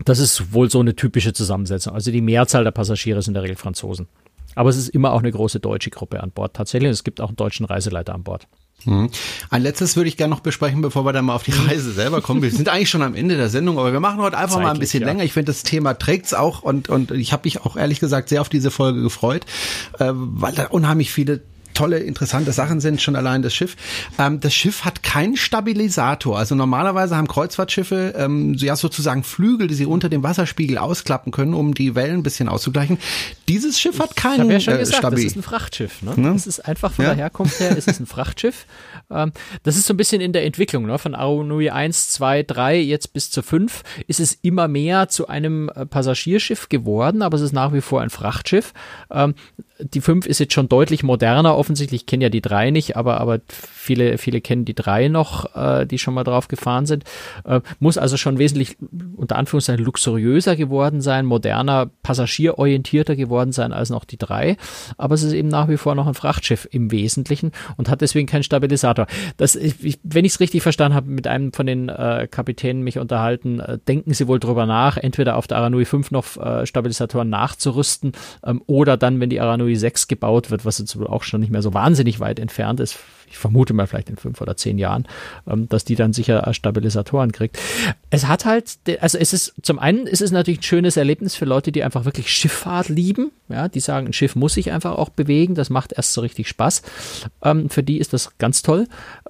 das 0.05 0.19
ist 0.19 0.53
wohl 0.55 0.71
so 0.71 0.81
eine 0.81 0.97
typische 0.97 1.33
Zusammensetzung. 1.33 1.93
Also 1.93 2.11
die 2.11 2.23
Mehrzahl 2.23 2.65
der 2.65 2.71
Passagiere 2.71 3.21
sind 3.21 3.33
in 3.33 3.35
der 3.35 3.43
Regel 3.43 3.57
Franzosen. 3.57 4.09
Aber 4.55 4.71
es 4.71 4.77
ist 4.77 4.89
immer 4.89 5.13
auch 5.13 5.19
eine 5.19 5.31
große 5.31 5.61
deutsche 5.61 5.91
Gruppe 5.91 6.23
an 6.23 6.31
Bord 6.31 6.55
tatsächlich. 6.55 6.91
Es 6.91 7.05
gibt 7.05 7.21
auch 7.21 7.29
einen 7.29 7.37
deutschen 7.37 7.67
Reiseleiter 7.67 8.15
an 8.15 8.23
Bord. 8.23 8.49
Mhm. 8.85 9.11
Ein 9.51 9.62
letztes 9.62 9.97
würde 9.97 10.09
ich 10.09 10.17
gerne 10.17 10.33
noch 10.33 10.41
besprechen, 10.41 10.83
bevor 10.83 11.05
wir 11.05 11.12
dann 11.12 11.25
mal 11.25 11.35
auf 11.35 11.43
die 11.43 11.53
Reise 11.53 11.93
selber 11.93 12.21
kommen. 12.21 12.43
Wir 12.43 12.51
sind 12.51 12.69
eigentlich 12.69 12.91
schon 12.91 13.03
am 13.03 13.14
Ende 13.14 13.37
der 13.37 13.49
Sendung, 13.49 13.79
aber 13.79 13.93
wir 13.93 14.01
machen 14.01 14.21
heute 14.21 14.37
einfach 14.38 14.55
Zeitlich, 14.55 14.67
mal 14.67 14.75
ein 14.75 14.81
bisschen 14.81 15.01
ja. 15.03 15.09
länger. 15.09 15.25
Ich 15.25 15.33
finde, 15.33 15.53
das 15.53 15.62
Thema 15.62 15.95
trägt's 15.95 16.33
auch 16.33 16.62
und, 16.62 16.88
und 16.88 17.11
ich 17.11 17.33
habe 17.33 17.43
mich 17.45 17.61
auch 17.62 17.77
ehrlich 17.77 18.01
gesagt 18.01 18.29
sehr 18.29 18.41
auf 18.41 18.49
diese 18.49 18.71
Folge 18.71 19.03
gefreut, 19.03 19.45
äh, 19.99 20.11
weil 20.12 20.55
da 20.55 20.67
unheimlich 20.67 21.12
viele 21.12 21.41
tolle, 21.79 22.01
interessante 22.01 22.51
Sachen 22.51 22.81
sind, 22.81 23.01
schon 23.01 23.14
allein 23.14 23.43
das 23.43 23.55
Schiff. 23.55 23.77
Ähm, 24.19 24.41
das 24.41 24.53
Schiff 24.53 24.85
hat 24.85 25.05
keinen 25.05 25.37
Stabilisator. 25.37 26.37
Also 26.37 26.57
normalerweise 26.57 27.17
haben 27.17 27.29
Kreuzfahrtschiffe 27.29 28.14
ähm, 28.17 28.55
ja 28.55 28.75
sozusagen 28.75 29.23
Flügel, 29.23 29.69
die 29.69 29.75
sie 29.75 29.87
unter 29.87 30.09
dem 30.09 30.25
Wasserspiegel 30.25 30.77
ausklappen 30.77 31.31
können, 31.31 31.55
um 31.55 31.75
die 31.75 31.95
Wellen 31.95 32.19
ein 32.19 32.23
bisschen 32.25 32.49
auszugleichen. 32.49 32.99
Dieses 33.49 33.79
Schiff 33.81 34.01
hat 34.01 34.17
keinen 34.17 34.47
ich 34.47 34.53
ja 34.55 34.61
schon 34.61 34.75
äh, 34.75 34.79
gesagt, 34.79 34.99
Stabil. 34.99 35.23
Das 35.23 35.33
ist 35.33 35.37
ein 35.37 35.43
Frachtschiff. 35.43 36.03
Ne? 36.03 36.14
ne? 36.17 36.33
Das 36.33 36.49
ist 36.49 36.61
einfach 36.61 36.93
von 36.93 37.05
ja? 37.05 37.14
der 37.14 37.25
Herkunft 37.25 37.61
her, 37.61 37.77
ist 37.77 37.87
es 37.87 38.01
ein 38.01 38.07
Frachtschiff. 38.07 38.67
Ähm, 39.09 39.31
das 39.62 39.77
ist 39.77 39.87
so 39.87 39.95
ein 39.95 39.97
bisschen 39.97 40.21
in 40.21 40.33
der 40.33 40.45
Entwicklung, 40.45 40.85
ne? 40.85 40.99
von 40.99 41.14
Aonui 41.14 41.71
1, 41.71 42.11
2, 42.11 42.43
3, 42.43 42.81
jetzt 42.81 43.12
bis 43.12 43.31
zu 43.31 43.43
5 43.43 43.85
ist 44.09 44.19
es 44.19 44.37
immer 44.43 44.67
mehr 44.67 45.09
zu 45.09 45.29
einem 45.29 45.69
äh, 45.69 45.87
Passagierschiff 45.87 46.69
geworden, 46.69 47.23
aber 47.23 47.37
es 47.37 47.43
ist 47.43 47.53
nach 47.53 47.73
wie 47.73 47.81
vor 47.81 48.01
ein 48.01 48.11
Frachtschiff. 48.11 48.75
Ähm, 49.12 49.35
die 49.81 50.01
5 50.01 50.27
ist 50.27 50.41
jetzt 50.41 50.55
schon 50.55 50.69
deutlich 50.69 51.03
moderner 51.03 51.55
offensichtlich. 51.68 52.02
Ich 52.02 52.07
kenne 52.07 52.24
ja 52.24 52.31
die 52.31 52.40
3 52.40 52.70
nicht, 52.70 52.96
aber, 52.96 53.20
aber 53.20 53.40
viele, 53.46 54.18
viele 54.18 54.40
kennen 54.40 54.64
die 54.64 54.74
3 54.74 55.09
noch, 55.09 55.54
äh, 55.54 55.87
die 55.87 55.98
schon 55.98 56.14
mal 56.14 56.24
drauf 56.24 56.48
gefahren 56.48 56.87
sind. 56.87 57.04
Äh, 57.44 57.61
muss 57.78 57.98
also 57.98 58.16
schon 58.16 58.38
wesentlich, 58.38 58.76
unter 59.16 59.37
Anführungszeichen, 59.37 59.85
luxuriöser 59.85 60.57
geworden 60.57 61.00
sein, 61.00 61.26
moderner, 61.26 61.90
passagierorientierter 62.02 63.16
geworden 63.16 63.52
sein 63.52 63.72
als 63.72 63.90
noch 63.90 64.04
die 64.04 64.16
3. 64.16 64.57
Aber 64.96 65.14
es 65.14 65.22
ist 65.22 65.33
eben 65.33 65.48
nach 65.48 65.68
wie 65.68 65.76
vor 65.76 65.94
noch 65.94 66.07
ein 66.07 66.14
Frachtschiff 66.14 66.66
im 66.70 66.90
Wesentlichen 66.90 67.52
und 67.76 67.88
hat 67.88 68.00
deswegen 68.00 68.26
keinen 68.26 68.42
Stabilisator. 68.42 69.07
Das, 69.37 69.54
ich, 69.54 69.98
wenn 70.02 70.24
ich 70.24 70.33
es 70.33 70.40
richtig 70.40 70.62
verstanden 70.62 70.96
habe, 70.96 71.11
mit 71.11 71.26
einem 71.26 71.52
von 71.52 71.66
den 71.66 71.88
äh, 71.88 72.26
Kapitänen 72.31 72.83
mich 72.83 72.98
unterhalten, 72.98 73.61
äh, 73.61 73.78
denken 73.87 74.14
sie 74.14 74.26
wohl 74.26 74.40
drüber 74.40 74.66
nach, 74.66 74.96
entweder 74.96 75.37
auf 75.37 75.46
der 75.46 75.59
Aranui 75.59 75.85
5 75.85 76.11
noch 76.11 76.37
äh, 76.38 76.66
Stabilisatoren 76.66 77.28
nachzurüsten 77.28 78.12
ähm, 78.44 78.62
oder 78.66 78.96
dann, 78.96 79.20
wenn 79.20 79.31
die 79.31 79.40
Aranui 79.40 79.68
January 79.68 79.76
6 79.76 80.09
gebaut 80.09 80.50
wird, 80.50 80.64
was 80.64 80.78
jetzt 80.78 80.96
auch 80.96 81.22
schon 81.22 81.42
nicht 81.49 81.53
mehr 81.53 81.63
so 81.63 81.73
wahnsinnig 81.73 82.21
weit 82.21 82.39
entfernt 82.39 82.79
ist, 82.79 82.99
ich 83.31 83.38
vermute 83.38 83.75
mal 83.75 83.87
vielleicht 83.87 84.11
in 84.11 84.17
fünf 84.17 84.41
oder 84.41 84.57
zehn 84.57 84.79
Jahren, 84.79 85.07
ähm, 85.47 85.69
dass 85.69 85.85
die 85.85 85.95
dann 85.95 86.12
sicher 86.12 86.53
Stabilisatoren 86.53 87.33
kriegt. 87.33 87.59
Es 88.11 88.27
hat 88.27 88.45
halt, 88.45 88.79
also 89.01 89.19
es 89.19 89.33
ist, 89.33 89.55
zum 89.62 89.79
einen 89.79 90.07
ist 90.07 90.23
es 90.23 90.31
natürlich 90.31 90.61
ein 90.61 90.64
schönes 90.64 90.97
Erlebnis 90.97 91.35
für 91.35 91.45
Leute, 91.45 91.73
die 91.73 91.83
einfach 91.83 92.05
wirklich 92.05 92.31
Schifffahrt 92.31 92.88
lieben, 92.88 93.31
ja, 93.49 93.69
die 93.69 93.81
sagen, 93.81 94.09
ein 94.09 94.12
Schiff 94.12 94.37
muss 94.37 94.55
sich 94.55 94.73
einfach 94.73 94.93
auch 94.93 95.09
bewegen, 95.09 95.55
das 95.55 95.71
macht 95.71 95.93
erst 95.93 96.12
so 96.12 96.21
richtig 96.21 96.49
Spaß. 96.49 96.83
Ähm, 97.43 97.71
für 97.71 97.83
die 97.83 97.99
ist 97.99 98.12
das 98.12 98.37
ganz 98.38 98.62
toll. 98.62 98.87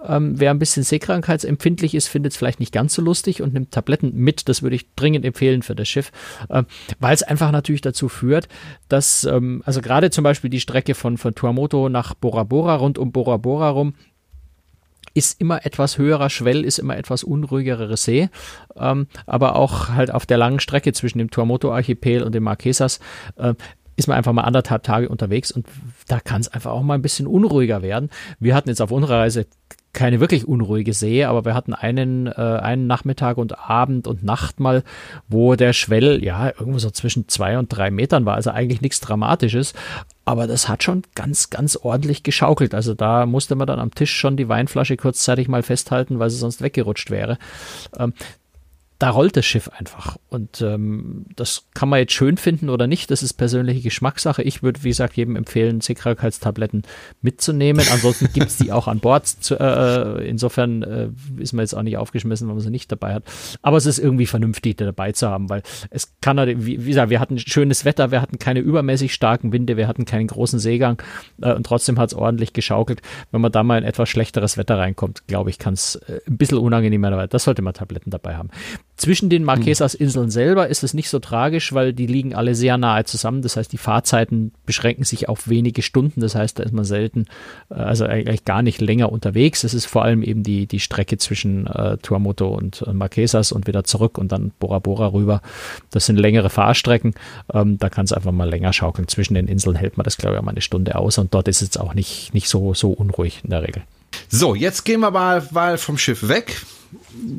Ähm, 0.07 0.39
wer 0.39 0.51
ein 0.51 0.59
bisschen 0.59 0.83
seekrankheitsempfindlich 0.83 1.95
ist, 1.95 2.09
findet 2.09 2.33
es 2.33 2.39
vielleicht 2.39 2.61
nicht 2.61 2.73
ganz 2.73 2.95
so 2.95 3.03
lustig 3.03 3.43
und 3.43 3.55
nimmt 3.55 3.71
Tabletten 3.71 4.15
mit, 4.15 4.49
das 4.49 4.63
würde 4.63 4.77
ich 4.77 4.87
dringend 4.95 5.25
empfehlen 5.25 5.63
für 5.63 5.75
das 5.75 5.89
Schiff, 5.89 6.13
ähm, 6.51 6.67
weil 7.01 7.15
es 7.15 7.23
einfach 7.23 7.51
natürlich 7.51 7.81
dazu 7.81 8.09
führt, 8.09 8.49
dass, 8.89 9.25
ähm, 9.25 9.63
also 9.67 9.81
gerade 9.81 10.11
zum 10.11 10.25
Beispiel 10.25 10.51
die 10.51 10.61
Strecke 10.61 10.95
von, 10.95 11.19
von 11.19 11.35
Tuamoto 11.35 11.89
nach 11.89 12.15
Bora 12.15 12.45
Bora, 12.45 12.77
rund 12.77 12.99
um 12.99 13.13
Bora 13.13 13.37
Bora 13.37 13.71
rum, 13.71 13.88
ist 15.19 15.41
immer 15.41 15.67
etwas 15.67 15.99
höherer 15.99 16.31
Schwell, 16.31 16.65
ist 16.65 16.79
immer 16.79 16.97
etwas 16.97 17.25
unruhigere 17.25 17.97
See. 17.97 18.31
Ähm, 18.77 19.09
aber 19.27 19.57
auch 19.57 19.89
halt 19.89 20.13
auf 20.13 20.27
der 20.27 20.39
langen 20.39 20.61
Strecke 20.61 20.93
zwischen 20.93 21.19
dem 21.19 21.31
Tuamoto-Archipel 21.31 22.23
und 22.23 22.35
dem 22.35 22.45
Marquesas 22.45 23.01
äh, 23.37 23.55
ist 23.97 24.07
man 24.07 24.17
einfach 24.17 24.33
mal 24.33 24.43
anderthalb 24.43 24.85
Tage 24.85 25.09
unterwegs 25.09 25.51
und 25.51 25.67
da 26.07 26.21
kann 26.21 26.41
es 26.41 26.47
einfach 26.47 26.71
auch 26.71 26.83
mal 26.83 26.95
ein 26.95 27.03
bisschen 27.03 27.27
unruhiger 27.27 27.83
werden. 27.83 28.11
Wir 28.39 28.55
hatten 28.55 28.69
jetzt 28.69 28.81
auf 28.81 28.93
unserer 28.93 29.19
Reise 29.19 29.47
keine 29.93 30.21
wirklich 30.21 30.47
unruhige 30.47 30.93
See, 30.93 31.25
aber 31.25 31.45
wir 31.45 31.55
hatten 31.55 31.75
einen, 31.75 32.29
äh, 32.29 32.31
einen 32.31 32.87
Nachmittag 32.87 33.39
und 33.39 33.59
Abend 33.59 34.07
und 34.07 34.23
Nacht 34.23 34.61
mal, 34.61 34.85
wo 35.27 35.57
der 35.57 35.73
Schwell 35.73 36.23
ja 36.23 36.47
irgendwo 36.47 36.79
so 36.79 36.91
zwischen 36.91 37.27
zwei 37.27 37.59
und 37.59 37.69
drei 37.71 37.91
Metern 37.91 38.25
war, 38.25 38.37
also 38.37 38.51
eigentlich 38.51 38.83
nichts 38.83 39.01
Dramatisches, 39.01 39.75
aber 40.29 40.47
das 40.47 40.69
hat 40.69 40.85
schon 40.85 41.05
ganz, 41.14 41.49
ganz 41.49 41.75
ordentlich 41.75 42.23
geschaukelt. 42.23 42.75
Also 42.75 42.93
da 42.93 43.25
musste 43.25 43.55
man 43.55 43.67
dann 43.67 43.79
am 43.79 43.95
Tisch 43.95 44.14
schon 44.14 44.37
die 44.37 44.47
Weinflasche 44.47 44.99
kurzzeitig 44.99 45.49
mal 45.49 45.62
festhalten, 45.62 46.19
weil 46.19 46.29
sie 46.29 46.37
sonst 46.37 46.61
weggerutscht 46.61 47.11
wäre. 47.11 47.38
Ähm, 47.99 48.12
da 48.99 49.11
rollt 49.11 49.37
das 49.37 49.47
Schiff 49.47 49.69
einfach. 49.69 50.17
Und 50.29 50.61
ähm, 50.61 51.27
das 51.37 51.69
kann 51.73 51.89
man 51.89 52.01
jetzt 52.01 52.15
schön 52.15 52.37
finden 52.37 52.69
oder 52.69 52.89
nicht. 52.89 53.13
Das 53.13 53.23
ist 53.23 53.35
persönliche 53.35 53.81
Geschmackssache. 53.81 54.43
Ich 54.43 54.65
würde, 54.65 54.83
wie 54.83 54.89
gesagt, 54.89 55.17
jedem 55.17 55.37
empfehlen, 55.37 55.81
Seekrankheitstabletten 55.81 56.83
mitzunehmen. 57.23 57.87
Ansonsten 57.93 58.29
gibt's 58.33 58.57
die 58.57 58.73
auch 58.73 58.89
an 58.89 58.99
Bord. 58.99 59.27
Zu, 59.29 59.55
äh, 59.55 60.29
insofern 60.29 60.83
äh, 60.83 61.09
ist 61.37 61.53
man 61.53 61.63
jetzt 61.63 61.75
auch 61.75 61.83
nicht 61.83 61.97
aufgeschmissen, 61.97 62.49
wenn 62.49 62.57
man 62.57 62.63
sie 62.63 62.71
nicht 62.71 62.91
dabei 62.91 63.15
hat. 63.15 63.23
Aber 63.63 63.77
es 63.77 63.87
ist 63.87 64.01
irgendwie 64.01 64.27
vernünftig, 64.27 64.77
die 64.77 64.85
dabei 64.85 65.13
zu 65.13 65.29
haben, 65.29 65.49
weil 65.49 65.63
es 65.91 66.15
kann, 66.21 66.37
wie, 66.65 66.85
wie 66.85 66.89
gesagt, 66.89 67.11
wir 67.11 67.21
hatten 67.21 67.39
schönes 67.39 67.85
Wetter, 67.85 68.11
wir 68.11 68.21
hatten 68.21 68.41
keine 68.41 68.61
übermäßig 68.61 69.15
starken 69.15 69.53
Winde, 69.53 69.77
wir 69.77 69.87
hatten 69.87 70.07
keinen 70.07 70.27
großen 70.27 70.59
Seegang 70.59 71.01
äh, 71.41 71.53
und 71.53 71.65
trotzdem 71.65 72.01
hat's 72.01 72.15
ordentlich 72.15 72.53
geschaukelt. 72.53 73.03
Wenn 73.31 73.43
man 73.43 73.53
da 73.53 73.63
mal 73.63 73.79
in 73.79 73.85
etwas 73.85 74.09
schlechteres 74.09 74.57
Wetter 74.57 74.77
reinkommt, 74.77 75.29
glaube 75.29 75.51
ich, 75.51 75.59
kann 75.61 75.75
es 75.75 75.95
äh, 75.95 76.21
ein 76.27 76.37
bisschen 76.37 76.59
unangenehmer, 76.59 77.13
aber 77.13 77.29
das 77.29 77.45
sollte 77.45 77.63
man 77.63 77.75
Tabletten 77.75 78.11
dabei 78.11 78.35
haben 78.35 78.51
Zwischen 78.99 79.31
den 79.31 79.45
Marquesas-Inseln 79.45 80.29
selber 80.29 80.67
ist 80.67 80.83
es 80.83 80.93
nicht 80.93 81.09
so 81.09 81.21
tragisch, 81.21 81.73
weil 81.73 81.93
die 81.93 82.09
liegen 82.09 82.35
alle 82.35 82.57
sehr 82.57 82.77
nahe 82.79 83.05
zusammen. 83.05 83.43
Das 83.43 83.57
heißt, 83.57 83.73
die 83.73 83.79
Fahrzeiten 83.79 84.51
beschränken 84.67 85.05
sich 85.05 85.29
auf 85.29 85.49
wenige 85.49 85.83
Stunden. 85.83 86.21
Das 86.21 86.35
heißt, 86.35 86.59
da 86.59 86.65
ist 86.65 86.73
man 86.73 86.85
selten, 86.85 87.27
äh, 87.71 87.75
also 87.75 88.07
eigentlich 88.07 88.45
gar 88.45 88.61
nicht 88.61 88.81
länger 88.81 89.13
unterwegs. 89.13 89.63
Es 89.63 89.73
ist 89.73 89.87
vor 89.87 90.03
allem 90.03 90.25
eben 90.25 90.43
die, 90.43 90.67
die 90.67 90.81
Strecke 90.81 91.17
zwischen 91.17 91.69
äh, 91.69 91.97
Tuamoto 91.99 92.49
und 92.49 92.83
äh, 92.89 92.93
Marquesas 92.93 93.53
und 93.53 93.69
wieder 93.69 93.85
zurück 93.85 94.19
und 94.19 94.33
dann 94.33 94.51
Bora 94.59 94.81
Bora 94.81 95.13
rüber. 95.13 95.43
Das 95.93 96.07
sind 96.07 96.17
längere 96.17 96.51
Fahrstrecken. 96.51 97.15
Ähm, 97.55 97.79
da 97.79 97.91
kann 97.91 98.05
es 98.05 98.13
einfach 98.13 98.33
mal 98.33 98.49
länger 98.49 98.73
schaukeln. 98.73 99.07
Zwischen 99.07 99.35
den 99.35 99.47
Inseln 99.47 99.77
hält 99.77 99.97
man 99.97 100.03
das, 100.03 100.17
glaube 100.17 100.35
ich, 100.35 100.43
mal 100.43 100.51
eine 100.51 100.61
Stunde 100.61 100.97
aus 100.97 101.19
und 101.19 101.33
dort 101.33 101.47
ist 101.47 101.63
es 101.63 101.77
auch 101.77 101.95
nicht, 101.95 102.35
nicht 102.35 102.49
so, 102.49 102.75
so 102.75 102.91
unruhig 102.91 103.43
in 103.45 103.51
der 103.51 103.63
Regel. 103.63 103.85
So, 104.29 104.57
jetzt 104.57 104.85
gehen 104.85 104.99
wir 104.99 105.13
mal, 105.13 105.47
mal 105.53 105.79
vom 105.79 105.99
Schiff 105.99 106.27
weg 106.27 106.57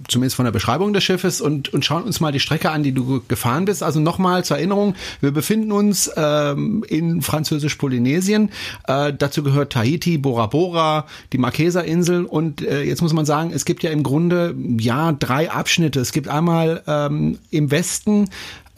zumindest 0.07 0.35
von 0.35 0.45
der 0.45 0.51
Beschreibung 0.51 0.93
des 0.93 1.03
Schiffes 1.03 1.41
und, 1.41 1.73
und 1.73 1.85
schauen 1.85 2.03
uns 2.03 2.19
mal 2.19 2.31
die 2.31 2.39
Strecke 2.39 2.71
an, 2.71 2.83
die 2.83 2.91
du 2.91 3.21
gefahren 3.27 3.65
bist. 3.65 3.83
Also 3.83 3.99
nochmal 3.99 4.43
zur 4.43 4.57
Erinnerung, 4.57 4.95
wir 5.21 5.31
befinden 5.31 5.71
uns 5.71 6.11
ähm, 6.15 6.83
in 6.87 7.21
Französisch-Polynesien. 7.21 8.49
Äh, 8.87 9.13
dazu 9.17 9.43
gehört 9.43 9.73
Tahiti, 9.73 10.17
Bora 10.17 10.47
Bora, 10.47 11.07
die 11.33 11.37
Marquesa-Inseln 11.37 12.25
und 12.25 12.61
äh, 12.61 12.83
jetzt 12.83 13.01
muss 13.01 13.13
man 13.13 13.25
sagen, 13.25 13.51
es 13.53 13.65
gibt 13.65 13.83
ja 13.83 13.91
im 13.91 14.03
Grunde 14.03 14.55
ja 14.79 15.11
drei 15.11 15.51
Abschnitte. 15.51 15.99
Es 15.99 16.11
gibt 16.11 16.27
einmal 16.27 16.83
ähm, 16.87 17.39
im 17.51 17.71
Westen 17.71 18.29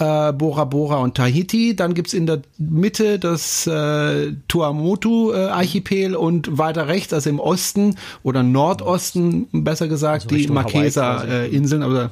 äh, 0.01 0.33
Bora 0.33 0.65
Bora 0.65 0.97
und 0.97 1.15
Tahiti. 1.15 1.75
Dann 1.75 1.93
gibt's 1.93 2.13
in 2.13 2.25
der 2.25 2.41
Mitte 2.57 3.19
das 3.19 3.67
äh, 3.67 4.33
Tuamotu-Archipel 4.47 6.13
äh, 6.13 6.15
und 6.15 6.57
weiter 6.57 6.87
rechts, 6.87 7.13
also 7.13 7.29
im 7.29 7.39
Osten 7.39 7.95
oder 8.23 8.41
Nordosten, 8.43 9.47
besser 9.51 9.87
gesagt, 9.87 10.23
also 10.23 10.35
die 10.35 10.47
Marquesa-Inseln, 10.47 11.83
äh, 11.83 12.09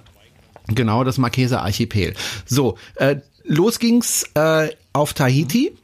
genau 0.68 1.04
das 1.04 1.18
Marquesa-Archipel. 1.18 2.14
So, 2.46 2.78
äh, 2.96 3.18
los 3.44 3.80
ging's 3.80 4.24
äh, 4.36 4.70
auf 4.94 5.14
Tahiti. 5.14 5.72
Mhm 5.74 5.80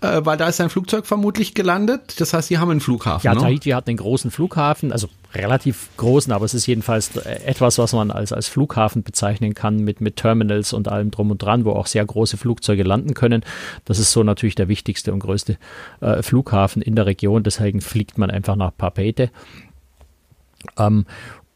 äh, 0.00 0.20
weil 0.24 0.36
da 0.36 0.48
ist 0.48 0.60
ein 0.60 0.70
Flugzeug 0.70 1.06
vermutlich 1.06 1.54
gelandet. 1.54 2.20
Das 2.20 2.32
heißt, 2.32 2.46
sie 2.46 2.58
haben 2.58 2.70
einen 2.70 2.80
Flughafen. 2.80 3.26
Ja, 3.26 3.34
ne? 3.34 3.40
Tahiti 3.40 3.70
hat 3.70 3.88
einen 3.88 3.96
großen 3.96 4.30
Flughafen, 4.30 4.92
also 4.92 5.08
relativ 5.34 5.90
großen, 5.96 6.32
aber 6.32 6.44
es 6.44 6.54
ist 6.54 6.66
jedenfalls 6.66 7.16
etwas, 7.16 7.78
was 7.78 7.92
man 7.92 8.10
als, 8.10 8.32
als 8.32 8.48
Flughafen 8.48 9.02
bezeichnen 9.02 9.54
kann, 9.54 9.78
mit, 9.78 10.00
mit 10.00 10.16
Terminals 10.16 10.72
und 10.72 10.88
allem 10.88 11.10
drum 11.10 11.30
und 11.30 11.42
dran, 11.42 11.64
wo 11.64 11.72
auch 11.72 11.86
sehr 11.86 12.04
große 12.04 12.36
Flugzeuge 12.36 12.82
landen 12.82 13.14
können. 13.14 13.44
Das 13.84 13.98
ist 13.98 14.12
so 14.12 14.22
natürlich 14.22 14.54
der 14.54 14.68
wichtigste 14.68 15.12
und 15.12 15.20
größte 15.20 15.58
äh, 16.00 16.22
Flughafen 16.22 16.80
in 16.80 16.96
der 16.96 17.06
Region. 17.06 17.42
Deswegen 17.42 17.80
fliegt 17.80 18.16
man 18.16 18.30
einfach 18.30 18.56
nach 18.56 18.74
Papeete. 18.76 19.30
Ähm, 20.78 21.04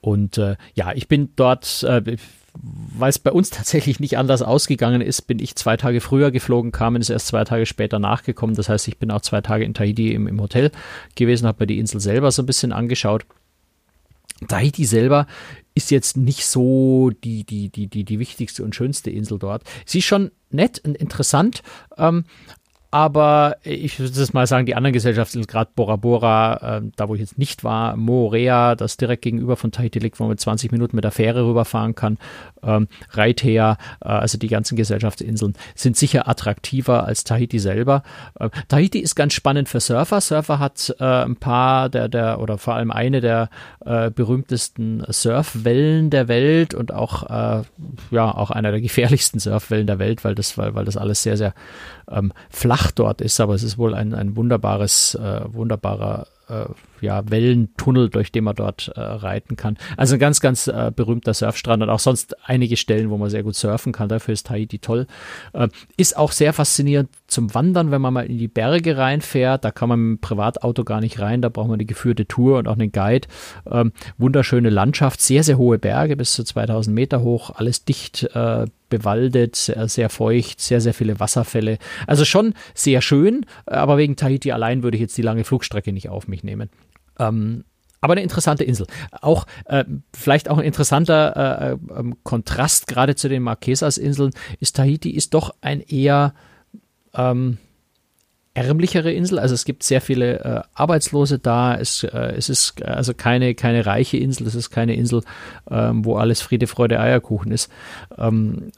und 0.01 0.37
äh, 0.37 0.57
ja, 0.75 0.93
ich 0.93 1.09
bin 1.09 1.31
dort, 1.37 1.83
äh, 1.85 2.17
weil 2.55 3.09
es 3.09 3.19
bei 3.19 3.33
uns 3.33 3.51
tatsächlich 3.51 4.01
nicht 4.01 4.19
anders 4.19 4.43
ausgegangen 4.43 5.01
ist, 5.01 5.23
bin 5.23 5.39
ich 5.39 5.57
zwei 5.57 5.77
Tage 5.79 6.01
früher 6.01 6.31
geflogen, 6.31 6.73
Carmen 6.73 7.01
ist 7.01 7.09
erst 7.09 7.29
zwei 7.29 7.45
Tage 7.45 7.65
später 7.65 7.99
nachgekommen. 7.99 8.55
Das 8.55 8.69
heißt, 8.69 8.87
ich 8.89 8.99
bin 8.99 9.11
auch 9.11 9.23
zwei 9.23 9.41
Tage 9.41 9.65
in 9.65 9.73
Tahiti 9.73 10.13
im, 10.13 10.27
im 10.27 10.41
Hotel 10.41 10.71
gewesen, 11.15 11.47
habe 11.47 11.63
mir 11.63 11.69
die 11.69 11.79
Insel 11.79 12.01
selber 12.01 12.31
so 12.31 12.43
ein 12.43 12.47
bisschen 12.47 12.73
angeschaut. 12.73 13.25
Tahiti 14.49 14.85
selber 14.85 15.27
ist 15.75 15.91
jetzt 15.91 16.17
nicht 16.17 16.47
so 16.47 17.11
die, 17.25 17.45
die, 17.45 17.69
die, 17.71 17.87
die, 17.87 18.05
die 18.05 18.19
wichtigste 18.19 18.65
und 18.65 18.75
schönste 18.75 19.11
Insel 19.11 19.39
dort. 19.39 19.63
Sie 19.87 19.99
ist 19.99 20.05
schon 20.05 20.31
nett 20.51 20.81
und 20.85 20.97
interessant, 20.97 21.63
ähm, 21.97 22.25
aber 22.93 23.57
ich 23.63 23.99
würde 23.99 24.21
es 24.21 24.35
mal 24.35 24.47
sagen, 24.47 24.67
die 24.67 24.75
anderen 24.75 24.93
Gesellschaften, 24.93 25.41
gerade 25.47 25.71
Bora 25.75 25.97
Bora, 25.97 26.77
äh, 26.77 26.83
da 26.95 27.09
wo 27.09 27.15
ich 27.15 27.23
jetzt 27.23 27.39
nicht 27.39 27.65
war, 27.65 27.97
Moorea, 27.97 28.75
das 28.75 28.99
direkt 28.99 29.23
gegenüber 29.23 29.57
von 29.57 29.73
Tahiti 29.73 29.99
liegt, 29.99 30.21
wo 30.21 30.25
man 30.25 30.33
mit 30.33 30.41
20 30.41 30.71
Minuten 30.73 30.95
mit 30.95 31.03
der 31.03 31.11
Fähre 31.11 31.47
rüberfahren 31.47 31.95
kann, 31.95 32.19
ähm, 32.63 32.89
Reitea, 33.13 33.79
äh, 34.03 34.09
also 34.09 34.37
die 34.37 34.49
ganzen 34.49 34.77
Gesellschaftsinseln, 34.77 35.55
sind 35.75 35.97
sicher 35.97 36.29
attraktiver 36.29 37.07
als 37.07 37.25
Tahiti 37.25 37.59
selber. 37.61 38.03
Äh, 38.39 38.51
Tahiti 38.69 38.99
ist 38.99 39.15
ganz 39.15 39.33
spannend 39.33 39.71
für 39.71 39.81
Surfer. 39.81 40.21
Surfer 40.21 40.59
hat 40.59 40.95
äh, 41.01 41.05
ein 41.05 41.37
paar 41.37 41.89
der, 41.89 42.09
der, 42.09 42.41
oder 42.41 42.59
vor 42.59 42.75
allem 42.75 42.91
eine 42.91 43.23
der 43.23 43.49
äh, 43.87 44.11
berühmtesten 44.11 45.03
Surfwellen 45.09 46.11
der 46.11 46.29
Welt 46.29 46.75
und 46.75 46.93
auch, 46.93 47.23
äh, 47.23 47.63
ja, 48.11 48.35
auch 48.35 48.51
einer 48.51 48.71
der 48.71 48.83
gefährlichsten 48.83 49.41
Surfwellen 49.41 49.87
der 49.87 49.99
Welt, 49.99 50.25
weil 50.25 50.35
das, 50.35 50.59
weil, 50.59 50.75
weil 50.75 50.85
das 50.85 50.99
alles 50.99 51.23
sehr, 51.23 51.39
sehr 51.39 51.55
ähm, 52.11 52.35
flach 52.51 52.82
dort 52.91 53.21
ist, 53.21 53.41
aber 53.41 53.55
es 53.55 53.63
ist 53.63 53.79
wohl 53.79 53.95
ein, 53.95 54.15
ein 54.15 54.37
wunderbares, 54.37 55.15
äh, 55.15 55.43
wunderbarer 55.53 56.27
äh, 56.49 56.65
ja, 57.03 57.29
Wellentunnel, 57.31 58.09
durch 58.09 58.33
den 58.33 58.45
man 58.45 58.55
dort 58.55 58.89
äh, 58.95 59.01
reiten 59.01 59.57
kann. 59.57 59.77
Also 59.97 60.15
ein 60.15 60.21
ganz, 60.21 60.41
ganz 60.41 60.69
äh, 60.69 60.91
berühmter 60.95 61.35
Surfstrand 61.35 61.83
und 61.83 61.91
auch 61.91 61.99
sonst 61.99 62.37
einige 62.47 62.77
Stellen, 62.77 63.11
wo 63.11 63.19
man 63.19 63.29
sehr 63.29 63.43
gut 63.43 63.55
surfen 63.55 63.93
kann. 63.93 64.09
Dafür 64.09 64.33
ist 64.33 64.47
Tahiti 64.47 64.79
toll. 64.79 65.07
Äh, 65.53 65.69
ist 65.97 66.17
auch 66.17 66.33
sehr 66.33 66.53
faszinierend 66.53 67.11
zum 67.27 67.55
Wandern, 67.55 67.91
wenn 67.91 68.01
man 68.01 68.15
mal 68.15 68.27
in 68.27 68.39
die 68.39 68.49
Berge 68.49 68.97
reinfährt. 68.97 69.65
Da 69.65 69.71
kann 69.71 69.89
man 69.89 70.01
mit 70.01 70.19
dem 70.19 70.21
Privatauto 70.21 70.85
gar 70.85 71.01
nicht 71.01 71.21
rein. 71.21 71.43
Da 71.43 71.49
braucht 71.49 71.69
man 71.69 71.75
eine 71.75 71.85
geführte 71.85 72.27
Tour 72.27 72.59
und 72.59 72.69
auch 72.69 72.75
einen 72.79 72.93
Guide. 72.93 73.29
Ähm, 73.71 73.93
wunderschöne 74.19 74.71
Landschaft, 74.71 75.21
sehr, 75.21 75.43
sehr 75.43 75.59
hohe 75.59 75.79
Berge, 75.79 76.17
bis 76.17 76.35
zu 76.35 76.45
2000 76.45 76.95
Meter 76.95 77.23
hoch, 77.23 77.51
alles 77.55 77.85
dicht 77.85 78.25
äh, 78.35 78.67
bewaldet, 78.93 79.57
sehr, 79.57 79.89
sehr 79.89 80.11
feucht, 80.11 80.61
sehr, 80.61 80.81
sehr 80.81 80.95
viele 80.95 81.19
Wasserfälle. 81.19 81.79
Also 82.07 82.25
schon 82.25 82.55
sehr 82.75 83.01
schön, 83.01 83.47
aber 83.67 83.97
wegen 83.97 84.17
Tahiti 84.17 84.53
allein 84.53 84.83
würde 84.83 84.97
ich 84.97 85.01
jetzt 85.01 85.17
die 85.17 85.23
lange 85.23 85.45
Flugstrecke 85.45 85.93
nicht 85.93 86.11
auf 86.11 86.29
mich 86.29 86.45
nehmen. 86.45 86.69
Ähm, 87.19 87.65
aber 88.03 88.15
eine 88.15 88.23
interessante 88.23 88.65
Insel. 88.65 88.87
Auch 89.21 89.47
äh, 89.67 89.85
vielleicht 90.13 90.51
auch 90.51 90.59
ein 90.59 90.65
interessanter 90.65 91.79
äh, 91.97 92.01
äh, 92.01 92.13
Kontrast 92.25 92.89
gerade 92.89 93.15
zu 93.15 93.29
den 93.29 93.45
Marquesas-Inseln 93.45 94.33
ist 94.59 94.77
Tahiti 94.77 95.11
ist 95.11 95.35
doch 95.35 95.55
ein 95.61 95.81
eher 95.81 96.35
ähm, 97.15 97.59
ärmlichere 98.55 99.13
Insel. 99.13 99.39
Also 99.39 99.55
es 99.55 99.65
gibt 99.65 99.85
sehr 99.85 100.01
viele 100.01 100.41
äh, 100.41 100.63
Arbeitslose 100.75 101.39
da. 101.39 101.77
Es, 101.77 102.03
äh, 102.03 102.35
es 102.37 102.49
ist 102.49 102.83
also 102.83 103.15
keine, 103.15 103.55
keine 103.55 103.87
reiche 103.87 104.17
Insel. 104.17 104.49
Es 104.49 104.57
ist 104.57 104.71
keine 104.71 104.95
Insel, 104.95 105.23
ähm, 105.71 106.05
wo 106.05 106.17
alles 106.17 106.43
Friede, 106.43 106.67
Freude, 106.67 107.01
Eierkuchen 107.01 107.53
ist. 107.53 107.71
Ähm, 108.19 108.73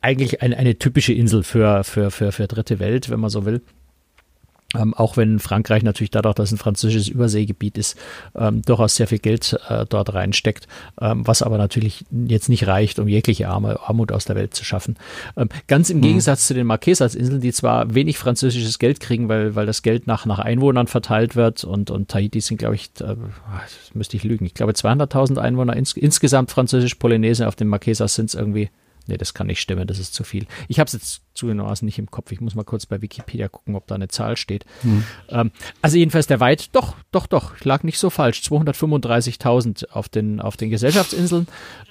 eigentlich 0.00 0.42
ein, 0.42 0.54
eine 0.54 0.78
typische 0.78 1.12
Insel 1.12 1.42
für, 1.42 1.82
für, 1.84 2.10
für, 2.10 2.32
für 2.32 2.46
dritte 2.46 2.78
Welt, 2.78 3.10
wenn 3.10 3.18
man 3.18 3.30
so 3.30 3.44
will. 3.44 3.62
Ähm, 4.74 4.92
auch 4.92 5.16
wenn 5.16 5.38
Frankreich 5.38 5.82
natürlich 5.82 6.10
dadurch, 6.10 6.34
dass 6.34 6.50
es 6.50 6.52
ein 6.52 6.58
französisches 6.58 7.08
Überseegebiet 7.08 7.78
ist, 7.78 7.96
ähm, 8.36 8.60
durchaus 8.60 8.96
sehr 8.96 9.06
viel 9.06 9.18
Geld 9.18 9.58
äh, 9.70 9.86
dort 9.88 10.12
reinsteckt, 10.12 10.68
ähm, 11.00 11.26
was 11.26 11.40
aber 11.40 11.56
natürlich 11.56 12.04
jetzt 12.10 12.50
nicht 12.50 12.66
reicht, 12.66 12.98
um 12.98 13.08
jegliche 13.08 13.48
Arme, 13.48 13.80
Armut 13.80 14.12
aus 14.12 14.26
der 14.26 14.36
Welt 14.36 14.54
zu 14.54 14.66
schaffen. 14.66 14.96
Ähm, 15.38 15.48
ganz 15.68 15.88
im 15.88 15.98
mhm. 15.98 16.02
Gegensatz 16.02 16.46
zu 16.46 16.52
den 16.52 16.66
Marquesas-Inseln, 16.66 17.40
die 17.40 17.52
zwar 17.54 17.94
wenig 17.94 18.18
französisches 18.18 18.78
Geld 18.78 19.00
kriegen, 19.00 19.30
weil, 19.30 19.54
weil 19.54 19.64
das 19.64 19.80
Geld 19.80 20.06
nach, 20.06 20.26
nach 20.26 20.38
Einwohnern 20.38 20.86
verteilt 20.86 21.34
wird 21.34 21.64
und, 21.64 21.90
und 21.90 22.08
Tahiti 22.08 22.42
sind, 22.42 22.58
glaube 22.58 22.74
ich, 22.74 22.90
äh, 23.00 23.16
müsste 23.94 24.18
ich 24.18 24.24
lügen, 24.24 24.44
ich 24.44 24.52
glaube 24.52 24.72
200.000 24.72 25.38
Einwohner 25.38 25.76
ins, 25.76 25.94
insgesamt 25.94 26.50
französisch-Polynesien, 26.50 27.48
auf 27.48 27.56
den 27.56 27.68
Marquesas 27.68 28.16
sind 28.16 28.26
es 28.26 28.34
irgendwie 28.34 28.68
Nee, 29.08 29.16
das 29.16 29.34
kann 29.34 29.46
nicht 29.46 29.60
stimmen, 29.60 29.86
das 29.86 29.98
ist 29.98 30.14
zu 30.14 30.22
viel. 30.22 30.46
Ich 30.68 30.78
habe 30.78 30.86
es 30.86 30.92
jetzt 30.92 31.22
zugegebenermaßen 31.34 31.86
nicht 31.86 31.98
im 31.98 32.10
Kopf. 32.10 32.30
Ich 32.30 32.40
muss 32.40 32.54
mal 32.54 32.64
kurz 32.64 32.86
bei 32.86 33.00
Wikipedia 33.00 33.48
gucken, 33.48 33.74
ob 33.74 33.86
da 33.86 33.94
eine 33.94 34.08
Zahl 34.08 34.36
steht. 34.36 34.64
Hm. 34.82 35.04
Ähm, 35.30 35.50
also 35.80 35.96
jedenfalls 35.96 36.26
der 36.26 36.40
Weit, 36.40 36.74
doch, 36.74 36.94
doch, 37.10 37.26
doch, 37.26 37.56
ich 37.56 37.64
lag 37.64 37.82
nicht 37.82 37.98
so 37.98 38.10
falsch. 38.10 38.40
235.000 38.40 39.90
auf 39.90 40.08
den, 40.08 40.40
auf 40.40 40.56
den 40.56 40.70
Gesellschaftsinseln, 40.70 41.48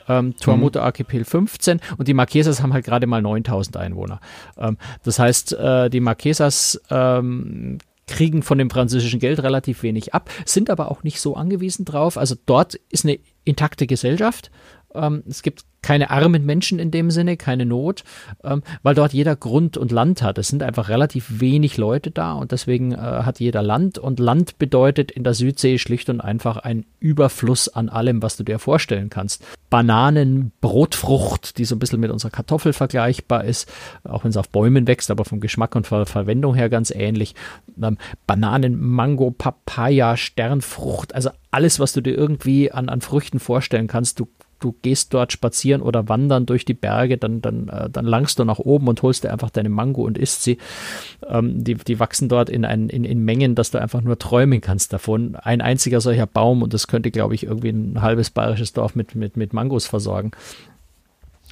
ähm, 0.08 0.36
Tuamotu 0.38 0.80
hm. 0.80 0.86
Archipel 0.86 1.26
15 1.26 1.82
und 1.98 2.08
die 2.08 2.14
Marquesas 2.14 2.62
haben 2.62 2.74
halt 2.74 2.86
gerade 2.86 3.08
mal 3.08 3.22
9.000 3.22 3.78
Einwohner. 3.78 4.20
Ähm, 4.58 4.78
das 5.04 5.18
heißt, 5.20 5.54
äh, 5.54 5.90
die 5.90 6.00
Marquesas 6.00 6.80
ähm, 6.90 7.80
kriegen 8.08 8.42
von 8.42 8.58
dem 8.58 8.70
französischen 8.70 9.20
Geld 9.20 9.44
relativ 9.44 9.84
wenig 9.84 10.14
ab, 10.14 10.30
sind 10.46 10.70
aber 10.70 10.92
auch 10.92 11.04
nicht 11.04 11.20
so 11.20 11.36
angewiesen 11.36 11.86
drauf. 11.86 12.18
Also 12.18 12.36
dort 12.46 12.76
ist 12.90 13.06
eine 13.06 13.20
intakte 13.44 13.86
Gesellschaft. 13.86 14.50
Ähm, 14.93 15.23
es 15.28 15.41
gibt 15.41 15.65
keine 15.82 16.10
armen 16.10 16.45
Menschen 16.45 16.80
in 16.80 16.91
dem 16.91 17.12
Sinne, 17.12 17.38
keine 17.38 17.65
Not, 17.65 18.04
ähm, 18.43 18.62
weil 18.84 18.95
dort 18.95 19.13
jeder 19.13 19.36
Grund 19.36 19.78
und 19.78 19.91
Land 19.91 20.21
hat. 20.21 20.38
Es 20.38 20.50
sind 20.50 20.62
einfach 20.62 20.89
relativ 20.89 21.39
wenig 21.39 21.78
Leute 21.78 22.12
da 22.12 22.34
und 22.34 22.52
deswegen 22.52 22.91
äh, 22.91 22.97
hat 22.97 23.39
jeder 23.39 23.62
Land 23.62 23.97
und 23.97 24.19
Land 24.19 24.58
bedeutet 24.58 25.12
in 25.12 25.23
der 25.23 25.34
Südsee 25.34 25.78
schlicht 25.78 26.10
und 26.10 26.19
einfach 26.19 26.58
ein 26.58 26.86
Überfluss 27.00 27.69
an 27.69 27.88
allem, 27.88 28.21
was 28.21 28.36
du 28.36 28.43
dir 28.43 28.60
vorstellen 28.60 29.10
kannst. 29.10 29.45
Bananen, 29.69 30.52
Brotfrucht, 30.60 31.58
die 31.58 31.65
so 31.65 31.76
ein 31.76 31.80
bisschen 31.80 32.00
mit 32.00 32.12
unserer 32.12 32.32
Kartoffel 32.32 32.73
vergleichbar 32.73 33.45
ist, 33.45 33.71
auch 34.04 34.23
wenn 34.23 34.32
es 34.32 34.38
auf 34.38 34.50
Bäumen 34.50 34.88
wächst, 34.88 35.12
aber 35.12 35.26
vom 35.26 35.39
Geschmack 35.39 35.76
und 35.76 35.88
Ver 35.88 36.06
Verwendung 36.06 36.56
her 36.56 36.69
ganz 36.69 36.91
ähnlich. 36.91 37.34
Ähm, 37.82 37.97
Bananen, 38.26 38.78
Mango, 38.78 39.32
Papaya, 39.32 40.17
Sternfrucht, 40.17 41.15
also 41.15 41.30
alles, 41.52 41.80
was 41.80 41.93
du 41.93 42.02
dir 42.02 42.15
irgendwie 42.15 42.71
an, 42.71 42.89
an 42.89 43.02
Früchten 43.02 43.39
vorstellen 43.39 43.88
kannst, 43.88 44.19
du 44.19 44.28
du 44.60 44.76
gehst 44.82 45.13
dort 45.13 45.32
spazieren 45.32 45.82
oder 45.82 46.10
wandern 46.10 46.46
durch 46.46 46.65
die 46.65 46.74
Berge, 46.74 47.17
dann, 47.17 47.41
dann, 47.41 47.67
äh, 47.70 47.89
dann 47.89 48.06
langst 48.06 48.39
du 48.39 48.46
nach 48.46 48.60
oben 48.60 48.88
und 48.88 49.02
holst 49.02 49.24
dir 49.24 49.32
einfach 49.32 49.50
deine 49.50 49.70
Mango 49.70 50.04
und 50.04 50.17
isst 50.17 50.44
sie. 50.44 50.58
Ähm, 51.27 51.63
die, 51.63 51.75
die 51.75 52.00
wachsen 52.00 52.29
dort 52.29 52.50
in, 52.50 52.65
ein, 52.65 52.90
in, 52.90 53.04
in 53.04 53.19
Mengen, 53.23 53.56
dass 53.56 53.71
du 53.71 53.79
einfach 53.79 54.02
nur 54.02 54.17
träumen 54.17 54.62
kannst 54.62 54.94
davon. 54.94 55.36
Ein 55.36 55.62
einziger 55.62 56.02
solcher 56.02 56.27
Baum 56.27 56.62
und 56.62 56.73
das 56.73 56.88
könnte, 56.88 57.12
glaube 57.12 57.36
ich, 57.36 57.44
irgendwie 57.44 57.69
ein 57.69 58.02
halbes 58.02 58.29
bayerisches 58.29 58.73
Dorf 58.73 58.96
mit, 58.96 59.15
mit, 59.15 59.38
mit 59.38 59.54
Mangos 59.54 59.86
versorgen. 59.86 60.32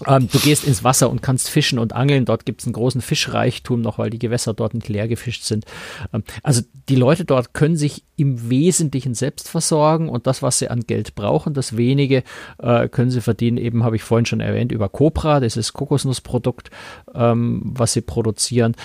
Ähm, 0.06 0.28
du 0.32 0.40
gehst 0.40 0.66
ins 0.66 0.84
Wasser 0.84 1.10
und 1.10 1.22
kannst 1.22 1.50
fischen 1.50 1.80
und 1.80 1.94
angeln. 1.94 2.26
Dort 2.26 2.46
gibt 2.46 2.62
es 2.62 2.68
einen 2.68 2.74
großen 2.74 3.02
Fischreichtum 3.02 3.82
noch, 3.82 3.98
weil 3.98 4.10
die 4.10 4.20
Gewässer 4.20 4.54
dort 4.54 4.74
nicht 4.74 4.90
leer 4.90 5.08
gefischt 5.08 5.44
sind. 5.44 5.66
Ähm, 6.14 6.24
also 6.44 6.62
die 6.90 6.96
Leute 6.96 7.26
dort 7.26 7.54
können 7.54 7.78
sich 7.78 8.04
im 8.18 8.50
Wesentlichen 8.50 9.14
selbst 9.14 9.50
versorgen 9.50 10.10
und 10.10 10.28
das, 10.28 10.42
was 10.42 10.60
sie 10.60 10.70
an 10.70 10.82
Geld 10.82 11.16
brauchen, 11.16 11.54
das 11.54 11.78
wenige 11.78 12.24
äh, 12.60 12.88
können 12.90 13.12
sie 13.12 13.22
verdienen. 13.22 13.58
Eben 13.58 13.84
habe 13.84 13.96
ich 13.96 14.04
vorhin 14.04 14.26
schon 14.26 14.42
erwähnt 14.42 14.72
über 14.72 14.90
Copra, 14.90 15.40
das 15.40 15.58
ist 15.58 15.74
Kokosnussprodukt, 15.74 16.72
ähm, 17.14 17.62
was 17.64 17.94
sie 17.94 18.02
produzieren 18.02 18.76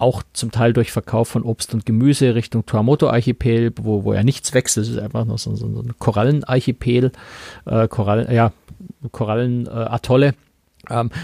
auch 0.00 0.22
zum 0.32 0.50
Teil 0.50 0.72
durch 0.72 0.92
Verkauf 0.92 1.28
von 1.28 1.42
Obst 1.42 1.74
und 1.74 1.84
Gemüse 1.84 2.34
Richtung 2.34 2.64
Tuamoto-Archipel, 2.64 3.72
wo, 3.76 4.04
wo 4.04 4.14
ja 4.14 4.22
nichts 4.22 4.54
wächst. 4.54 4.78
Das 4.78 4.88
ist 4.88 4.98
einfach 4.98 5.26
nur 5.26 5.36
so, 5.36 5.54
so, 5.54 5.70
so 5.70 5.82
ein 5.82 5.92
Korallenarchipel, 5.98 7.12
äh, 7.66 7.86
Korallen, 7.86 8.32
ja, 8.32 8.52
Korallenatolle. 9.12 10.28
Äh, 10.28 10.32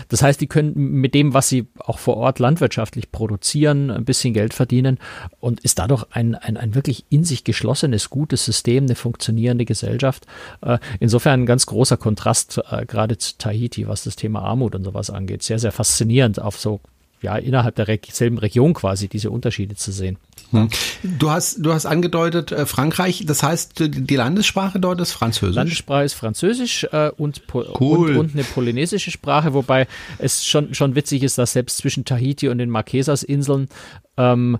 das 0.08 0.22
heißt, 0.22 0.40
die 0.40 0.46
können 0.46 0.74
mit 0.76 1.14
dem, 1.14 1.34
was 1.34 1.48
sie 1.48 1.66
auch 1.78 1.98
vor 1.98 2.16
Ort 2.16 2.38
landwirtschaftlich 2.38 3.10
produzieren, 3.10 3.90
ein 3.90 4.04
bisschen 4.04 4.34
Geld 4.34 4.54
verdienen 4.54 4.98
und 5.40 5.60
ist 5.60 5.78
dadurch 5.78 6.04
ein, 6.10 6.34
ein, 6.34 6.56
ein 6.56 6.74
wirklich 6.74 7.04
in 7.10 7.24
sich 7.24 7.44
geschlossenes, 7.44 8.10
gutes 8.10 8.44
System, 8.44 8.84
eine 8.84 8.94
funktionierende 8.94 9.64
Gesellschaft. 9.64 10.26
Äh, 10.62 10.78
insofern 11.00 11.42
ein 11.42 11.46
ganz 11.46 11.66
großer 11.66 11.96
Kontrast 11.96 12.60
äh, 12.70 12.86
gerade 12.86 13.18
zu 13.18 13.36
Tahiti, 13.38 13.88
was 13.88 14.04
das 14.04 14.16
Thema 14.16 14.42
Armut 14.42 14.74
und 14.74 14.84
sowas 14.84 15.10
angeht. 15.10 15.42
Sehr, 15.42 15.58
sehr 15.58 15.72
faszinierend 15.72 16.40
auf 16.40 16.58
so 16.58 16.80
ja, 17.22 17.36
innerhalb 17.36 17.74
derselben 17.76 18.38
Region 18.38 18.74
quasi 18.74 19.08
diese 19.08 19.30
Unterschiede 19.30 19.74
zu 19.74 19.90
sehen. 19.90 20.18
Hm. 20.52 20.68
Du 21.02 21.30
hast, 21.30 21.56
du 21.58 21.72
hast 21.72 21.86
angedeutet 21.86 22.52
äh, 22.52 22.66
Frankreich, 22.66 23.24
das 23.26 23.42
heißt, 23.42 23.72
die 23.78 24.16
Landessprache 24.16 24.78
dort 24.78 25.00
ist 25.00 25.12
Französisch? 25.12 25.56
Landessprache 25.56 26.04
ist 26.04 26.14
Französisch 26.14 26.84
äh, 26.92 27.10
und, 27.16 27.42
cool. 27.52 28.10
und, 28.10 28.16
und, 28.16 28.34
eine 28.34 28.44
polynesische 28.44 29.10
Sprache, 29.10 29.54
wobei 29.54 29.86
es 30.18 30.46
schon, 30.46 30.74
schon 30.74 30.94
witzig 30.94 31.22
ist, 31.22 31.38
dass 31.38 31.52
selbst 31.52 31.78
zwischen 31.78 32.04
Tahiti 32.04 32.48
und 32.48 32.58
den 32.58 32.70
Marquesas-Inseln 32.70 33.68
ähm, 34.16 34.58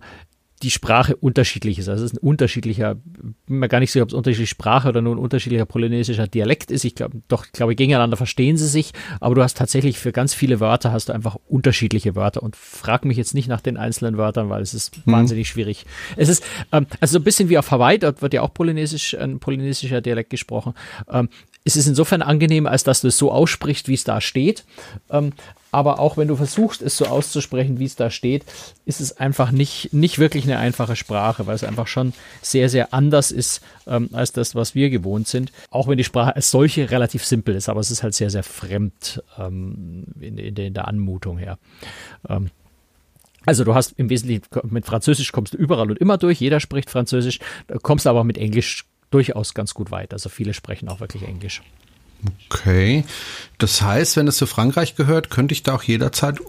die 0.63 0.71
Sprache 0.71 1.17
unterschiedlich 1.17 1.79
ist. 1.79 1.89
Also 1.89 2.05
es 2.05 2.13
ist 2.13 2.19
ein 2.19 2.27
unterschiedlicher, 2.27 2.95
bin 2.95 3.35
mir 3.47 3.69
gar 3.69 3.81
nicht 3.81 3.93
sicher, 3.93 4.03
ob 4.03 4.09
es 4.09 4.15
unterschiedliche 4.15 4.51
Sprache 4.51 4.89
oder 4.89 5.03
nur 5.03 5.15
ein 5.15 5.19
unterschiedlicher 5.19 5.67
polynesischer 5.67 6.27
Dialekt 6.27 6.71
ist. 6.71 6.85
Ich 6.85 6.95
glaube, 6.95 7.21
doch, 7.29 7.45
ich 7.45 7.53
glaube, 7.53 7.75
gegeneinander 7.75 8.17
verstehen 8.17 8.57
sie 8.57 8.67
sich, 8.67 8.93
aber 9.21 9.35
du 9.35 9.43
hast 9.43 9.57
tatsächlich 9.59 9.99
für 9.99 10.13
ganz 10.13 10.33
viele 10.33 10.59
Wörter 10.59 10.93
hast 10.93 11.11
du 11.11 11.13
einfach 11.13 11.37
unterschiedliche 11.47 12.15
Wörter 12.15 12.43
und 12.43 12.57
frag 12.57 13.05
mich 13.05 13.19
jetzt 13.19 13.35
nicht 13.35 13.49
nach 13.49 13.61
den 13.61 13.77
einzelnen 13.77 14.17
Wörtern, 14.17 14.49
weil 14.49 14.63
es 14.63 14.73
ist 14.73 15.07
mhm. 15.07 15.13
wahnsinnig 15.13 15.49
schwierig. 15.49 15.85
Es 16.17 16.31
ist, 16.31 16.43
ähm, 16.73 16.87
also 17.01 17.13
so 17.13 17.19
ein 17.19 17.25
bisschen 17.25 17.51
wie 17.51 17.59
auf 17.59 17.71
Hawaii, 17.71 17.99
dort 17.99 18.23
wird 18.23 18.33
ja 18.33 18.41
auch 18.41 18.55
polynesisch, 18.55 19.15
ein 19.15 19.41
polynesischer 19.41 20.01
Dialekt 20.01 20.31
gesprochen. 20.31 20.73
Ähm, 21.11 21.29
es 21.67 21.75
ist 21.75 21.89
insofern 21.89 22.23
angenehm, 22.23 22.67
als 22.67 22.85
dass 22.85 23.01
du 23.01 23.09
es 23.09 23.19
so 23.19 23.33
aussprichst, 23.33 23.89
wie 23.89 23.95
es 23.95 24.05
da 24.05 24.21
steht. 24.21 24.65
Ähm, 25.11 25.33
aber 25.73 25.99
auch 25.99 26.17
wenn 26.17 26.29
du 26.29 26.37
versuchst, 26.37 26.81
es 26.81 26.97
so 26.97 27.07
auszusprechen, 27.07 27.81
wie 27.81 27.85
es 27.85 27.97
da 27.97 28.09
steht, 28.09 28.45
ist 28.85 29.01
es 29.01 29.19
einfach 29.19 29.51
nicht, 29.51 29.93
nicht 29.93 30.21
wirklich 30.21 30.45
eine 30.45 30.59
einfache 30.59 30.95
Sprache, 30.95 31.49
weil 31.49 31.57
es 31.57 31.65
einfach 31.65 31.89
schon 31.89 32.13
sehr, 32.41 32.69
sehr 32.69 32.95
anders 32.95 33.33
ist 33.33 33.63
ähm, 33.89 34.09
als 34.13 34.31
das, 34.31 34.55
was 34.55 34.77
wir 34.77 34.91
gewohnt 34.91 35.27
sind. 35.27 35.51
Auch 35.71 35.89
wenn 35.89 35.99
die 35.99 36.05
Sprache 36.05 36.37
als 36.37 36.53
solche 36.53 36.93
relativ 36.93 37.25
simpel 37.25 37.57
ist, 37.57 37.69
aber 37.69 37.81
es 37.81 37.91
ist 37.91 38.05
halt 38.05 38.15
sehr, 38.15 38.31
sehr 38.31 38.45
fremd 38.45 39.25
ähm, 39.37 40.05
in, 40.21 40.39
in, 40.39 40.55
in, 40.55 40.73
der 40.73 40.87
Anmutung 40.87 41.37
her. 41.37 41.59
Ähm, 42.29 42.51
also 43.45 43.65
du 43.65 43.75
hast 43.75 43.95
im 43.97 44.09
Wesentlichen 44.09 44.45
mit 44.71 44.87
Französisch 44.87 45.33
kommst 45.33 45.55
du 45.55 45.59
überall 45.59 45.91
und 45.91 45.99
immer 45.99 46.17
durch, 46.17 46.41
jeder 46.41 46.61
spricht 46.61 46.91
Französisch, 46.91 47.41
kommst 47.83 48.07
aber 48.07 48.23
mit 48.23 48.39
Englisch 48.39 48.87
durchaus 49.11 49.55
ganz 49.55 49.75
gut 49.75 49.91
weit. 49.91 50.13
Also 50.13 50.29
viele 50.29 50.55
sprechen 50.55 50.89
auch 50.89 51.01
wirklich 51.01 51.23
Englisch. 51.23 51.63
Okay. 52.51 53.05
Das 53.59 53.83
heißt, 53.83 54.17
wenn 54.17 54.29
es 54.29 54.37
zu 54.37 54.47
Frankreich 54.47 54.97
gehört, 54.97 55.31
könnte 55.31 55.53
ich 55.53 55.63
da 55.63 55.75
auch 55.75 55.83
jederzeit 55.83 56.41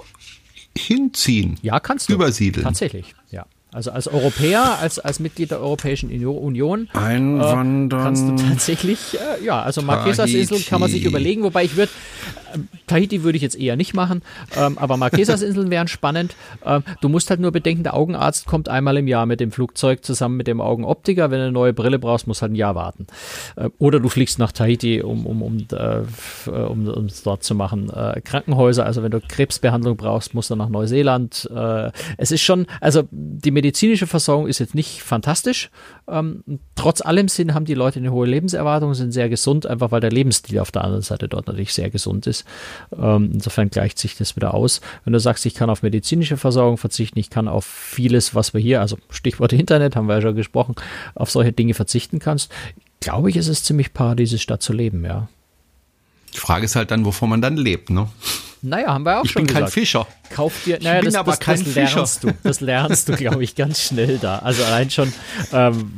hinziehen. 0.78 1.58
Ja, 1.62 1.80
kannst 1.80 2.10
du. 2.10 2.14
Übersiedeln. 2.14 2.64
Tatsächlich, 2.64 3.16
ja. 3.32 3.46
Also 3.74 3.92
als 3.92 4.08
Europäer, 4.08 4.80
als, 4.80 4.98
als 4.98 5.20
Mitglied 5.20 5.52
der 5.52 5.60
Europäischen 5.60 6.10
Union 6.10 6.88
Einwandern. 6.94 8.00
Äh, 8.00 8.04
kannst 8.04 8.28
du 8.28 8.36
tatsächlich, 8.36 9.18
äh, 9.20 9.44
ja, 9.44 9.62
also 9.62 9.82
Marquesas-Inseln 9.82 10.64
kann 10.66 10.80
man 10.80 10.90
sich 10.90 11.04
überlegen, 11.04 11.44
wobei 11.44 11.66
ich 11.66 11.76
würde, 11.76 11.92
äh, 12.54 12.60
Tahiti 12.88 13.24
würde 13.24 13.36
ich 13.36 13.42
jetzt 13.42 13.60
eher 13.60 13.76
nicht 13.76 13.94
machen, 13.94 14.22
ähm, 14.56 14.78
aber 14.78 14.96
Marquesas-Inseln 14.96 15.70
wären 15.70 15.90
spannend. 15.90 16.34
Ähm, 16.66 16.84
du 17.02 17.10
musst 17.10 17.30
halt 17.30 17.42
nur 17.42 17.52
bedenken, 17.52 17.84
der 17.84 17.94
Augenarzt 17.96 18.46
kommt 18.46 18.70
einmal 18.70 18.96
im 18.96 19.06
Jahr 19.06 19.26
mit 19.26 19.42
dem 19.42 19.52
Flugzeug 19.52 20.06
zusammen 20.06 20.38
mit 20.38 20.48
dem 20.48 20.62
Augenoptiker. 20.62 21.30
Wenn 21.30 21.40
du 21.40 21.44
eine 21.44 21.52
neue 21.52 21.74
Brille 21.74 22.00
brauchst, 22.00 22.26
musst 22.26 22.40
du 22.40 22.44
halt 22.44 22.54
ein 22.54 22.56
Jahr 22.56 22.76
warten. 22.76 23.06
Äh, 23.58 23.70
oder 23.80 24.00
du 24.00 24.08
fliegst 24.08 24.40
nach 24.40 24.54
Tahiti, 24.54 25.02
um, 25.02 25.26
um, 25.26 25.42
um, 25.42 25.68
äh, 25.74 26.50
um, 26.50 26.88
um 26.88 27.06
es 27.08 27.22
dort 27.22 27.44
zu 27.44 27.54
machen. 27.54 27.90
Äh, 27.90 28.22
Krankenhäuser, 28.22 28.86
also 28.86 29.04
wenn 29.04 29.12
du 29.12 29.20
Krebsbehandlung 29.20 29.98
brauchst, 29.98 30.34
musst 30.34 30.52
du 30.52 30.56
nach 30.56 30.70
Neuseeland. 30.70 31.50
Äh, 31.54 31.92
es 32.16 32.32
ist 32.32 32.44
schon, 32.44 32.66
also 32.80 33.04
die 33.12 33.57
medizinische 33.58 34.06
Versorgung 34.06 34.48
ist 34.48 34.60
jetzt 34.60 34.76
nicht 34.76 35.02
fantastisch. 35.02 35.72
Ähm, 36.08 36.44
trotz 36.76 37.02
allem 37.02 37.28
sind, 37.28 37.56
haben 37.56 37.66
die 37.66 37.74
Leute 37.74 37.98
eine 37.98 38.12
hohe 38.12 38.28
Lebenserwartung, 38.28 38.94
sind 38.94 39.12
sehr 39.12 39.30
gesund, 39.30 39.66
einfach 39.66 39.90
weil 39.90 40.00
der 40.00 40.12
Lebensstil 40.12 40.60
auf 40.60 40.70
der 40.72 40.84
anderen 40.84 41.02
Seite 41.02 41.28
dort 41.28 41.48
natürlich 41.48 41.74
sehr 41.74 41.90
gesund 41.90 42.28
ist. 42.28 42.46
Ähm, 42.96 43.32
insofern 43.34 43.72
gleicht 43.72 43.98
sich 43.98 44.16
das 44.16 44.36
wieder 44.36 44.54
aus. 44.54 44.82
Wenn 45.06 45.14
du 45.14 45.20
sagst, 45.20 45.44
ich 45.48 45.56
kann 45.56 45.72
auf 45.72 45.82
medizinische 45.82 46.38
Versorgung 46.38 46.78
verzichten, 46.78 47.18
ich 47.18 47.32
kann 47.32 47.48
auf 47.48 47.66
vieles, 47.66 48.36
was 48.36 48.54
wir 48.54 48.62
hier, 48.62 48.80
also 48.80 49.00
Stichwort 49.10 49.54
Internet, 49.54 49.96
haben 49.96 50.08
wir 50.08 50.16
ja 50.16 50.22
schon 50.22 50.36
gesprochen, 50.36 50.76
auf 51.16 51.32
solche 51.32 51.52
Dinge 51.52 51.74
verzichten 51.74 52.20
kannst, 52.20 52.52
glaube 53.00 53.32
ich, 53.32 53.38
ist 53.38 53.48
es 53.48 53.64
ziemlich 53.64 53.92
paradiesisch 53.92 54.46
da 54.46 54.60
zu 54.60 54.72
leben, 54.72 55.04
ja. 55.04 55.30
Die 56.34 56.38
Frage 56.38 56.66
ist 56.66 56.76
halt 56.76 56.92
dann, 56.92 57.06
wovon 57.06 57.30
man 57.30 57.42
dann 57.42 57.58
lebt, 57.58 57.90
ne? 57.90 58.08
Naja, 58.62 58.94
haben 58.94 59.06
wir 59.06 59.20
auch 59.20 59.26
ich 59.26 59.32
schon 59.32 59.46
gesagt. 59.46 59.70
Ich 59.70 59.76
bin 59.76 59.84
kein 59.84 59.84
Fischer. 59.84 60.08
Kauf 60.32 60.64
dir, 60.66 60.80
naja, 60.82 60.96
ich 60.96 61.02
bin 61.02 61.14
das, 61.14 61.16
aber 61.16 61.32
das, 61.32 61.40
kein 61.40 61.64
das 61.64 61.74
Fischer. 61.74 61.96
lernst 61.96 62.24
du. 62.24 62.32
Das 62.44 62.60
lernst 62.60 63.10
du, 63.10 63.14
glaube 63.14 63.44
ich, 63.44 63.56
ganz 63.56 63.82
schnell 63.82 64.18
da. 64.18 64.40
Also 64.40 64.64
allein 64.64 64.90
schon, 64.90 65.14
ähm, 65.54 65.92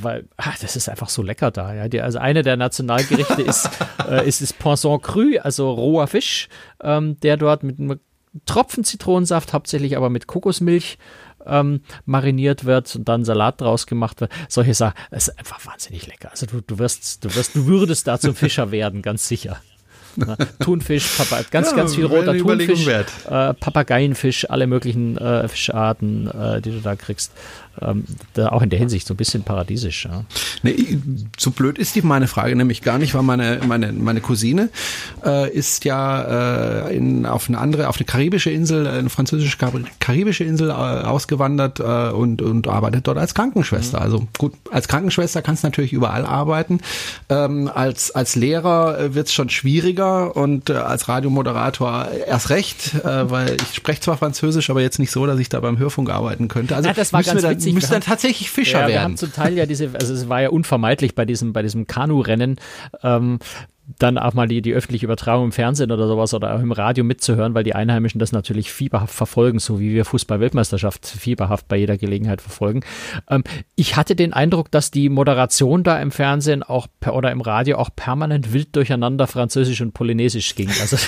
weil 0.00 0.28
ach, 0.36 0.58
das 0.58 0.76
ist 0.76 0.88
einfach 0.88 1.08
so 1.08 1.22
lecker 1.22 1.50
da. 1.50 1.74
Ja. 1.74 1.88
Die, 1.88 2.00
also 2.00 2.18
eine 2.18 2.42
der 2.42 2.56
Nationalgerichte 2.56 3.42
ist, 3.42 3.68
äh, 4.08 4.26
ist 4.26 4.42
das 4.42 4.52
Poisson 4.52 5.00
cru, 5.02 5.38
also 5.42 5.70
roher 5.70 6.06
Fisch, 6.06 6.48
ähm, 6.82 7.18
der 7.20 7.36
dort 7.36 7.62
mit 7.62 7.78
einem 7.78 7.98
Tropfen 8.46 8.84
Zitronensaft, 8.84 9.52
hauptsächlich 9.52 9.96
aber 9.96 10.10
mit 10.10 10.26
Kokosmilch 10.26 10.98
ähm, 11.48 11.80
mariniert 12.04 12.64
wird 12.64 12.94
und 12.96 13.08
dann 13.08 13.24
Salat 13.24 13.60
draus 13.60 13.86
gemacht 13.86 14.20
wird. 14.20 14.30
Solche 14.48 14.74
Sachen, 14.74 14.94
das 15.10 15.28
ist 15.28 15.38
einfach 15.38 15.64
wahnsinnig 15.66 16.06
lecker. 16.06 16.30
Also 16.30 16.46
du, 16.46 16.60
du 16.60 16.78
wirst, 16.78 17.24
du 17.24 17.34
wirst, 17.34 17.54
du 17.54 17.66
würdest 17.66 18.06
da 18.06 18.18
zum 18.18 18.34
Fischer 18.34 18.70
werden, 18.70 19.02
ganz 19.02 19.28
sicher. 19.28 19.60
Na, 20.16 20.36
Thunfisch, 20.58 21.16
Papa, 21.16 21.42
ganz, 21.50 21.70
ja, 21.70 21.76
ganz 21.76 21.94
viel 21.94 22.06
roter 22.06 22.36
Thunfisch, 22.36 22.86
äh, 22.88 23.04
Papageienfisch, 23.54 24.50
alle 24.50 24.66
möglichen 24.66 25.16
äh, 25.16 25.46
Fischarten, 25.46 26.28
äh, 26.28 26.60
die 26.60 26.72
du 26.72 26.80
da 26.80 26.96
kriegst 26.96 27.32
ähm, 27.82 28.04
da 28.34 28.48
auch 28.50 28.62
in 28.62 28.70
der 28.70 28.78
Hinsicht 28.78 29.06
so 29.06 29.14
ein 29.14 29.16
bisschen 29.16 29.42
paradiesisch. 29.42 30.04
Ja. 30.04 30.24
Nee, 30.62 30.98
so 31.36 31.50
blöd 31.50 31.78
ist 31.78 31.94
die 31.94 32.02
meine 32.02 32.26
Frage 32.26 32.56
nämlich 32.56 32.82
gar 32.82 32.98
nicht, 32.98 33.14
weil 33.14 33.22
meine 33.22 33.60
meine 33.66 33.92
meine 33.92 34.20
Cousine 34.20 34.70
äh, 35.24 35.50
ist 35.50 35.84
ja 35.84 36.86
äh, 36.88 36.96
in, 36.96 37.26
auf 37.26 37.48
eine 37.48 37.58
andere, 37.58 37.88
auf 37.88 37.96
eine 37.96 38.06
karibische 38.06 38.50
Insel, 38.50 38.86
eine 38.86 39.10
französische 39.10 39.56
karibische 39.98 40.44
Insel 40.44 40.70
äh, 40.70 40.72
ausgewandert 40.72 41.80
äh, 41.80 42.10
und 42.10 42.42
und 42.42 42.68
arbeitet 42.68 43.06
dort 43.06 43.18
als 43.18 43.34
Krankenschwester. 43.34 43.98
Mhm. 43.98 44.04
Also 44.04 44.28
gut, 44.38 44.54
als 44.70 44.88
Krankenschwester 44.88 45.42
kannst 45.42 45.62
du 45.62 45.68
natürlich 45.68 45.92
überall 45.92 46.24
arbeiten. 46.24 46.80
Ähm, 47.28 47.70
als 47.72 48.10
als 48.10 48.36
Lehrer 48.36 48.98
äh, 48.98 49.14
wird 49.14 49.28
es 49.28 49.32
schon 49.32 49.50
schwieriger 49.50 50.36
und 50.36 50.70
äh, 50.70 50.74
als 50.74 51.08
Radiomoderator 51.08 52.08
erst 52.26 52.50
recht, 52.50 52.94
äh, 53.04 53.30
weil 53.30 53.56
ich 53.60 53.76
spreche 53.76 54.00
zwar 54.00 54.16
Französisch, 54.16 54.70
aber 54.70 54.80
jetzt 54.80 54.98
nicht 54.98 55.10
so, 55.10 55.26
dass 55.26 55.38
ich 55.38 55.48
da 55.48 55.60
beim 55.60 55.78
Hörfunk 55.78 56.10
arbeiten 56.10 56.48
könnte. 56.48 56.76
Also 56.76 56.88
ja, 56.88 56.94
das 56.94 57.12
war 57.12 57.22
ganz 57.22 57.42
witzig 57.42 57.67
Sie 57.68 57.74
müssen 57.74 57.92
dann 57.92 58.02
tatsächlich 58.02 58.50
Fischer 58.50 58.80
ja, 58.80 58.88
werden. 58.88 58.92
Wir 58.92 59.02
haben 59.02 59.16
zum 59.16 59.32
Teil 59.32 59.56
ja 59.56 59.66
diese, 59.66 59.90
also 59.94 60.12
es 60.12 60.28
war 60.28 60.42
ja 60.42 60.50
unvermeidlich 60.50 61.14
bei 61.14 61.24
diesem, 61.24 61.52
bei 61.52 61.62
diesem 61.62 61.86
Kanu-Rennen, 61.86 62.56
ähm, 63.02 63.38
dann 63.98 64.18
auch 64.18 64.34
mal 64.34 64.46
die, 64.46 64.60
die 64.60 64.74
öffentliche 64.74 65.06
Übertragung 65.06 65.46
im 65.46 65.52
Fernsehen 65.52 65.90
oder 65.90 66.06
sowas 66.06 66.34
oder 66.34 66.54
auch 66.54 66.60
im 66.60 66.72
Radio 66.72 67.04
mitzuhören, 67.04 67.54
weil 67.54 67.64
die 67.64 67.74
Einheimischen 67.74 68.18
das 68.18 68.32
natürlich 68.32 68.70
fieberhaft 68.70 69.14
verfolgen, 69.14 69.58
so 69.58 69.80
wie 69.80 69.94
wir 69.94 70.04
Fußball-Weltmeisterschaft 70.04 71.06
fieberhaft 71.06 71.68
bei 71.68 71.76
jeder 71.76 71.96
Gelegenheit 71.96 72.42
verfolgen. 72.42 72.82
Ähm, 73.30 73.44
ich 73.76 73.96
hatte 73.96 74.14
den 74.14 74.32
Eindruck, 74.32 74.70
dass 74.70 74.90
die 74.90 75.08
Moderation 75.08 75.84
da 75.84 76.00
im 76.00 76.10
Fernsehen 76.10 76.62
auch 76.62 76.86
per, 77.00 77.14
oder 77.14 77.32
im 77.32 77.40
Radio 77.40 77.78
auch 77.78 77.90
permanent 77.94 78.52
wild 78.52 78.76
durcheinander 78.76 79.26
Französisch 79.26 79.80
und 79.80 79.94
Polynesisch 79.94 80.54
ging. 80.54 80.68
Also 80.80 80.98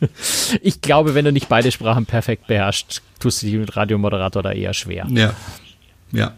ich 0.60 0.80
glaube, 0.80 1.14
wenn 1.14 1.24
du 1.24 1.32
nicht 1.32 1.48
beide 1.48 1.70
Sprachen 1.70 2.06
perfekt 2.06 2.48
beherrschst, 2.48 3.02
tust 3.20 3.42
du 3.42 3.46
dich 3.46 3.54
mit 3.56 3.76
Radiomoderator 3.76 4.42
da 4.42 4.52
eher 4.52 4.74
schwer. 4.74 5.06
Ja. 5.10 5.34
Ja. 6.12 6.34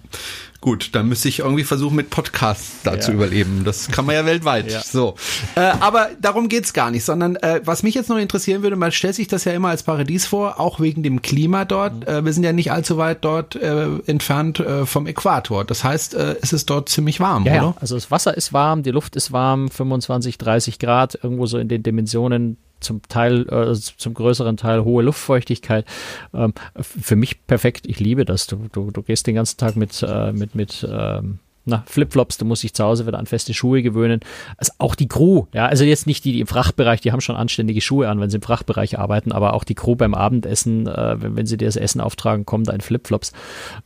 Gut, 0.60 0.90
dann 0.92 1.08
müsste 1.08 1.28
ich 1.28 1.38
irgendwie 1.38 1.62
versuchen, 1.62 1.94
mit 1.94 2.10
Podcasts 2.10 2.82
da 2.82 2.94
ja. 2.94 3.00
zu 3.00 3.12
überleben. 3.12 3.62
Das 3.64 3.88
kann 3.88 4.04
man 4.06 4.16
ja 4.16 4.26
weltweit. 4.26 4.58
Ja. 4.68 4.82
So. 4.82 5.14
Äh, 5.54 5.60
aber 5.60 6.10
darum 6.20 6.48
geht's 6.48 6.72
gar 6.72 6.90
nicht, 6.90 7.04
sondern 7.04 7.36
äh, 7.36 7.60
was 7.64 7.82
mich 7.82 7.94
jetzt 7.94 8.10
noch 8.10 8.18
interessieren 8.18 8.62
würde, 8.62 8.76
man 8.76 8.92
stellt 8.92 9.14
sich 9.14 9.28
das 9.28 9.44
ja 9.44 9.52
immer 9.52 9.68
als 9.68 9.82
Paradies 9.82 10.26
vor, 10.26 10.60
auch 10.60 10.80
wegen 10.80 11.02
dem 11.02 11.22
Klima 11.22 11.64
dort. 11.64 12.00
Mhm. 12.00 12.14
Äh, 12.14 12.24
wir 12.24 12.32
sind 12.32 12.42
ja 12.42 12.52
nicht 12.52 12.72
allzu 12.72 12.98
weit 12.98 13.24
dort 13.24 13.54
äh, 13.56 13.86
entfernt 14.06 14.60
äh, 14.60 14.84
vom 14.84 15.06
Äquator. 15.06 15.64
Das 15.64 15.84
heißt, 15.84 16.14
äh, 16.14 16.36
es 16.42 16.52
ist 16.52 16.68
dort 16.68 16.88
ziemlich 16.88 17.20
warm, 17.20 17.46
ja, 17.46 17.62
oder? 17.62 17.76
Also 17.80 17.94
das 17.94 18.10
Wasser 18.10 18.36
ist 18.36 18.52
warm, 18.52 18.82
die 18.82 18.90
Luft 18.90 19.16
ist 19.16 19.32
warm, 19.32 19.70
25, 19.70 20.36
30 20.38 20.78
Grad, 20.78 21.18
irgendwo 21.22 21.46
so 21.46 21.58
in 21.58 21.68
den 21.68 21.82
Dimensionen 21.82 22.58
zum 22.80 23.02
Teil, 23.08 23.48
äh, 23.48 23.74
zum 23.74 24.14
größeren 24.14 24.56
Teil 24.56 24.84
hohe 24.84 25.02
Luftfeuchtigkeit. 25.02 25.84
Ähm, 26.32 26.54
für 26.80 27.16
mich 27.16 27.46
perfekt. 27.46 27.86
Ich 27.86 28.00
liebe 28.00 28.24
das. 28.24 28.46
Du, 28.46 28.68
du, 28.72 28.90
du 28.90 29.02
gehst 29.02 29.26
den 29.26 29.34
ganzen 29.34 29.56
Tag 29.58 29.76
mit, 29.76 30.04
äh, 30.06 30.32
mit, 30.32 30.54
mit 30.54 30.86
ähm, 30.90 31.38
na, 31.68 31.84
Flipflops, 31.86 32.38
du 32.38 32.44
musst 32.44 32.62
dich 32.62 32.74
zu 32.74 32.82
Hause 32.82 33.06
wieder 33.06 33.18
an 33.18 33.26
feste 33.26 33.54
Schuhe 33.54 33.82
gewöhnen. 33.82 34.20
Also 34.56 34.72
auch 34.78 34.94
die 34.94 35.06
Crew, 35.06 35.44
ja, 35.52 35.66
also 35.66 35.84
jetzt 35.84 36.06
nicht 36.06 36.24
die, 36.24 36.32
die 36.32 36.40
im 36.40 36.46
Frachtbereich, 36.46 37.00
die 37.00 37.12
haben 37.12 37.20
schon 37.20 37.36
anständige 37.36 37.80
Schuhe 37.80 38.08
an, 38.08 38.20
wenn 38.20 38.30
sie 38.30 38.36
im 38.36 38.42
Frachtbereich 38.42 38.98
arbeiten, 38.98 39.32
aber 39.32 39.54
auch 39.54 39.64
die 39.64 39.74
Crew 39.74 39.94
beim 39.94 40.14
Abendessen, 40.14 40.86
äh, 40.86 41.20
wenn, 41.20 41.36
wenn, 41.36 41.46
sie 41.46 41.56
dir 41.56 41.66
das 41.66 41.76
Essen 41.76 42.00
auftragen, 42.00 42.46
kommen 42.46 42.64
da 42.64 42.72
in 42.72 42.80
Flipflops. 42.80 43.32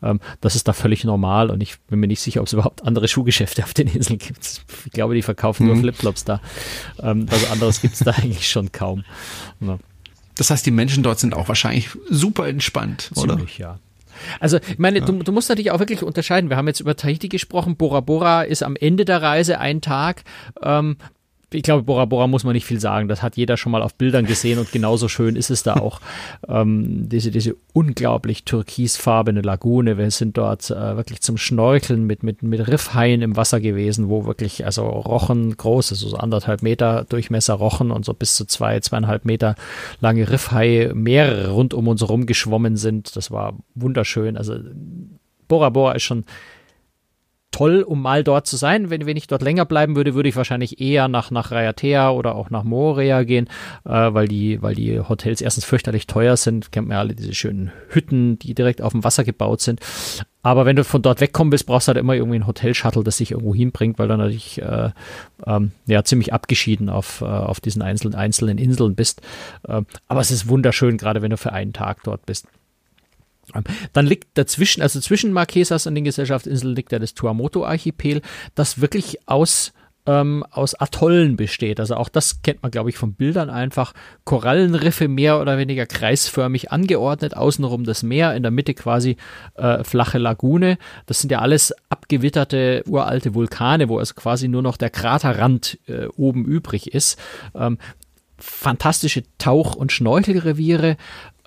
Ähm, 0.02 0.20
das 0.40 0.54
ist 0.54 0.68
da 0.68 0.72
völlig 0.72 1.04
normal 1.04 1.50
und 1.50 1.62
ich 1.62 1.80
bin 1.88 2.00
mir 2.00 2.06
nicht 2.06 2.20
sicher, 2.20 2.40
ob 2.40 2.46
es 2.46 2.52
überhaupt 2.52 2.84
andere 2.84 3.08
Schuhgeschäfte 3.08 3.64
auf 3.64 3.74
den 3.74 3.88
Inseln 3.88 4.18
gibt. 4.18 4.62
Ich 4.86 4.92
glaube, 4.92 5.14
die 5.14 5.22
verkaufen 5.22 5.66
mhm. 5.66 5.72
nur 5.72 5.82
Flipflops 5.82 6.24
da. 6.24 6.40
Ähm, 7.00 7.26
also 7.30 7.46
anderes 7.48 7.80
gibt 7.80 7.94
es 7.94 8.00
da 8.00 8.10
eigentlich 8.16 8.48
schon 8.48 8.70
kaum. 8.72 9.04
Ja. 9.60 9.78
Das 10.36 10.50
heißt, 10.50 10.64
die 10.64 10.70
Menschen 10.70 11.02
dort 11.02 11.18
sind 11.18 11.34
auch 11.34 11.48
wahrscheinlich 11.48 11.90
super 12.08 12.48
entspannt, 12.48 13.10
oder? 13.16 13.36
Ziemlich, 13.36 13.58
ja. 13.58 13.78
Also, 14.40 14.58
ich 14.58 14.78
meine, 14.78 15.00
ja. 15.00 15.04
du, 15.04 15.22
du, 15.22 15.32
musst 15.32 15.48
natürlich 15.48 15.70
auch 15.70 15.78
wirklich 15.78 16.02
unterscheiden. 16.02 16.50
Wir 16.50 16.56
haben 16.56 16.68
jetzt 16.68 16.80
über 16.80 16.96
Tahiti 16.96 17.28
gesprochen. 17.28 17.76
Bora 17.76 18.00
Bora 18.00 18.42
ist 18.42 18.62
am 18.62 18.76
Ende 18.76 19.04
der 19.04 19.22
Reise 19.22 19.58
ein 19.58 19.80
Tag. 19.80 20.24
Ähm, 20.62 20.96
ich 21.54 21.62
glaube, 21.62 21.82
Bora 21.82 22.04
Bora 22.04 22.26
muss 22.26 22.44
man 22.44 22.54
nicht 22.54 22.64
viel 22.64 22.80
sagen. 22.80 23.08
Das 23.08 23.22
hat 23.22 23.36
jeder 23.36 23.56
schon 23.56 23.72
mal 23.72 23.82
auf 23.82 23.94
Bildern 23.94 24.26
gesehen 24.26 24.58
und 24.58 24.72
genauso 24.72 25.08
schön 25.08 25.36
ist 25.36 25.50
es 25.50 25.62
da 25.62 25.74
auch. 25.74 26.00
ähm, 26.48 27.08
diese, 27.08 27.30
diese 27.30 27.56
unglaublich 27.72 28.44
türkisfarbene 28.44 29.42
Lagune. 29.42 29.98
Wir 29.98 30.10
sind 30.10 30.36
dort 30.36 30.70
äh, 30.70 30.96
wirklich 30.96 31.20
zum 31.20 31.36
Schnorkeln 31.36 32.04
mit, 32.06 32.22
mit, 32.22 32.42
mit 32.42 32.66
Riffhaien 32.66 33.22
im 33.22 33.36
Wasser 33.36 33.60
gewesen, 33.60 34.08
wo 34.08 34.24
wirklich, 34.24 34.64
also 34.64 34.86
Rochen 34.86 35.56
groß, 35.56 35.92
also 35.92 36.08
so 36.08 36.16
anderthalb 36.16 36.62
Meter 36.62 37.04
Durchmesser 37.08 37.54
Rochen 37.54 37.90
und 37.90 38.04
so 38.04 38.14
bis 38.14 38.36
zu 38.36 38.44
zwei, 38.46 38.80
zweieinhalb 38.80 39.24
Meter 39.24 39.54
lange 40.00 40.30
Riffhaie, 40.30 40.92
mehrere 40.94 41.50
rund 41.50 41.74
um 41.74 41.88
uns 41.88 42.00
herum 42.00 42.26
geschwommen 42.26 42.76
sind. 42.76 43.16
Das 43.16 43.30
war 43.30 43.58
wunderschön. 43.74 44.36
Also 44.36 44.56
Bora 45.48 45.70
Bora 45.70 45.92
ist 45.92 46.04
schon 46.04 46.24
toll, 47.52 47.82
um 47.82 48.02
mal 48.02 48.24
dort 48.24 48.46
zu 48.46 48.56
sein. 48.56 48.90
Wenn, 48.90 49.06
wenn 49.06 49.16
ich 49.16 49.28
dort 49.28 49.42
länger 49.42 49.64
bleiben 49.64 49.94
würde, 49.94 50.14
würde 50.14 50.28
ich 50.28 50.36
wahrscheinlich 50.36 50.80
eher 50.80 51.06
nach, 51.06 51.30
nach 51.30 51.52
Rayatea 51.52 52.10
oder 52.10 52.34
auch 52.34 52.50
nach 52.50 52.64
Moria 52.64 53.22
gehen, 53.22 53.46
äh, 53.84 53.90
weil, 53.90 54.26
die, 54.26 54.60
weil 54.62 54.74
die 54.74 54.98
Hotels 54.98 55.40
erstens 55.40 55.64
fürchterlich 55.64 56.06
teuer 56.06 56.36
sind. 56.36 56.72
Kennt 56.72 56.88
man 56.88 56.96
ja 56.96 57.00
alle 57.00 57.14
diese 57.14 57.34
schönen 57.34 57.70
Hütten, 57.88 58.38
die 58.38 58.54
direkt 58.54 58.82
auf 58.82 58.92
dem 58.92 59.04
Wasser 59.04 59.22
gebaut 59.22 59.60
sind. 59.60 59.80
Aber 60.42 60.66
wenn 60.66 60.74
du 60.74 60.82
von 60.82 61.02
dort 61.02 61.20
wegkommen 61.20 61.52
willst, 61.52 61.66
brauchst 61.66 61.86
du 61.86 61.90
halt 61.90 61.98
immer 61.98 62.14
irgendwie 62.14 62.38
ein 62.38 62.46
Hotel-Shuttle, 62.48 63.04
das 63.04 63.18
dich 63.18 63.30
irgendwo 63.30 63.54
hinbringt, 63.54 63.98
weil 63.98 64.08
du 64.08 64.16
natürlich 64.16 64.60
äh, 64.60 64.90
ähm, 65.46 65.70
ja, 65.86 66.02
ziemlich 66.02 66.32
abgeschieden 66.32 66.88
auf, 66.88 67.20
äh, 67.20 67.26
auf 67.26 67.60
diesen 67.60 67.80
einzelnen, 67.80 68.16
einzelnen 68.16 68.58
Inseln 68.58 68.96
bist. 68.96 69.22
Äh, 69.68 69.82
aber 70.08 70.20
es 70.20 70.32
ist 70.32 70.48
wunderschön, 70.48 70.96
gerade 70.96 71.22
wenn 71.22 71.30
du 71.30 71.36
für 71.36 71.52
einen 71.52 71.72
Tag 71.72 72.02
dort 72.02 72.26
bist. 72.26 72.48
Dann 73.92 74.06
liegt 74.06 74.38
dazwischen, 74.38 74.82
also 74.82 75.00
zwischen 75.00 75.32
Marquesas 75.32 75.86
und 75.86 75.94
den 75.94 76.04
Gesellschaftsinseln 76.04 76.74
liegt 76.74 76.92
ja 76.92 76.98
das 76.98 77.14
Tuamoto-Archipel, 77.14 78.22
das 78.54 78.80
wirklich 78.80 79.28
aus 79.28 79.72
ähm, 80.06 80.44
aus 80.50 80.74
Atollen 80.74 81.36
besteht. 81.36 81.78
Also 81.78 81.94
auch 81.94 82.08
das 82.08 82.42
kennt 82.42 82.62
man, 82.62 82.70
glaube 82.70 82.90
ich, 82.90 82.96
von 82.96 83.14
Bildern 83.14 83.50
einfach. 83.50 83.92
Korallenriffe 84.24 85.08
mehr 85.08 85.40
oder 85.40 85.58
weniger 85.58 85.86
kreisförmig 85.86 86.72
angeordnet, 86.72 87.36
außenrum 87.36 87.84
das 87.84 88.02
Meer, 88.02 88.34
in 88.34 88.42
der 88.42 88.50
Mitte 88.50 88.74
quasi 88.74 89.16
äh, 89.54 89.84
flache 89.84 90.18
Lagune. 90.18 90.78
Das 91.06 91.20
sind 91.20 91.30
ja 91.30 91.38
alles 91.38 91.72
abgewitterte 91.88 92.82
uralte 92.86 93.34
Vulkane, 93.34 93.88
wo 93.88 93.98
also 93.98 94.14
quasi 94.14 94.48
nur 94.48 94.62
noch 94.62 94.76
der 94.76 94.90
Kraterrand 94.90 95.78
äh, 95.86 96.06
oben 96.16 96.44
übrig 96.44 96.92
ist. 96.92 97.18
Ähm, 97.54 97.78
fantastische 98.38 99.22
Tauch- 99.38 99.76
und 99.76 99.92
Schnorchelreviere, 99.92 100.96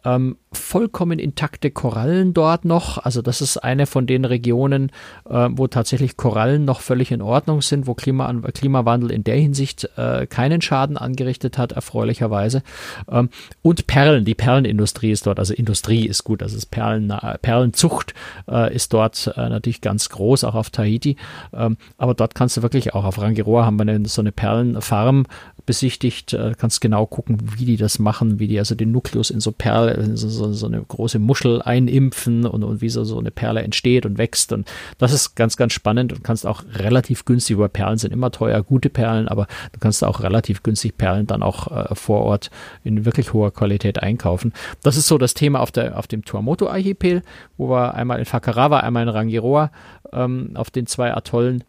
ähm, 0.06 0.38
vollkommen 0.54 1.20
intakte 1.20 1.72
Korallen 1.72 2.34
dort 2.34 2.66
noch. 2.66 2.98
Also 2.98 3.22
das 3.22 3.42
ist 3.42 3.58
eine 3.58 3.86
von 3.86 4.08
den 4.08 4.26
Regionen, 4.26 4.92
äh, 5.30 5.50
wo 5.52 5.68
tatsächlich 5.68 6.18
Korallen 6.18 6.64
noch 6.66 6.80
völlig 6.80 7.12
in 7.12 7.22
Ordnung 7.22 7.62
sind, 7.62 7.88
wo 7.88 7.94
Klima 7.94 8.34
Klimawandel 8.54 9.12
in 9.12 9.24
der 9.24 9.36
Hinsicht 9.36 9.90
äh, 9.98 10.26
keinen 10.28 10.62
Schaden 10.62 10.98
angerichtet 10.98 11.58
hat, 11.58 11.74
erfreulicherweise. 11.74 12.64
Ähm, 13.10 13.30
und 13.62 13.88
Perlen, 13.88 14.26
die 14.26 14.36
Perlenindustrie 14.36 15.12
ist 15.12 15.26
dort, 15.28 15.40
also 15.40 15.54
Industrie 15.54 16.06
ist 16.06 16.24
gut, 16.24 16.42
also 16.42 16.58
Perlen, 16.70 17.14
Perlenzucht 17.42 18.14
äh, 18.50 18.74
ist 18.74 18.94
dort 18.94 19.34
äh, 19.36 19.50
natürlich 19.50 19.82
ganz 19.82 20.10
groß, 20.10 20.44
auch 20.44 20.56
auf 20.56 20.70
Tahiti. 20.70 21.18
Ähm, 21.54 21.78
aber 21.98 22.14
dort 22.14 22.36
kannst 22.36 22.58
du 22.58 22.62
wirklich 22.62 22.94
auch 22.94 23.04
auf 23.04 23.20
Rangiroa 23.20 23.66
haben 23.66 23.78
wir 23.78 23.82
eine, 23.82 24.08
so 24.08 24.22
eine 24.22 24.32
Perlenfarm 24.32 25.26
besichtigt, 25.66 26.34
äh, 26.34 26.54
kannst 26.58 26.82
genau 26.82 27.06
gucken, 27.06 27.38
wie 27.58 27.66
die 27.66 27.78
das 27.78 28.00
machen, 28.00 28.40
wie 28.40 28.48
die 28.48 28.60
also 28.60 28.76
den 28.76 28.92
Nukleus 28.92 29.30
in 29.30 29.40
so 29.40 29.52
Perle, 29.52 30.16
so, 30.16 30.30
so, 30.30 30.54
so 30.54 30.68
eine 30.68 30.82
große 30.82 31.20
Muschel 31.20 31.62
einimpfen 31.62 32.46
und, 32.46 32.64
und 32.64 32.82
wie 32.82 32.90
so, 32.90 33.04
so 33.04 33.18
eine 33.20 33.32
Perle 33.32 33.64
entsteht 33.64 34.06
und 34.06 34.18
wächst. 34.18 34.52
Und 34.54 34.68
das 34.98 35.14
ist 35.14 35.36
ganz, 35.36 35.58
ganz 35.58 35.74
spannend 35.74 36.14
und 36.14 36.24
kannst 36.24 36.46
auch 36.46 36.64
relativ 36.74 37.26
günstig, 37.26 37.58
weil 37.58 37.70
Perlen 37.70 37.98
sind 37.98 38.14
immer 38.14 38.32
teuer, 38.32 38.62
gute 38.64 38.90
Perlen, 38.90 39.28
aber 39.28 39.48
du 39.72 39.80
kannst 39.80 40.04
auch 40.04 40.22
relativ 40.22 40.64
günstig 40.64 40.98
Perlen 40.98 41.28
dann 41.28 41.44
auch 41.44 41.72
äh, 41.72 41.96
vor 41.96 42.22
Ort 42.22 42.52
in 42.84 43.06
wirklich 43.06 43.34
hoher 43.34 43.52
Qualität 43.52 44.02
einkaufen. 44.02 44.54
Das 44.84 44.98
ist 44.98 45.08
so 45.08 45.18
das 45.18 45.34
Thema 45.34 45.60
auf, 45.60 45.72
der, 45.72 45.98
auf 45.98 46.08
dem 46.08 46.24
Tuamotu-Archipel, 46.24 47.24
wo 47.58 47.70
wir 47.70 47.96
einmal 47.96 48.20
in 48.20 48.26
Fakarawa, 48.26 48.80
einmal 48.80 49.04
in 49.04 49.10
Rangiroa 49.10 49.72
ähm, 50.14 50.52
auf 50.56 50.70
den 50.70 50.86
zwei 50.86 51.14
Atollen 51.16 51.64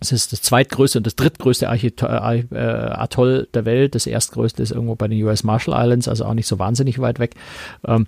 es 0.00 0.12
ist 0.12 0.32
das 0.32 0.42
zweitgrößte 0.42 0.98
und 0.98 1.06
das 1.06 1.16
drittgrößte 1.16 1.66
äh, 1.66 1.86
äh, 1.86 2.56
Atoll 2.56 3.48
der 3.54 3.64
Welt. 3.64 3.94
Das 3.94 4.06
erstgrößte 4.06 4.62
ist 4.62 4.72
irgendwo 4.72 4.94
bei 4.94 5.08
den 5.08 5.22
US 5.24 5.44
Marshall 5.44 5.74
Islands, 5.82 6.08
also 6.08 6.24
auch 6.24 6.34
nicht 6.34 6.46
so 6.46 6.58
wahnsinnig 6.58 6.98
weit 6.98 7.18
weg. 7.18 7.34
Ähm, 7.86 8.06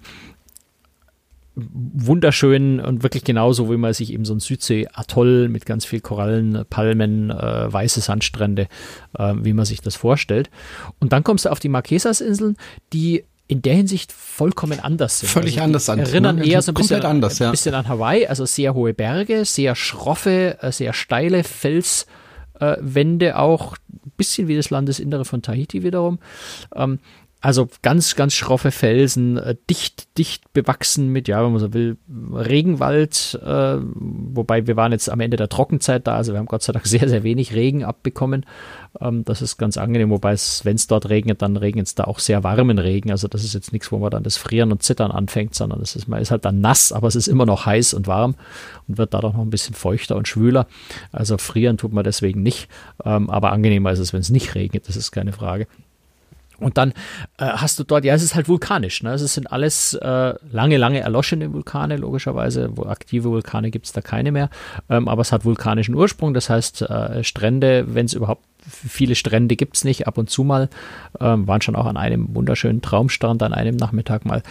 wunderschön 1.54 2.78
und 2.78 3.02
wirklich 3.02 3.24
genauso, 3.24 3.70
wie 3.70 3.76
man 3.76 3.92
sich 3.92 4.12
eben 4.12 4.24
so 4.24 4.34
ein 4.34 4.40
Südsee-Atoll 4.40 5.48
mit 5.48 5.66
ganz 5.66 5.84
viel 5.84 6.00
Korallen, 6.00 6.64
Palmen, 6.70 7.30
äh, 7.30 7.72
weiße 7.72 8.00
Sandstrände, 8.00 8.68
äh, 9.18 9.34
wie 9.38 9.52
man 9.52 9.64
sich 9.64 9.80
das 9.80 9.96
vorstellt. 9.96 10.50
Und 11.00 11.12
dann 11.12 11.24
kommst 11.24 11.46
du 11.46 11.50
auf 11.50 11.58
die 11.58 11.68
Marquesas-Inseln, 11.68 12.56
die 12.92 13.24
in 13.48 13.62
der 13.62 13.74
Hinsicht 13.74 14.12
vollkommen 14.12 14.78
anders 14.78 15.20
sind. 15.20 15.30
Völlig 15.30 15.54
also 15.54 15.64
anders 15.64 15.88
an. 15.88 15.98
Erinnern 15.98 16.36
ne? 16.36 16.46
eher 16.46 16.60
so 16.60 16.70
ein 16.70 16.74
bisschen, 16.74 17.02
anders, 17.02 17.38
ja. 17.38 17.46
ein 17.46 17.52
bisschen 17.52 17.74
an 17.74 17.88
Hawaii, 17.88 18.26
also 18.26 18.44
sehr 18.44 18.74
hohe 18.74 18.92
Berge, 18.92 19.46
sehr 19.46 19.74
schroffe, 19.74 20.58
äh, 20.60 20.70
sehr 20.70 20.92
steile 20.92 21.42
Felswände 21.44 23.26
äh, 23.26 23.32
auch, 23.32 23.76
ein 23.88 24.12
bisschen 24.18 24.48
wie 24.48 24.56
das 24.56 24.68
Landesinnere 24.68 25.24
von 25.24 25.40
Tahiti 25.40 25.82
wiederum. 25.82 26.18
Ähm, 26.76 26.98
also 27.40 27.68
ganz, 27.82 28.16
ganz 28.16 28.34
schroffe 28.34 28.72
Felsen, 28.72 29.36
äh, 29.36 29.54
dicht, 29.70 30.18
dicht 30.18 30.52
bewachsen 30.52 31.08
mit, 31.08 31.28
ja, 31.28 31.44
wenn 31.44 31.52
man 31.52 31.60
so 31.60 31.72
will, 31.72 31.96
Regenwald, 32.32 33.38
äh, 33.44 33.76
wobei 33.78 34.66
wir 34.66 34.76
waren 34.76 34.90
jetzt 34.90 35.08
am 35.08 35.20
Ende 35.20 35.36
der 35.36 35.48
Trockenzeit 35.48 36.08
da, 36.08 36.16
also 36.16 36.32
wir 36.32 36.40
haben 36.40 36.46
Gott 36.46 36.64
sei 36.64 36.72
Dank 36.72 36.86
sehr, 36.88 37.08
sehr 37.08 37.22
wenig 37.22 37.54
Regen 37.54 37.84
abbekommen. 37.84 38.44
Ähm, 39.00 39.24
das 39.24 39.40
ist 39.40 39.56
ganz 39.56 39.76
angenehm, 39.76 40.10
wobei 40.10 40.32
es, 40.32 40.64
wenn 40.64 40.74
es 40.74 40.88
dort 40.88 41.08
regnet, 41.10 41.40
dann 41.40 41.56
regnet 41.56 41.86
es 41.86 41.94
da 41.94 42.04
auch 42.04 42.18
sehr 42.18 42.42
warmen 42.42 42.80
Regen. 42.80 43.12
Also 43.12 43.28
das 43.28 43.44
ist 43.44 43.54
jetzt 43.54 43.72
nichts, 43.72 43.92
wo 43.92 43.98
man 43.98 44.10
dann 44.10 44.24
das 44.24 44.36
Frieren 44.36 44.72
und 44.72 44.82
Zittern 44.82 45.12
anfängt, 45.12 45.54
sondern 45.54 45.80
es 45.80 45.94
ist, 45.94 46.08
man 46.08 46.20
ist 46.20 46.32
halt 46.32 46.44
dann 46.44 46.60
nass, 46.60 46.90
aber 46.90 47.06
es 47.06 47.14
ist 47.14 47.28
immer 47.28 47.46
noch 47.46 47.66
heiß 47.66 47.94
und 47.94 48.08
warm 48.08 48.34
und 48.88 48.98
wird 48.98 49.14
dadurch 49.14 49.34
noch 49.34 49.42
ein 49.42 49.50
bisschen 49.50 49.76
feuchter 49.76 50.16
und 50.16 50.26
schwüler. 50.26 50.66
Also 51.12 51.38
frieren 51.38 51.78
tut 51.78 51.92
man 51.92 52.02
deswegen 52.02 52.42
nicht, 52.42 52.68
ähm, 53.04 53.30
aber 53.30 53.52
angenehmer 53.52 53.92
ist 53.92 54.00
es, 54.00 54.12
wenn 54.12 54.20
es 54.20 54.30
nicht 54.30 54.56
regnet, 54.56 54.88
das 54.88 54.96
ist 54.96 55.12
keine 55.12 55.32
Frage. 55.32 55.68
Und 56.58 56.76
dann 56.76 56.90
äh, 57.38 57.46
hast 57.46 57.78
du 57.78 57.84
dort, 57.84 58.04
ja, 58.04 58.14
es 58.14 58.22
ist 58.22 58.34
halt 58.34 58.48
vulkanisch. 58.48 59.02
Ne? 59.02 59.12
Es 59.12 59.34
sind 59.34 59.50
alles 59.52 59.94
äh, 59.94 60.34
lange, 60.50 60.76
lange 60.76 61.00
erloschene 61.00 61.52
Vulkane, 61.52 61.96
logischerweise. 61.96 62.70
Wo 62.76 62.86
aktive 62.86 63.30
Vulkane 63.30 63.70
gibt 63.70 63.86
es 63.86 63.92
da 63.92 64.00
keine 64.00 64.32
mehr. 64.32 64.50
Ähm, 64.88 65.08
aber 65.08 65.22
es 65.22 65.30
hat 65.30 65.44
vulkanischen 65.44 65.94
Ursprung. 65.94 66.34
Das 66.34 66.50
heißt, 66.50 66.82
äh, 66.82 67.22
Strände, 67.22 67.94
wenn 67.94 68.06
es 68.06 68.14
überhaupt 68.14 68.44
viele 68.68 69.14
Strände 69.14 69.56
gibt 69.56 69.76
es 69.76 69.84
nicht, 69.84 70.06
ab 70.06 70.18
und 70.18 70.30
zu 70.30 70.44
mal. 70.44 70.68
Ähm, 71.20 71.46
waren 71.46 71.62
schon 71.62 71.76
auch 71.76 71.86
an 71.86 71.96
einem 71.96 72.34
wunderschönen 72.34 72.82
Traumstrand 72.82 73.42
an 73.42 73.54
einem 73.54 73.76
Nachmittag 73.76 74.24
mal 74.24 74.42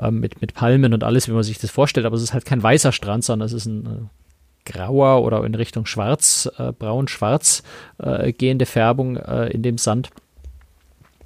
ähm, 0.00 0.20
mit, 0.20 0.40
mit 0.40 0.54
Palmen 0.54 0.92
und 0.94 1.04
alles, 1.04 1.28
wie 1.28 1.32
man 1.32 1.42
sich 1.42 1.58
das 1.58 1.70
vorstellt. 1.70 2.06
Aber 2.06 2.16
es 2.16 2.22
ist 2.22 2.32
halt 2.32 2.44
kein 2.44 2.62
weißer 2.62 2.92
Strand, 2.92 3.24
sondern 3.24 3.46
es 3.46 3.52
ist 3.52 3.66
ein 3.66 3.86
äh, 3.86 4.70
grauer 4.70 5.22
oder 5.22 5.44
in 5.44 5.54
Richtung 5.54 5.86
schwarz, 5.86 6.50
äh, 6.58 6.72
braun-schwarz 6.72 7.62
äh, 7.98 8.32
gehende 8.32 8.66
Färbung 8.66 9.16
äh, 9.16 9.48
in 9.48 9.62
dem 9.62 9.78
Sand. 9.78 10.10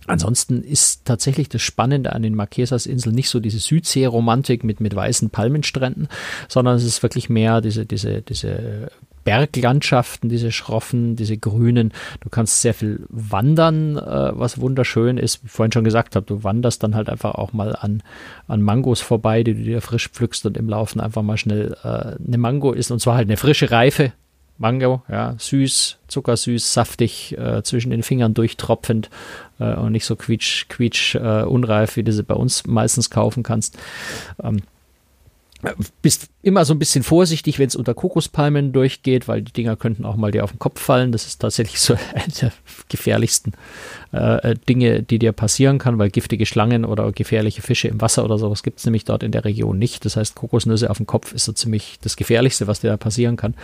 Ansonsten 0.06 0.62
ist 0.62 1.04
tatsächlich 1.04 1.48
das 1.48 1.62
Spannende 1.62 2.12
an 2.12 2.22
den 2.22 2.34
Marquesas-Inseln 2.34 3.14
nicht 3.14 3.28
so 3.28 3.40
diese 3.40 3.58
Südsee-Romantik 3.58 4.64
mit, 4.64 4.80
mit 4.80 4.94
weißen 4.94 5.30
Palmenstränden, 5.30 6.08
sondern 6.48 6.76
es 6.76 6.84
ist 6.84 7.02
wirklich 7.02 7.28
mehr 7.28 7.60
diese, 7.60 7.86
diese, 7.86 8.22
diese 8.22 8.90
Berglandschaften, 9.26 10.30
diese 10.30 10.52
schroffen, 10.52 11.16
diese 11.16 11.36
grünen. 11.36 11.92
Du 12.20 12.30
kannst 12.30 12.62
sehr 12.62 12.74
viel 12.74 13.04
wandern, 13.08 13.96
äh, 13.96 14.30
was 14.32 14.60
wunderschön 14.60 15.18
ist. 15.18 15.42
Wie 15.42 15.46
ich 15.46 15.52
vorhin 15.52 15.72
schon 15.72 15.82
gesagt 15.82 16.14
habe, 16.14 16.24
du 16.24 16.44
wanderst 16.44 16.82
dann 16.84 16.94
halt 16.94 17.10
einfach 17.10 17.34
auch 17.34 17.52
mal 17.52 17.74
an, 17.74 18.04
an 18.46 18.62
Mangos 18.62 19.00
vorbei, 19.00 19.42
die 19.42 19.54
du 19.54 19.62
dir 19.64 19.80
frisch 19.80 20.08
pflückst 20.08 20.46
und 20.46 20.56
im 20.56 20.68
Laufen 20.68 21.00
einfach 21.00 21.22
mal 21.22 21.36
schnell 21.36 21.76
äh, 21.82 22.24
eine 22.24 22.38
Mango 22.38 22.72
isst 22.72 22.92
und 22.92 23.00
zwar 23.00 23.16
halt 23.16 23.26
eine 23.26 23.36
frische 23.36 23.72
Reife, 23.72 24.12
Mango, 24.58 25.02
ja, 25.08 25.34
süß, 25.38 25.98
zuckersüß, 26.08 26.72
saftig, 26.72 27.36
äh, 27.36 27.62
zwischen 27.62 27.90
den 27.90 28.02
Fingern 28.02 28.34
durchtropfend 28.34 29.10
äh, 29.58 29.74
und 29.74 29.92
nicht 29.92 30.06
so 30.06 30.16
quietsch, 30.16 30.68
quietsch, 30.68 31.14
äh, 31.14 31.42
unreif, 31.42 31.96
wie 31.96 32.02
du 32.02 32.12
sie 32.12 32.22
bei 32.22 32.34
uns 32.34 32.66
meistens 32.66 33.10
kaufen 33.10 33.42
kannst. 33.42 33.78
Ähm, 34.42 34.62
bist 36.02 36.28
immer 36.42 36.64
so 36.64 36.74
ein 36.74 36.78
bisschen 36.78 37.02
vorsichtig, 37.02 37.58
wenn 37.58 37.68
es 37.68 37.76
unter 37.76 37.94
Kokospalmen 37.94 38.72
durchgeht, 38.72 39.26
weil 39.26 39.42
die 39.42 39.52
Dinger 39.52 39.76
könnten 39.76 40.04
auch 40.04 40.16
mal 40.16 40.30
dir 40.30 40.44
auf 40.44 40.52
den 40.52 40.58
Kopf 40.58 40.80
fallen. 40.80 41.12
Das 41.12 41.26
ist 41.26 41.38
tatsächlich 41.38 41.80
so 41.80 41.94
eine 42.14 42.32
der 42.40 42.52
gefährlichsten 42.88 43.52
äh, 44.12 44.54
Dinge, 44.68 45.02
die 45.02 45.18
dir 45.18 45.32
passieren 45.32 45.78
kann, 45.78 45.98
weil 45.98 46.10
giftige 46.10 46.46
Schlangen 46.46 46.84
oder 46.84 47.10
gefährliche 47.12 47.62
Fische 47.62 47.88
im 47.88 48.00
Wasser 48.00 48.24
oder 48.24 48.38
sowas 48.38 48.62
gibt 48.62 48.78
es 48.78 48.84
nämlich 48.84 49.04
dort 49.04 49.22
in 49.22 49.32
der 49.32 49.44
Region 49.44 49.78
nicht. 49.78 50.04
Das 50.04 50.16
heißt, 50.16 50.34
Kokosnüsse 50.34 50.90
auf 50.90 50.98
dem 50.98 51.06
Kopf 51.06 51.32
ist 51.32 51.44
so 51.44 51.52
ziemlich 51.52 51.98
das 52.02 52.16
Gefährlichste, 52.16 52.66
was 52.66 52.80
dir 52.80 52.90
da 52.90 52.96
passieren 52.96 53.36
kann. 53.36 53.54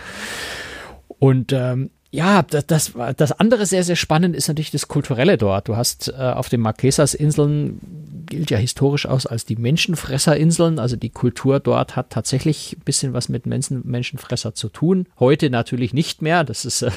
Und 1.23 1.53
ähm, 1.53 1.89
ja, 2.11 2.41
das, 2.41 2.67
das, 2.67 2.91
das 3.15 3.31
andere 3.31 3.65
sehr, 3.65 3.85
sehr 3.85 3.95
spannend 3.95 4.35
ist 4.35 4.49
natürlich 4.49 4.71
das 4.71 4.89
Kulturelle 4.89 5.37
dort. 5.37 5.69
Du 5.69 5.77
hast 5.77 6.09
äh, 6.09 6.11
auf 6.19 6.49
den 6.49 6.59
Marquesas-Inseln, 6.59 8.25
gilt 8.25 8.51
ja 8.51 8.57
historisch 8.57 9.05
aus 9.05 9.25
als 9.25 9.45
die 9.45 9.55
Menschenfresserinseln. 9.55 10.79
Also 10.79 10.97
die 10.97 11.11
Kultur 11.11 11.61
dort 11.61 11.95
hat 11.95 12.09
tatsächlich 12.09 12.75
ein 12.77 12.83
bisschen 12.83 13.13
was 13.13 13.29
mit 13.29 13.45
Menschen, 13.45 13.83
Menschenfresser 13.85 14.53
zu 14.53 14.67
tun. 14.67 15.07
Heute 15.17 15.49
natürlich 15.49 15.93
nicht 15.93 16.21
mehr. 16.21 16.43
Das 16.43 16.65
ist 16.65 16.81
äh, 16.81 16.91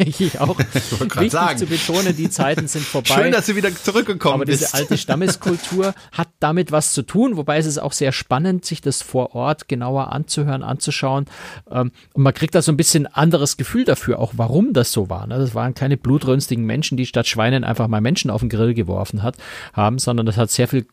ich 0.06 0.40
auch 0.40 0.58
wichtig 0.58 1.32
sagen. 1.32 1.58
zu 1.58 1.66
betonen, 1.66 2.16
die 2.16 2.30
Zeiten 2.30 2.66
sind 2.68 2.84
vorbei. 2.84 3.14
Schön, 3.14 3.32
dass 3.32 3.46
du 3.46 3.56
wieder 3.56 3.74
zurückgekommen 3.74 4.34
Aber 4.34 4.44
bist. 4.46 4.62
diese 4.62 4.74
alte 4.74 4.96
Stammeskultur 4.96 5.94
hat 6.12 6.28
damit 6.40 6.72
was 6.72 6.92
zu 6.92 7.02
tun, 7.02 7.36
wobei 7.36 7.58
es 7.58 7.66
ist 7.66 7.78
auch 7.78 7.92
sehr 7.92 8.12
spannend, 8.12 8.64
sich 8.64 8.80
das 8.80 9.02
vor 9.02 9.34
Ort 9.34 9.68
genauer 9.68 10.12
anzuhören, 10.12 10.62
anzuschauen. 10.62 11.26
Ähm, 11.70 11.92
und 12.14 12.22
man 12.22 12.34
kriegt 12.34 12.54
da 12.54 12.62
so 12.62 12.72
ein 12.72 12.76
bisschen 12.76 13.06
anderes 13.06 13.56
Gefühl 13.56 13.84
dafür, 13.84 14.18
auch 14.18 14.32
warum 14.36 14.72
das 14.72 14.92
so 14.92 15.10
war. 15.10 15.26
Ne? 15.26 15.38
Das 15.38 15.54
waren 15.54 15.74
keine 15.74 15.96
blutrünstigen 15.96 16.64
Menschen, 16.64 16.96
die 16.96 17.06
statt 17.06 17.26
Schweinen 17.26 17.64
einfach 17.64 17.88
mal 17.88 18.00
Menschen 18.00 18.30
auf 18.30 18.40
den 18.40 18.48
Grill 18.48 18.74
geworfen 18.74 19.22
hat, 19.22 19.36
haben, 19.72 19.98
sondern 19.98 20.26
das 20.26 20.36
hat 20.36 20.50
sehr 20.50 20.68
viel 20.68 20.86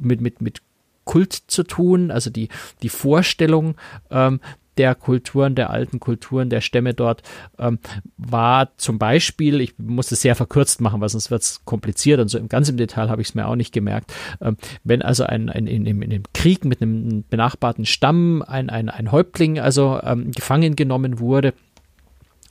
mit, 0.00 0.20
mit, 0.20 0.42
mit 0.42 0.60
Kult 1.04 1.32
zu 1.32 1.62
tun, 1.62 2.10
also 2.10 2.28
die, 2.28 2.50
die 2.82 2.90
Vorstellung, 2.90 3.76
ähm, 4.10 4.40
der 4.78 4.94
Kulturen, 4.94 5.54
der 5.54 5.70
alten 5.70 6.00
Kulturen, 6.00 6.48
der 6.48 6.60
Stämme 6.60 6.94
dort 6.94 7.22
ähm, 7.58 7.78
war 8.16 8.76
zum 8.78 8.98
Beispiel, 8.98 9.60
ich 9.60 9.78
muss 9.78 10.12
es 10.12 10.22
sehr 10.22 10.36
verkürzt 10.36 10.80
machen, 10.80 11.00
weil 11.00 11.08
sonst 11.08 11.30
wird 11.30 11.42
es 11.42 11.64
kompliziert 11.64 12.20
und 12.20 12.28
so 12.28 12.38
im 12.38 12.48
ganz 12.48 12.68
im 12.68 12.76
Detail 12.76 13.10
habe 13.10 13.20
ich 13.20 13.28
es 13.28 13.34
mir 13.34 13.46
auch 13.46 13.56
nicht 13.56 13.72
gemerkt, 13.72 14.12
ähm, 14.40 14.56
wenn 14.84 15.02
also 15.02 15.24
ein, 15.24 15.50
ein, 15.50 15.66
in, 15.66 15.84
in, 15.84 16.02
in 16.02 16.10
dem 16.10 16.22
Krieg 16.32 16.64
mit 16.64 16.80
einem 16.80 17.24
benachbarten 17.28 17.84
Stamm 17.84 18.42
ein, 18.42 18.70
ein, 18.70 18.88
ein 18.88 19.12
Häuptling 19.12 19.58
also 19.58 20.00
ähm, 20.02 20.30
gefangen 20.30 20.76
genommen 20.76 21.18
wurde, 21.18 21.54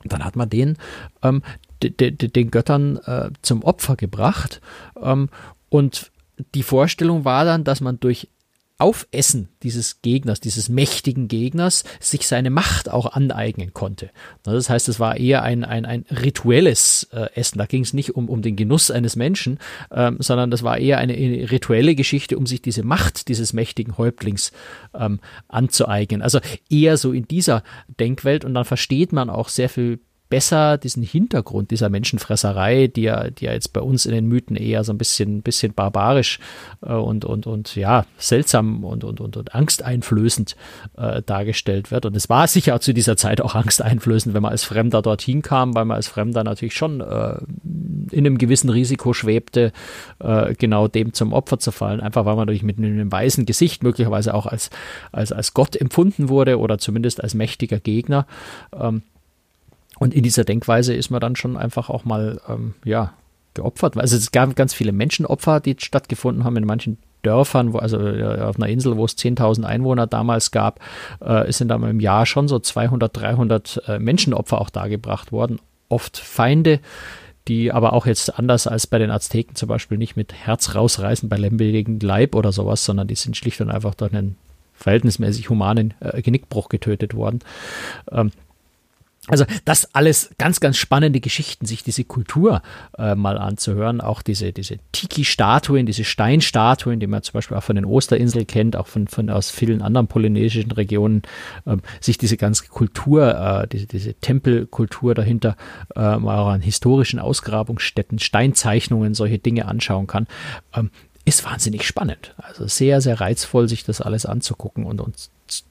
dann 0.04 0.24
hat 0.24 0.36
man 0.36 0.48
den 0.48 0.76
ähm, 1.22 1.42
de, 1.82 1.90
de, 1.90 2.10
de, 2.10 2.28
den 2.28 2.50
Göttern 2.50 2.98
äh, 2.98 3.30
zum 3.42 3.62
Opfer 3.62 3.96
gebracht 3.96 4.60
ähm, 5.02 5.28
und 5.70 6.12
die 6.54 6.62
Vorstellung 6.62 7.24
war 7.24 7.44
dann, 7.44 7.64
dass 7.64 7.80
man 7.80 7.98
durch 7.98 8.28
Aufessen 8.78 9.48
dieses 9.64 10.02
Gegners, 10.02 10.38
dieses 10.40 10.68
mächtigen 10.68 11.26
Gegners, 11.26 11.82
sich 11.98 12.28
seine 12.28 12.48
Macht 12.48 12.88
auch 12.88 13.12
aneignen 13.12 13.74
konnte. 13.74 14.10
Das 14.44 14.70
heißt, 14.70 14.88
es 14.88 15.00
war 15.00 15.16
eher 15.16 15.42
ein, 15.42 15.64
ein, 15.64 15.84
ein 15.84 16.04
rituelles 16.10 17.08
äh, 17.12 17.26
Essen. 17.34 17.58
Da 17.58 17.66
ging 17.66 17.82
es 17.82 17.92
nicht 17.92 18.14
um, 18.14 18.28
um 18.28 18.40
den 18.40 18.54
Genuss 18.54 18.92
eines 18.92 19.16
Menschen, 19.16 19.58
ähm, 19.90 20.18
sondern 20.20 20.52
das 20.52 20.62
war 20.62 20.78
eher 20.78 20.98
eine, 20.98 21.14
eine, 21.14 21.50
rituelle 21.50 21.96
Geschichte, 21.96 22.38
um 22.38 22.46
sich 22.46 22.62
diese 22.62 22.84
Macht 22.84 23.28
dieses 23.28 23.52
mächtigen 23.52 23.98
Häuptlings 23.98 24.52
ähm, 24.94 25.18
anzueignen. 25.48 26.22
Also 26.22 26.38
eher 26.70 26.96
so 26.96 27.12
in 27.12 27.26
dieser 27.26 27.64
Denkwelt 27.98 28.44
und 28.44 28.54
dann 28.54 28.64
versteht 28.64 29.12
man 29.12 29.28
auch 29.28 29.48
sehr 29.48 29.68
viel 29.68 29.98
besser 30.28 30.78
diesen 30.78 31.02
Hintergrund 31.02 31.70
dieser 31.70 31.88
Menschenfresserei, 31.88 32.86
die 32.88 33.02
ja, 33.02 33.30
die 33.30 33.46
ja 33.46 33.52
jetzt 33.52 33.72
bei 33.72 33.80
uns 33.80 34.06
in 34.06 34.12
den 34.12 34.26
Mythen 34.26 34.56
eher 34.56 34.84
so 34.84 34.92
ein 34.92 34.98
bisschen, 34.98 35.42
bisschen 35.42 35.72
barbarisch 35.72 36.38
äh, 36.84 36.92
und, 36.92 37.24
und, 37.24 37.46
und 37.46 37.74
ja, 37.76 38.04
seltsam 38.18 38.84
und, 38.84 39.04
und, 39.04 39.20
und, 39.20 39.36
und 39.36 39.54
angsteinflößend 39.54 40.56
äh, 40.96 41.22
dargestellt 41.22 41.90
wird. 41.90 42.06
Und 42.06 42.16
es 42.16 42.28
war 42.28 42.46
sicher 42.46 42.80
zu 42.80 42.92
dieser 42.92 43.16
Zeit 43.16 43.40
auch 43.40 43.54
angsteinflößend, 43.54 44.34
wenn 44.34 44.42
man 44.42 44.52
als 44.52 44.64
Fremder 44.64 45.02
dorthin 45.02 45.42
kam, 45.42 45.74
weil 45.74 45.84
man 45.84 45.96
als 45.96 46.08
Fremder 46.08 46.44
natürlich 46.44 46.74
schon 46.74 47.00
äh, 47.00 47.38
in 48.10 48.26
einem 48.26 48.38
gewissen 48.38 48.70
Risiko 48.70 49.12
schwebte, 49.12 49.72
äh, 50.18 50.54
genau 50.54 50.88
dem 50.88 51.12
zum 51.12 51.32
Opfer 51.32 51.58
zu 51.58 51.72
fallen, 51.72 52.00
einfach 52.00 52.24
weil 52.24 52.36
man 52.36 52.46
natürlich 52.46 52.62
mit 52.62 52.78
einem 52.78 53.10
weißen 53.10 53.46
Gesicht 53.46 53.82
möglicherweise 53.82 54.34
auch 54.34 54.46
als, 54.46 54.70
als, 55.12 55.32
als 55.32 55.54
Gott 55.54 55.76
empfunden 55.76 56.28
wurde 56.28 56.58
oder 56.58 56.78
zumindest 56.78 57.22
als 57.22 57.34
mächtiger 57.34 57.80
Gegner. 57.80 58.26
Ähm, 58.78 59.02
und 59.98 60.14
in 60.14 60.22
dieser 60.22 60.44
Denkweise 60.44 60.94
ist 60.94 61.10
man 61.10 61.20
dann 61.20 61.36
schon 61.36 61.56
einfach 61.56 61.90
auch 61.90 62.04
mal, 62.04 62.40
ähm, 62.48 62.74
ja, 62.84 63.12
geopfert. 63.54 63.96
Also 63.96 64.16
es 64.16 64.30
gab 64.30 64.54
ganz 64.56 64.74
viele 64.74 64.92
Menschenopfer, 64.92 65.60
die 65.60 65.76
stattgefunden 65.78 66.44
haben 66.44 66.56
in 66.56 66.64
manchen 66.64 66.98
Dörfern, 67.22 67.72
wo, 67.72 67.78
also 67.78 67.98
äh, 67.98 68.40
auf 68.40 68.56
einer 68.56 68.68
Insel, 68.68 68.96
wo 68.96 69.04
es 69.04 69.18
10.000 69.18 69.64
Einwohner 69.64 70.06
damals 70.06 70.50
gab, 70.50 70.80
äh, 71.20 71.50
sind 71.50 71.68
dann 71.68 71.82
im 71.82 72.00
Jahr 72.00 72.26
schon 72.26 72.46
so 72.46 72.58
200, 72.58 73.16
300 73.16 73.82
äh, 73.88 73.98
Menschenopfer 73.98 74.60
auch 74.60 74.70
dargebracht 74.70 75.32
worden. 75.32 75.58
Oft 75.88 76.18
Feinde, 76.18 76.80
die 77.48 77.72
aber 77.72 77.92
auch 77.92 78.06
jetzt 78.06 78.38
anders 78.38 78.66
als 78.66 78.86
bei 78.86 78.98
den 78.98 79.10
Azteken 79.10 79.56
zum 79.56 79.68
Beispiel 79.68 79.98
nicht 79.98 80.16
mit 80.16 80.32
Herz 80.32 80.74
rausreißen 80.74 81.28
bei 81.28 81.36
lebendigem 81.38 81.98
Leib 82.00 82.34
oder 82.34 82.52
sowas, 82.52 82.84
sondern 82.84 83.08
die 83.08 83.16
sind 83.16 83.36
schlicht 83.36 83.60
und 83.60 83.70
einfach 83.70 83.94
durch 83.94 84.12
einen 84.12 84.36
verhältnismäßig 84.74 85.50
humanen 85.50 85.94
äh, 85.98 86.22
Genickbruch 86.22 86.68
getötet 86.68 87.14
worden. 87.14 87.40
Ähm, 88.12 88.30
also 89.28 89.44
das 89.64 89.94
alles 89.94 90.30
ganz, 90.38 90.60
ganz 90.60 90.76
spannende 90.76 91.20
Geschichten, 91.20 91.66
sich 91.66 91.82
diese 91.82 92.04
Kultur 92.04 92.62
äh, 92.96 93.14
mal 93.14 93.38
anzuhören. 93.38 94.00
Auch 94.00 94.22
diese, 94.22 94.52
diese 94.52 94.78
Tiki-Statuen, 94.92 95.86
diese 95.86 96.04
Steinstatuen, 96.04 97.00
die 97.00 97.06
man 97.06 97.22
zum 97.22 97.34
Beispiel 97.34 97.56
auch 97.56 97.62
von 97.62 97.76
den 97.76 97.84
Osterinseln 97.84 98.46
kennt, 98.46 98.76
auch 98.76 98.86
von, 98.86 99.08
von 99.08 99.30
aus 99.30 99.50
vielen 99.50 99.82
anderen 99.82 100.08
polynesischen 100.08 100.72
Regionen, 100.72 101.22
ähm, 101.66 101.82
sich 102.00 102.18
diese 102.18 102.36
ganze 102.36 102.66
Kultur, 102.68 103.34
äh, 103.34 103.68
diese, 103.68 103.86
diese 103.86 104.14
Tempelkultur 104.14 105.14
dahinter, 105.14 105.56
äh, 105.94 106.16
mal 106.16 106.38
auch 106.38 106.48
an 106.48 106.60
historischen 106.60 107.18
Ausgrabungsstätten, 107.18 108.18
Steinzeichnungen, 108.18 109.14
solche 109.14 109.38
Dinge 109.38 109.66
anschauen 109.66 110.06
kann. 110.06 110.26
Ähm, 110.74 110.90
ist 111.28 111.44
wahnsinnig 111.44 111.84
spannend. 111.84 112.34
Also 112.38 112.66
sehr, 112.66 113.02
sehr 113.02 113.20
reizvoll, 113.20 113.68
sich 113.68 113.84
das 113.84 114.00
alles 114.00 114.24
anzugucken 114.24 114.84
und 114.84 115.00
uns 115.00 115.30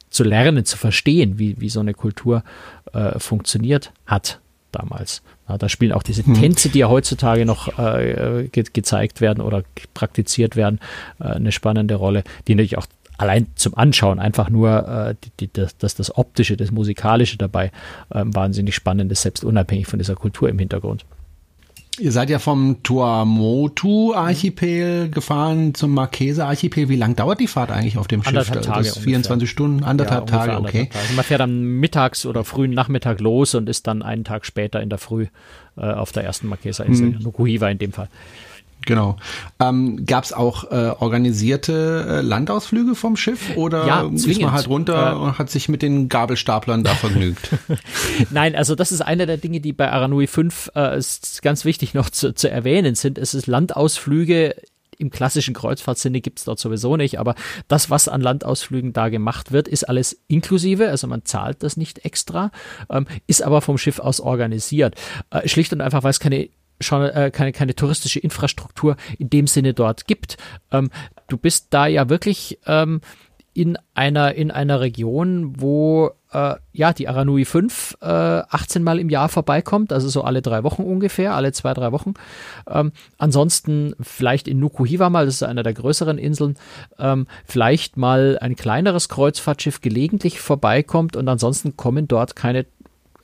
zu 0.09 0.23
lernen, 0.23 0.65
zu 0.65 0.77
verstehen, 0.77 1.37
wie, 1.39 1.59
wie 1.59 1.69
so 1.69 1.79
eine 1.79 1.93
Kultur 1.93 2.43
äh, 2.97 3.19
funktioniert 3.19 3.91
hat 4.05 4.39
damals. 4.71 5.21
Ja, 5.47 5.57
da 5.57 5.69
spielen 5.69 5.93
auch 5.93 6.03
diese 6.03 6.25
hm. 6.25 6.33
Tänze, 6.33 6.69
die 6.69 6.79
ja 6.79 6.89
heutzutage 6.89 7.45
noch 7.45 7.79
äh, 7.79 8.49
ge 8.51 8.65
gezeigt 8.71 9.21
werden 9.21 9.41
oder 9.41 9.63
praktiziert 9.93 10.55
werden, 10.55 10.79
äh, 11.19 11.25
eine 11.25 11.51
spannende 11.51 11.95
Rolle, 11.95 12.23
die 12.47 12.55
natürlich 12.55 12.77
auch 12.77 12.87
allein 13.17 13.47
zum 13.55 13.75
Anschauen 13.75 14.19
einfach 14.19 14.49
nur, 14.49 14.87
äh, 14.87 15.15
die, 15.23 15.47
die, 15.47 15.53
das, 15.53 15.77
das, 15.77 15.95
das 15.95 16.15
Optische, 16.17 16.57
das 16.57 16.71
Musikalische 16.71 17.37
dabei 17.37 17.71
äh, 18.09 18.23
wahnsinnig 18.25 18.75
spannend 18.75 19.11
ist, 19.11 19.23
selbst 19.23 19.43
unabhängig 19.43 19.87
von 19.87 19.99
dieser 19.99 20.15
Kultur 20.15 20.49
im 20.49 20.59
Hintergrund. 20.59 21.05
Ihr 21.99 22.11
seid 22.11 22.29
ja 22.29 22.37
vom 22.37 22.83
Tuamotu-Archipel 22.83 25.09
gefahren 25.09 25.73
zum 25.73 25.95
Marquesa-Archipel. 25.95 26.89
Wie 26.89 26.95
lang 26.95 27.15
dauert 27.15 27.39
die 27.39 27.47
Fahrt 27.47 27.71
eigentlich 27.71 27.97
auf 27.97 28.07
dem 28.07 28.21
Schiff? 28.21 28.29
Anderthalb 28.29 28.61
Tage. 28.61 28.85
Das 28.85 28.99
24 28.99 29.31
ungefähr. 29.31 29.47
Stunden, 29.47 29.83
anderthalb 29.83 30.29
ja, 30.29 30.37
Tage, 30.37 30.51
okay. 30.51 30.57
Anderthalb 30.57 30.91
Tage. 30.91 31.01
Also 31.01 31.15
man 31.15 31.25
fährt 31.25 31.39
dann 31.39 31.63
mittags 31.63 32.27
oder 32.27 32.43
frühen 32.43 32.69
Nachmittag 32.71 33.19
los 33.19 33.55
und 33.55 33.67
ist 33.67 33.87
dann 33.87 34.03
einen 34.03 34.23
Tag 34.23 34.45
später 34.45 34.79
in 34.79 34.89
der 34.89 34.99
Früh 34.99 35.25
äh, 35.75 35.81
auf 35.81 36.11
der 36.11 36.23
ersten 36.23 36.47
Marquesa-Insel, 36.47 37.07
mhm. 37.07 37.17
Nukuhiva 37.23 37.67
in 37.69 37.79
dem 37.79 37.93
Fall. 37.93 38.09
Genau. 38.87 39.17
Ähm, 39.59 40.05
Gab 40.05 40.23
es 40.23 40.31
auch 40.31 40.71
äh, 40.71 40.93
organisierte 40.97 42.05
äh, 42.07 42.21
Landausflüge 42.21 42.95
vom 42.95 43.17
Schiff 43.17 43.55
oder 43.57 43.85
ja, 43.85 44.01
ist 44.07 44.41
man 44.41 44.53
halt 44.53 44.69
runter 44.69 45.11
äh, 45.11 45.15
und 45.15 45.37
hat 45.37 45.49
sich 45.49 45.67
mit 45.67 45.81
den 45.81 46.07
Gabelstaplern 46.07 46.83
da 46.83 46.95
vergnügt? 46.95 47.49
Nein, 48.31 48.55
also 48.55 48.75
das 48.75 48.93
ist 48.93 49.01
eine 49.01 49.25
der 49.25 49.37
Dinge, 49.37 49.59
die 49.59 49.73
bei 49.73 49.91
Aranui 49.91 50.25
5 50.25 50.71
äh, 50.75 50.97
ist 50.97 51.41
ganz 51.41 51.65
wichtig 51.65 51.93
noch 51.93 52.09
zu, 52.09 52.33
zu 52.33 52.49
erwähnen 52.49 52.95
sind. 52.95 53.17
Es 53.17 53.33
ist 53.33 53.45
Landausflüge 53.45 54.55
im 54.97 55.11
klassischen 55.11 55.53
Kreuzfahrtsinne 55.53 56.21
gibt 56.21 56.39
es 56.39 56.45
dort 56.45 56.59
sowieso 56.59 56.97
nicht, 56.97 57.19
aber 57.19 57.35
das, 57.67 57.89
was 57.89 58.07
an 58.07 58.21
Landausflügen 58.21 58.93
da 58.93 59.09
gemacht 59.09 59.51
wird, 59.51 59.67
ist 59.67 59.83
alles 59.83 60.17
inklusive, 60.27 60.89
also 60.89 61.07
man 61.07 61.23
zahlt 61.25 61.61
das 61.61 61.77
nicht 61.77 62.03
extra, 62.05 62.51
ähm, 62.89 63.05
ist 63.27 63.43
aber 63.43 63.61
vom 63.61 63.77
Schiff 63.77 63.99
aus 63.99 64.19
organisiert. 64.19 64.95
Äh, 65.29 65.47
schlicht 65.47 65.71
und 65.73 65.81
einfach, 65.81 66.03
weil 66.03 66.11
es 66.11 66.19
keine 66.19 66.49
schon 66.79 67.03
äh, 67.03 67.31
keine, 67.31 67.51
keine 67.51 67.75
touristische 67.75 68.19
Infrastruktur 68.19 68.95
in 69.17 69.29
dem 69.29 69.47
Sinne 69.47 69.73
dort 69.73 70.07
gibt. 70.07 70.37
Ähm, 70.71 70.89
du 71.27 71.37
bist 71.37 71.67
da 71.71 71.87
ja 71.87 72.09
wirklich 72.09 72.59
ähm, 72.65 73.01
in 73.53 73.75
einer, 73.95 74.35
in 74.35 74.51
einer 74.51 74.81
Region, 74.81 75.59
wo 75.59 76.11
äh, 76.31 76.55
ja 76.73 76.93
die 76.93 77.07
Aranui 77.07 77.43
5 77.43 77.97
äh, 78.01 78.05
18 78.05 78.83
Mal 78.83 78.99
im 78.99 79.09
Jahr 79.09 79.29
vorbeikommt, 79.29 79.91
also 79.91 80.09
so 80.09 80.21
alle 80.21 80.43
drei 80.43 80.63
Wochen 80.63 80.83
ungefähr, 80.83 81.33
alle 81.33 81.51
zwei, 81.53 81.73
drei 81.73 81.91
Wochen. 81.91 82.13
Ähm, 82.69 82.91
ansonsten 83.17 83.95
vielleicht 83.99 84.47
in 84.47 84.59
Nukuhiva 84.59 85.09
mal, 85.09 85.25
das 85.25 85.35
ist 85.35 85.43
einer 85.43 85.63
der 85.63 85.73
größeren 85.73 86.19
Inseln, 86.19 86.55
ähm, 86.99 87.25
vielleicht 87.45 87.97
mal 87.97 88.37
ein 88.39 88.55
kleineres 88.55 89.09
Kreuzfahrtschiff 89.09 89.81
gelegentlich 89.81 90.39
vorbeikommt 90.39 91.15
und 91.15 91.27
ansonsten 91.27 91.75
kommen 91.75 92.07
dort 92.07 92.35
keine 92.35 92.67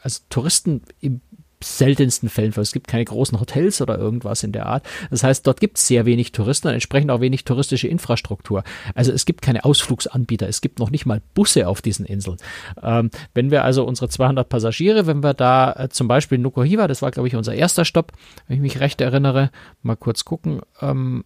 also 0.01 0.21
Touristen 0.29 0.81
im 0.99 1.21
seltensten 1.63 2.29
Fällen 2.29 2.51
vor. 2.51 2.61
Es 2.61 2.71
gibt 2.71 2.87
keine 2.87 3.05
großen 3.05 3.39
Hotels 3.39 3.81
oder 3.81 3.97
irgendwas 3.97 4.43
in 4.43 4.51
der 4.51 4.65
Art. 4.65 4.85
Das 5.09 5.23
heißt, 5.23 5.45
dort 5.47 5.59
gibt 5.59 5.77
es 5.77 5.87
sehr 5.87 6.05
wenig 6.05 6.31
Touristen 6.31 6.67
und 6.67 6.73
entsprechend 6.73 7.11
auch 7.11 7.21
wenig 7.21 7.45
touristische 7.45 7.87
Infrastruktur. 7.87 8.63
Also 8.95 9.11
es 9.11 9.25
gibt 9.25 9.41
keine 9.41 9.65
Ausflugsanbieter, 9.65 10.47
es 10.47 10.61
gibt 10.61 10.79
noch 10.79 10.89
nicht 10.89 11.05
mal 11.05 11.21
Busse 11.33 11.67
auf 11.67 11.81
diesen 11.81 12.05
Inseln. 12.05 12.37
Ähm, 12.81 13.09
wenn 13.33 13.51
wir 13.51 13.63
also 13.63 13.83
unsere 13.85 14.09
200 14.09 14.47
Passagiere, 14.47 15.07
wenn 15.07 15.23
wir 15.23 15.33
da 15.33 15.73
äh, 15.73 15.89
zum 15.89 16.07
Beispiel 16.07 16.37
Nukuhiva, 16.37 16.87
das 16.87 17.01
war 17.01 17.11
glaube 17.11 17.27
ich 17.27 17.35
unser 17.35 17.53
erster 17.53 17.85
Stopp, 17.85 18.11
wenn 18.47 18.57
ich 18.57 18.61
mich 18.61 18.79
recht 18.79 19.01
erinnere, 19.01 19.51
mal 19.81 19.95
kurz 19.95 20.25
gucken, 20.25 20.61
ähm, 20.81 21.23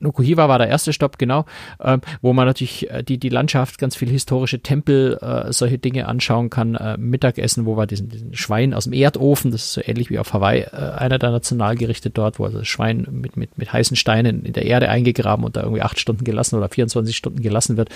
Nukuhiva 0.00 0.48
war 0.48 0.58
der 0.58 0.68
erste 0.68 0.92
Stopp, 0.92 1.18
genau, 1.18 1.44
äh, 1.78 1.98
wo 2.20 2.32
man 2.32 2.46
natürlich 2.46 2.90
äh, 2.90 3.02
die, 3.02 3.18
die 3.18 3.28
Landschaft, 3.28 3.78
ganz 3.78 3.96
viele 3.96 4.12
historische 4.12 4.60
Tempel, 4.60 5.18
äh, 5.20 5.52
solche 5.52 5.78
Dinge 5.78 6.06
anschauen 6.06 6.50
kann. 6.50 6.74
Äh, 6.74 6.96
Mittagessen, 6.98 7.64
wo 7.64 7.76
wir 7.76 7.86
diesen, 7.86 8.08
diesen 8.08 8.34
Schwein 8.34 8.74
aus 8.74 8.84
dem 8.84 8.92
Erdofen, 8.92 9.50
das 9.50 9.64
ist 9.64 9.72
so 9.74 9.80
ähnlich 9.84 10.10
wie 10.10 10.18
auf 10.18 10.32
Hawaii, 10.32 10.62
äh, 10.62 10.76
einer 10.76 11.18
der 11.18 11.30
Nationalgerichte 11.30 12.10
dort, 12.10 12.38
wo 12.38 12.44
also 12.44 12.58
das 12.58 12.68
Schwein 12.68 13.06
mit, 13.10 13.36
mit, 13.36 13.56
mit 13.58 13.72
heißen 13.72 13.96
Steinen 13.96 14.44
in 14.44 14.52
der 14.52 14.66
Erde 14.66 14.88
eingegraben 14.88 15.44
und 15.44 15.56
da 15.56 15.62
irgendwie 15.62 15.82
acht 15.82 15.98
Stunden 15.98 16.24
gelassen 16.24 16.56
oder 16.56 16.68
24 16.68 17.16
Stunden 17.16 17.42
gelassen 17.42 17.76
wird. 17.76 17.88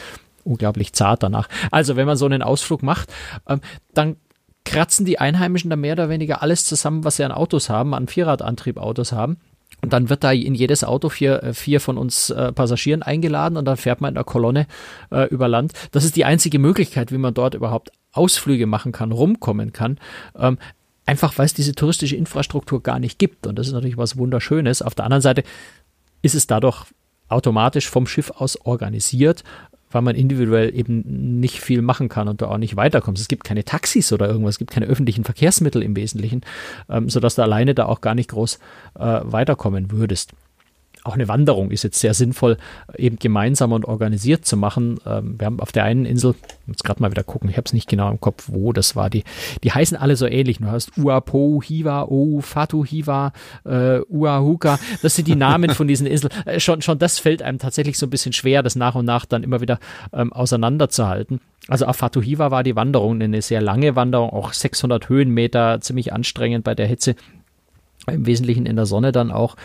Unglaublich 0.44 0.92
zart 0.92 1.22
danach. 1.22 1.48
Also, 1.70 1.96
wenn 1.96 2.06
man 2.06 2.16
so 2.16 2.24
einen 2.24 2.42
Ausflug 2.42 2.82
macht, 2.82 3.12
ähm, 3.48 3.60
dann 3.92 4.16
kratzen 4.64 5.04
die 5.04 5.18
Einheimischen 5.18 5.70
da 5.70 5.76
mehr 5.76 5.94
oder 5.94 6.08
weniger 6.08 6.42
alles 6.42 6.64
zusammen, 6.64 7.04
was 7.04 7.16
sie 7.16 7.24
an 7.24 7.32
Autos 7.32 7.68
haben, 7.68 7.94
an 7.94 8.06
Vierradantriebautos 8.06 9.12
haben 9.12 9.38
und 9.82 9.92
dann 9.92 10.08
wird 10.08 10.24
da 10.24 10.32
in 10.32 10.54
jedes 10.54 10.82
Auto 10.84 11.08
vier, 11.08 11.42
äh, 11.42 11.54
vier 11.54 11.80
von 11.80 11.98
uns 11.98 12.30
äh, 12.30 12.52
Passagieren 12.52 13.02
eingeladen 13.02 13.56
und 13.56 13.64
dann 13.64 13.76
fährt 13.76 14.00
man 14.00 14.14
in 14.14 14.16
einer 14.16 14.24
Kolonne 14.24 14.66
äh, 15.10 15.28
über 15.28 15.48
Land. 15.48 15.72
Das 15.92 16.04
ist 16.04 16.16
die 16.16 16.24
einzige 16.24 16.58
Möglichkeit, 16.58 17.12
wie 17.12 17.18
man 17.18 17.34
dort 17.34 17.54
überhaupt 17.54 17.90
Ausflüge 18.12 18.66
machen 18.66 18.92
kann, 18.92 19.12
rumkommen 19.12 19.72
kann. 19.72 19.98
Ähm, 20.36 20.58
einfach 21.06 21.38
weil 21.38 21.46
es 21.46 21.54
diese 21.54 21.74
touristische 21.74 22.16
Infrastruktur 22.16 22.82
gar 22.82 22.98
nicht 22.98 23.18
gibt. 23.18 23.46
Und 23.46 23.56
das 23.58 23.68
ist 23.68 23.72
natürlich 23.72 23.96
was 23.96 24.16
Wunderschönes. 24.16 24.82
Auf 24.82 24.94
der 24.94 25.04
anderen 25.04 25.22
Seite 25.22 25.44
ist 26.22 26.34
es 26.34 26.46
dadurch 26.46 26.84
automatisch 27.28 27.88
vom 27.88 28.06
Schiff 28.06 28.30
aus 28.30 28.58
organisiert 28.64 29.44
weil 29.90 30.02
man 30.02 30.16
individuell 30.16 30.74
eben 30.74 31.40
nicht 31.40 31.60
viel 31.60 31.82
machen 31.82 32.08
kann 32.08 32.28
und 32.28 32.40
du 32.40 32.46
auch 32.46 32.58
nicht 32.58 32.76
weiterkommst. 32.76 33.22
Es 33.22 33.28
gibt 33.28 33.44
keine 33.44 33.64
Taxis 33.64 34.12
oder 34.12 34.28
irgendwas, 34.28 34.54
es 34.54 34.58
gibt 34.58 34.70
keine 34.70 34.86
öffentlichen 34.86 35.24
Verkehrsmittel 35.24 35.82
im 35.82 35.96
Wesentlichen, 35.96 36.42
ähm, 36.88 37.08
sodass 37.08 37.34
du 37.34 37.42
alleine 37.42 37.74
da 37.74 37.86
auch 37.86 38.00
gar 38.00 38.14
nicht 38.14 38.30
groß 38.30 38.58
äh, 38.98 39.20
weiterkommen 39.24 39.90
würdest 39.90 40.32
auch 41.04 41.14
eine 41.14 41.28
Wanderung 41.28 41.70
ist 41.70 41.84
jetzt 41.84 42.00
sehr 42.00 42.14
sinnvoll, 42.14 42.56
eben 42.96 43.18
gemeinsam 43.18 43.72
und 43.72 43.84
organisiert 43.84 44.44
zu 44.44 44.56
machen. 44.56 44.98
Ähm, 45.06 45.36
wir 45.38 45.46
haben 45.46 45.60
auf 45.60 45.72
der 45.72 45.84
einen 45.84 46.04
Insel, 46.04 46.34
jetzt 46.66 46.84
gerade 46.84 47.02
mal 47.02 47.10
wieder 47.10 47.24
gucken, 47.24 47.48
ich 47.50 47.56
habe 47.56 47.66
es 47.66 47.72
nicht 47.72 47.88
genau 47.88 48.10
im 48.10 48.20
Kopf, 48.20 48.44
wo 48.48 48.72
das 48.72 48.96
war. 48.96 49.10
Die, 49.10 49.24
die 49.62 49.72
heißen 49.72 49.96
alle 49.96 50.16
so 50.16 50.26
ähnlich. 50.26 50.58
Du 50.58 50.66
hast 50.66 50.96
Uapo, 50.98 51.62
Hiva, 51.64 52.04
O, 52.04 52.40
Fatu, 52.40 52.84
Hiva, 52.84 53.32
äh, 53.64 54.00
Uahuka. 54.08 54.78
Das 55.02 55.14
sind 55.14 55.28
die 55.28 55.36
Namen 55.36 55.70
von 55.70 55.88
diesen 55.88 56.06
Inseln. 56.06 56.32
Äh, 56.44 56.60
schon, 56.60 56.82
schon 56.82 56.98
das 56.98 57.18
fällt 57.18 57.42
einem 57.42 57.58
tatsächlich 57.58 57.98
so 57.98 58.06
ein 58.06 58.10
bisschen 58.10 58.32
schwer, 58.32 58.62
das 58.62 58.76
nach 58.76 58.94
und 58.94 59.04
nach 59.04 59.24
dann 59.24 59.42
immer 59.42 59.60
wieder 59.60 59.78
ähm, 60.12 60.32
auseinanderzuhalten. 60.32 61.40
Also 61.68 61.86
auf 61.86 61.96
Fatu 61.96 62.22
Hiva 62.22 62.50
war 62.50 62.62
die 62.62 62.76
Wanderung 62.76 63.20
eine 63.20 63.42
sehr 63.42 63.60
lange 63.60 63.94
Wanderung, 63.94 64.30
auch 64.30 64.52
600 64.52 65.08
Höhenmeter, 65.08 65.80
ziemlich 65.80 66.12
anstrengend 66.12 66.64
bei 66.64 66.74
der 66.74 66.86
Hitze 66.86 67.14
im 68.06 68.26
Wesentlichen 68.26 68.66
in 68.66 68.76
der 68.76 68.86
Sonne 68.86 69.12
dann 69.12 69.30
auch 69.30 69.56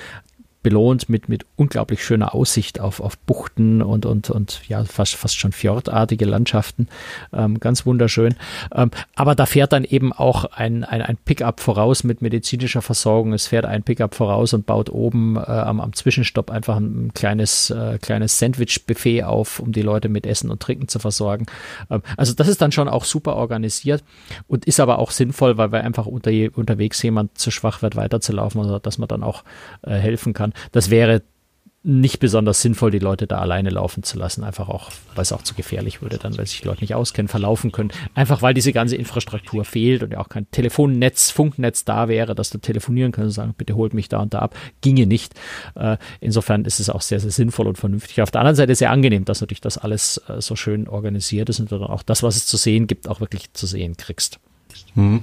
belohnt 0.64 1.10
mit, 1.10 1.30
mit 1.30 1.46
unglaublich 1.58 2.04
schöner 2.04 2.34
Aussicht 2.34 2.80
auf, 2.80 3.02
auf 3.02 3.18
Buchten 3.18 3.82
und, 3.82 4.06
und, 4.06 4.30
und 4.30 4.62
ja, 4.68 4.84
fast, 4.86 5.16
fast 5.16 5.38
schon 5.38 5.52
fjordartige 5.52 6.26
Landschaften. 6.26 6.88
Ähm, 7.34 7.60
ganz 7.60 7.86
wunderschön. 7.86 8.36
Ähm, 8.74 8.90
aber 9.16 9.36
da 9.36 9.46
fährt 9.46 9.74
dann 9.74 9.84
eben 9.84 10.14
auch 10.14 10.46
ein, 10.46 10.84
ein, 10.86 11.02
ein 11.02 11.18
Pickup 11.18 11.60
voraus 11.60 12.04
mit 12.04 12.22
medizinischer 12.22 12.82
Versorgung. 12.82 13.34
Es 13.34 13.48
fährt 13.48 13.66
ein 13.66 13.84
Pickup 13.84 14.16
voraus 14.16 14.54
und 14.54 14.66
baut 14.66 14.90
oben 14.90 15.36
äh, 15.36 15.42
am, 15.42 15.82
am 15.82 15.94
Zwischenstopp 15.94 16.50
einfach 16.50 16.78
ein, 16.78 17.14
kleines, 17.14 17.70
äh, 17.70 18.00
kleines 18.02 18.40
Sandwich-Buffet 18.40 19.24
auf, 19.24 19.60
um 19.60 19.74
die 19.74 19.82
Leute 19.82 20.08
mit 20.08 20.26
Essen 20.26 20.50
und 20.50 20.62
Trinken 20.62 20.88
zu 20.88 21.00
versorgen. 21.00 21.46
Ähm, 21.92 22.02
also 22.16 22.34
das 22.34 22.48
ist 22.48 22.62
dann 22.62 22.72
schon 22.72 22.88
auch 22.88 23.04
super 23.04 23.36
organisiert 23.36 24.04
und 24.48 24.66
ist 24.66 24.80
aber 24.80 25.00
auch 25.00 25.12
sinnvoll, 25.12 25.58
weil 25.58 25.74
wir 25.74 25.84
einfach 25.84 26.06
unter, 26.06 26.32
unterwegs 26.56 27.02
jemand 27.04 27.38
zu 27.38 27.52
schwach 27.52 27.82
wird, 27.82 27.98
weiterzulaufen, 27.98 28.62
also 28.62 28.80
dass 28.80 28.98
man 28.98 29.10
dann 29.10 29.24
auch 29.24 29.44
äh, 29.82 29.96
helfen 29.96 30.34
kann. 30.34 30.53
Das 30.72 30.90
wäre 30.90 31.22
nicht 31.86 32.20
besonders 32.20 32.62
sinnvoll, 32.62 32.92
die 32.92 33.00
Leute 33.00 33.28
da 33.28 33.40
alleine 33.40 33.70
laufen 33.70 34.04
zu 34.04 34.18
lassen, 34.18 34.46
einfach 34.46 34.70
auch, 34.70 34.90
weil 35.16 35.24
es 35.24 35.34
auch 35.34 35.42
zu 35.42 35.54
gefährlich 35.54 36.02
würde, 36.02 36.18
dann, 36.18 36.38
weil 36.38 36.48
sich 36.48 36.62
die 36.62 36.68
Leute 36.68 36.80
nicht 36.80 36.96
auskennen, 36.96 37.28
verlaufen 37.28 37.74
können. 37.74 37.92
Einfach 38.16 38.42
weil 38.42 38.54
diese 38.54 38.72
ganze 38.72 38.96
Infrastruktur 38.96 39.66
fehlt 39.66 40.02
und 40.02 40.14
ja 40.14 40.20
auch 40.20 40.30
kein 40.30 40.50
Telefonnetz, 40.52 41.30
Funknetz 41.32 41.84
da 41.84 42.08
wäre, 42.08 42.36
dass 42.36 42.52
du 42.52 42.58
telefonieren 42.58 43.12
kannst 43.12 43.26
und 43.26 43.32
sagen, 43.32 43.54
bitte 43.58 43.76
holt 43.76 43.94
mich 43.94 44.08
da 44.08 44.22
und 44.22 44.34
da 44.34 44.40
ab. 44.40 44.56
Ginge 44.80 45.06
nicht. 45.06 45.34
Äh, 45.76 45.98
insofern 46.22 46.64
ist 46.64 46.80
es 46.80 46.90
auch 46.90 47.02
sehr, 47.02 47.20
sehr 47.20 47.32
sinnvoll 47.32 47.68
und 47.68 47.78
vernünftig. 47.78 48.22
Auf 48.22 48.32
der 48.32 48.40
anderen 48.40 48.56
Seite 48.56 48.76
sehr 48.76 48.92
angenehm, 48.92 49.26
dass 49.26 49.42
natürlich 49.42 49.62
das 49.62 49.78
alles 49.78 50.22
äh, 50.30 50.40
so 50.40 50.56
schön 50.56 50.88
organisiert 50.88 51.50
ist 51.50 51.60
und 51.60 51.70
du 51.70 51.80
dann 51.80 51.90
auch 51.90 52.04
das, 52.04 52.24
was 52.24 52.38
es 52.38 52.46
zu 52.46 52.56
sehen 52.56 52.88
gibt, 52.88 53.10
auch 53.10 53.20
wirklich 53.20 53.52
zu 53.52 53.68
sehen 53.68 53.98
kriegst. 53.98 54.40
Mhm. 54.96 55.22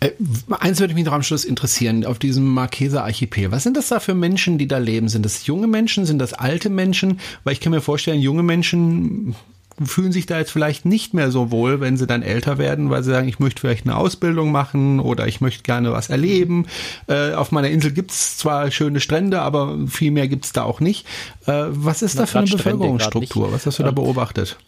Äh, 0.00 0.12
eins 0.50 0.80
würde 0.80 0.94
mich 0.94 1.04
noch 1.04 1.12
am 1.12 1.22
Schluss 1.22 1.44
interessieren, 1.44 2.04
auf 2.04 2.18
diesem 2.18 2.46
Marqueser 2.46 3.04
Archipel. 3.04 3.52
Was 3.52 3.62
sind 3.62 3.76
das 3.76 3.88
da 3.88 4.00
für 4.00 4.14
Menschen, 4.14 4.58
die 4.58 4.66
da 4.66 4.78
leben? 4.78 5.08
Sind 5.08 5.24
das 5.24 5.46
junge 5.46 5.66
Menschen? 5.66 6.06
Sind 6.06 6.18
das 6.18 6.32
alte 6.32 6.70
Menschen? 6.70 7.20
Weil 7.44 7.52
ich 7.52 7.60
kann 7.60 7.72
mir 7.72 7.80
vorstellen, 7.80 8.20
junge 8.20 8.42
Menschen 8.42 9.34
fühlen 9.82 10.12
sich 10.12 10.26
da 10.26 10.38
jetzt 10.38 10.50
vielleicht 10.50 10.84
nicht 10.84 11.14
mehr 11.14 11.30
so 11.30 11.50
wohl, 11.50 11.80
wenn 11.80 11.96
sie 11.96 12.06
dann 12.06 12.22
älter 12.22 12.58
werden, 12.58 12.90
weil 12.90 13.02
sie 13.02 13.10
sagen, 13.10 13.28
ich 13.28 13.38
möchte 13.38 13.60
vielleicht 13.60 13.86
eine 13.86 13.96
Ausbildung 13.96 14.52
machen 14.52 15.00
oder 15.00 15.26
ich 15.26 15.40
möchte 15.40 15.62
gerne 15.62 15.92
was 15.92 16.10
erleben. 16.10 16.66
Äh, 17.06 17.32
auf 17.32 17.50
meiner 17.50 17.70
Insel 17.70 17.92
gibt's 17.92 18.36
zwar 18.36 18.70
schöne 18.70 19.00
Strände, 19.00 19.40
aber 19.40 19.78
viel 19.86 20.10
mehr 20.10 20.28
gibt's 20.28 20.52
da 20.52 20.64
auch 20.64 20.80
nicht. 20.80 21.06
Äh, 21.46 21.64
was 21.68 22.02
ist 22.02 22.14
Na, 22.14 22.22
da 22.22 22.26
für 22.26 22.38
eine 22.40 22.50
Bevölkerungsstruktur? 22.50 23.52
Was 23.52 23.66
hast 23.66 23.78
du 23.78 23.82
da 23.82 23.90
beobachtet? 23.90 24.58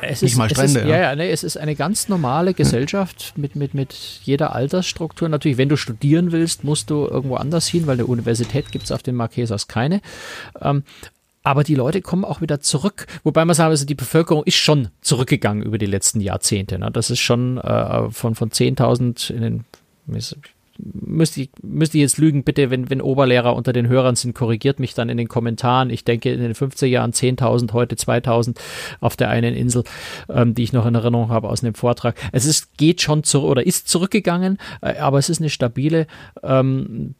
Es 0.00 0.22
ist, 0.22 0.36
mal 0.36 0.48
Strände, 0.48 0.80
ist, 0.80 0.86
ja. 0.86 0.98
Ja, 0.98 1.16
nee, 1.16 1.30
es 1.30 1.44
ist 1.44 1.56
eine 1.56 1.74
ganz 1.74 2.08
normale 2.08 2.54
Gesellschaft 2.54 3.34
mit, 3.36 3.56
mit, 3.56 3.74
mit 3.74 4.20
jeder 4.22 4.54
Altersstruktur. 4.54 5.28
Natürlich, 5.28 5.58
wenn 5.58 5.68
du 5.68 5.76
studieren 5.76 6.32
willst, 6.32 6.64
musst 6.64 6.90
du 6.90 7.06
irgendwo 7.06 7.36
anders 7.36 7.66
hin, 7.66 7.86
weil 7.86 7.94
eine 7.94 8.06
Universität 8.06 8.72
gibt 8.72 8.84
es 8.84 8.92
auf 8.92 9.02
den 9.02 9.14
Marquesas 9.14 9.68
keine. 9.68 10.00
Ähm, 10.60 10.82
aber 11.42 11.64
die 11.64 11.74
Leute 11.74 12.02
kommen 12.02 12.24
auch 12.24 12.40
wieder 12.40 12.60
zurück. 12.60 13.06
Wobei 13.24 13.44
man 13.44 13.54
sagen, 13.54 13.70
also 13.70 13.86
die 13.86 13.94
Bevölkerung 13.94 14.44
ist 14.44 14.56
schon 14.56 14.88
zurückgegangen 15.00 15.62
über 15.62 15.78
die 15.78 15.86
letzten 15.86 16.20
Jahrzehnte. 16.20 16.78
Ne? 16.78 16.90
Das 16.90 17.10
ist 17.10 17.20
schon 17.20 17.58
äh, 17.58 18.10
von, 18.10 18.34
von 18.34 18.50
10.000 18.50 19.32
in 19.32 19.40
den 19.40 19.64
müsste 20.78 21.42
ich, 21.42 21.50
müsste 21.62 21.98
ich 21.98 22.02
jetzt 22.02 22.18
lügen, 22.18 22.44
bitte, 22.44 22.70
wenn, 22.70 22.88
wenn 22.88 23.02
Oberlehrer 23.02 23.54
unter 23.54 23.72
den 23.72 23.88
Hörern 23.88 24.16
sind, 24.16 24.34
korrigiert 24.34 24.78
mich 24.78 24.94
dann 24.94 25.08
in 25.08 25.16
den 25.16 25.28
Kommentaren. 25.28 25.90
Ich 25.90 26.04
denke 26.04 26.32
in 26.32 26.40
den 26.40 26.54
50er 26.54 26.86
Jahren 26.86 27.12
10.000, 27.12 27.72
heute 27.72 27.96
2.000 27.96 28.56
auf 29.00 29.16
der 29.16 29.28
einen 29.28 29.54
Insel, 29.54 29.84
ähm, 30.28 30.54
die 30.54 30.62
ich 30.62 30.72
noch 30.72 30.86
in 30.86 30.94
Erinnerung 30.94 31.30
habe 31.30 31.48
aus 31.48 31.62
einem 31.62 31.74
Vortrag. 31.74 32.16
Es 32.32 32.46
ist, 32.46 32.76
geht 32.76 33.02
schon 33.02 33.24
zurück 33.24 33.50
oder 33.50 33.66
ist 33.66 33.88
zurückgegangen, 33.88 34.58
äh, 34.80 34.96
aber 34.98 35.18
es 35.18 35.28
ist 35.28 35.40
eine 35.40 35.50
stabile 35.50 36.06
ähm, 36.42 37.14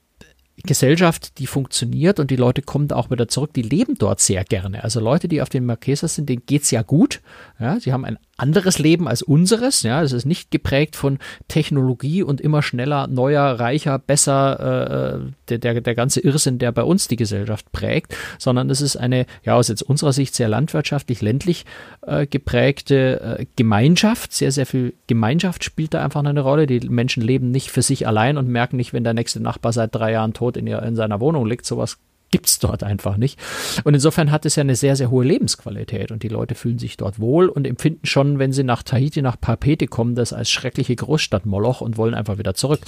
Gesellschaft, 0.65 1.39
die 1.39 1.47
funktioniert 1.47 2.19
und 2.19 2.31
die 2.31 2.37
Leute 2.37 2.63
kommen 2.63 2.91
auch 2.93 3.11
wieder 3.11 3.29
zurück, 3.29 3.53
die 3.55 3.63
leben 3.63 3.97
dort 3.97 4.21
sehr 4.21 4.45
gerne. 4.45 4.83
Also 4.83 5.01
Leute, 5.01 5.29
die 5.29 5.41
auf 5.41 5.49
den 5.49 5.65
Marquesas 5.65 6.15
sind, 6.15 6.29
denen 6.29 6.43
geht's 6.47 6.71
ja 6.71 6.83
gut. 6.83 7.21
Ja, 7.61 7.79
sie 7.79 7.93
haben 7.93 8.05
ein 8.05 8.19
anderes 8.39 8.79
Leben 8.79 9.09
als 9.09 9.23
unseres. 9.23 9.83
Ja, 9.83 10.03
es 10.03 10.13
ist 10.13 10.25
nicht 10.25 10.51
geprägt 10.51 10.97
von 10.97 11.19
Technologie 11.49 12.23
und 12.23 12.41
immer 12.41 12.63
schneller, 12.63 13.07
neuer, 13.07 13.61
reicher, 13.61 13.99
besser, 13.99 15.21
äh, 15.21 15.33
der, 15.49 15.59
der, 15.59 15.81
der 15.81 15.95
ganze 15.95 16.21
Irrsinn, 16.21 16.59
der 16.59 16.73
bei 16.73 16.83
uns 16.83 17.09
die 17.09 17.17
Gesellschaft 17.17 17.71
prägt, 17.73 18.17
sondern 18.39 18.71
es 18.71 18.81
ist 18.81 18.97
eine, 18.97 19.27
ja, 19.45 19.55
aus 19.55 19.69
jetzt 19.69 19.83
unserer 19.83 20.13
Sicht 20.13 20.35
sehr 20.35 20.49
landwirtschaftlich, 20.49 21.21
ländlich 21.21 21.67
äh, 22.07 22.27
geprägte 22.27 23.39
äh, 23.39 23.47
Gemeinschaft. 23.57 24.33
Sehr, 24.33 24.53
sehr 24.53 24.67
viel 24.67 24.95
Gemeinschaft 25.07 25.65
spielt 25.65 25.95
da 25.95 26.05
einfach 26.05 26.25
eine 26.25 26.41
Rolle. 26.41 26.67
Die 26.67 26.81
Menschen 26.89 27.23
leben 27.23 27.51
nicht 27.51 27.71
für 27.71 27.83
sich 27.83 28.07
allein 28.07 28.39
und 28.39 28.49
merken 28.49 28.77
nicht, 28.77 28.93
wenn 28.93 29.05
der 29.05 29.15
nächste 29.15 29.41
Nachbar 29.41 29.73
seit 29.73 29.95
drei 29.95 30.13
Jahren 30.13 30.33
tot 30.33 30.57
in, 30.57 30.67
ihr, 30.67 30.83
in 30.83 30.97
seiner 30.97 31.21
Wohnung 31.21 31.47
liegt. 31.47 31.67
Sowas 31.67 31.99
gibt's 32.31 32.59
dort 32.59 32.83
einfach 32.83 33.17
nicht. 33.17 33.39
Und 33.85 33.95
insofern 33.95 34.31
hat 34.31 34.47
es 34.47 34.57
ja 34.57 34.63
eine 34.63 34.77
sehr, 34.77 34.97
sehr 34.97 35.11
hohe 35.11 35.25
Lebensqualität 35.25 36.11
und 36.11 36.23
die 36.23 36.29
Leute 36.29 36.55
fühlen 36.55 36.79
sich 36.79 36.97
dort 36.97 37.19
wohl 37.19 37.49
und 37.49 37.67
empfinden 37.67 38.07
schon, 38.07 38.39
wenn 38.39 38.53
sie 38.53 38.65
nach 38.65 38.83
Tahiti, 38.83 39.23
nach 39.23 39.41
Papete 39.41 39.87
kommen, 39.87 40.15
das 40.15 40.33
als 40.33 40.51
schreckliche 40.51 40.97
Großstadt 40.97 41.47
Moloch 41.47 41.81
und 41.81 41.97
wollen 41.97 42.15
einfach 42.15 42.39
wieder 42.39 42.55
zurück. 42.55 42.81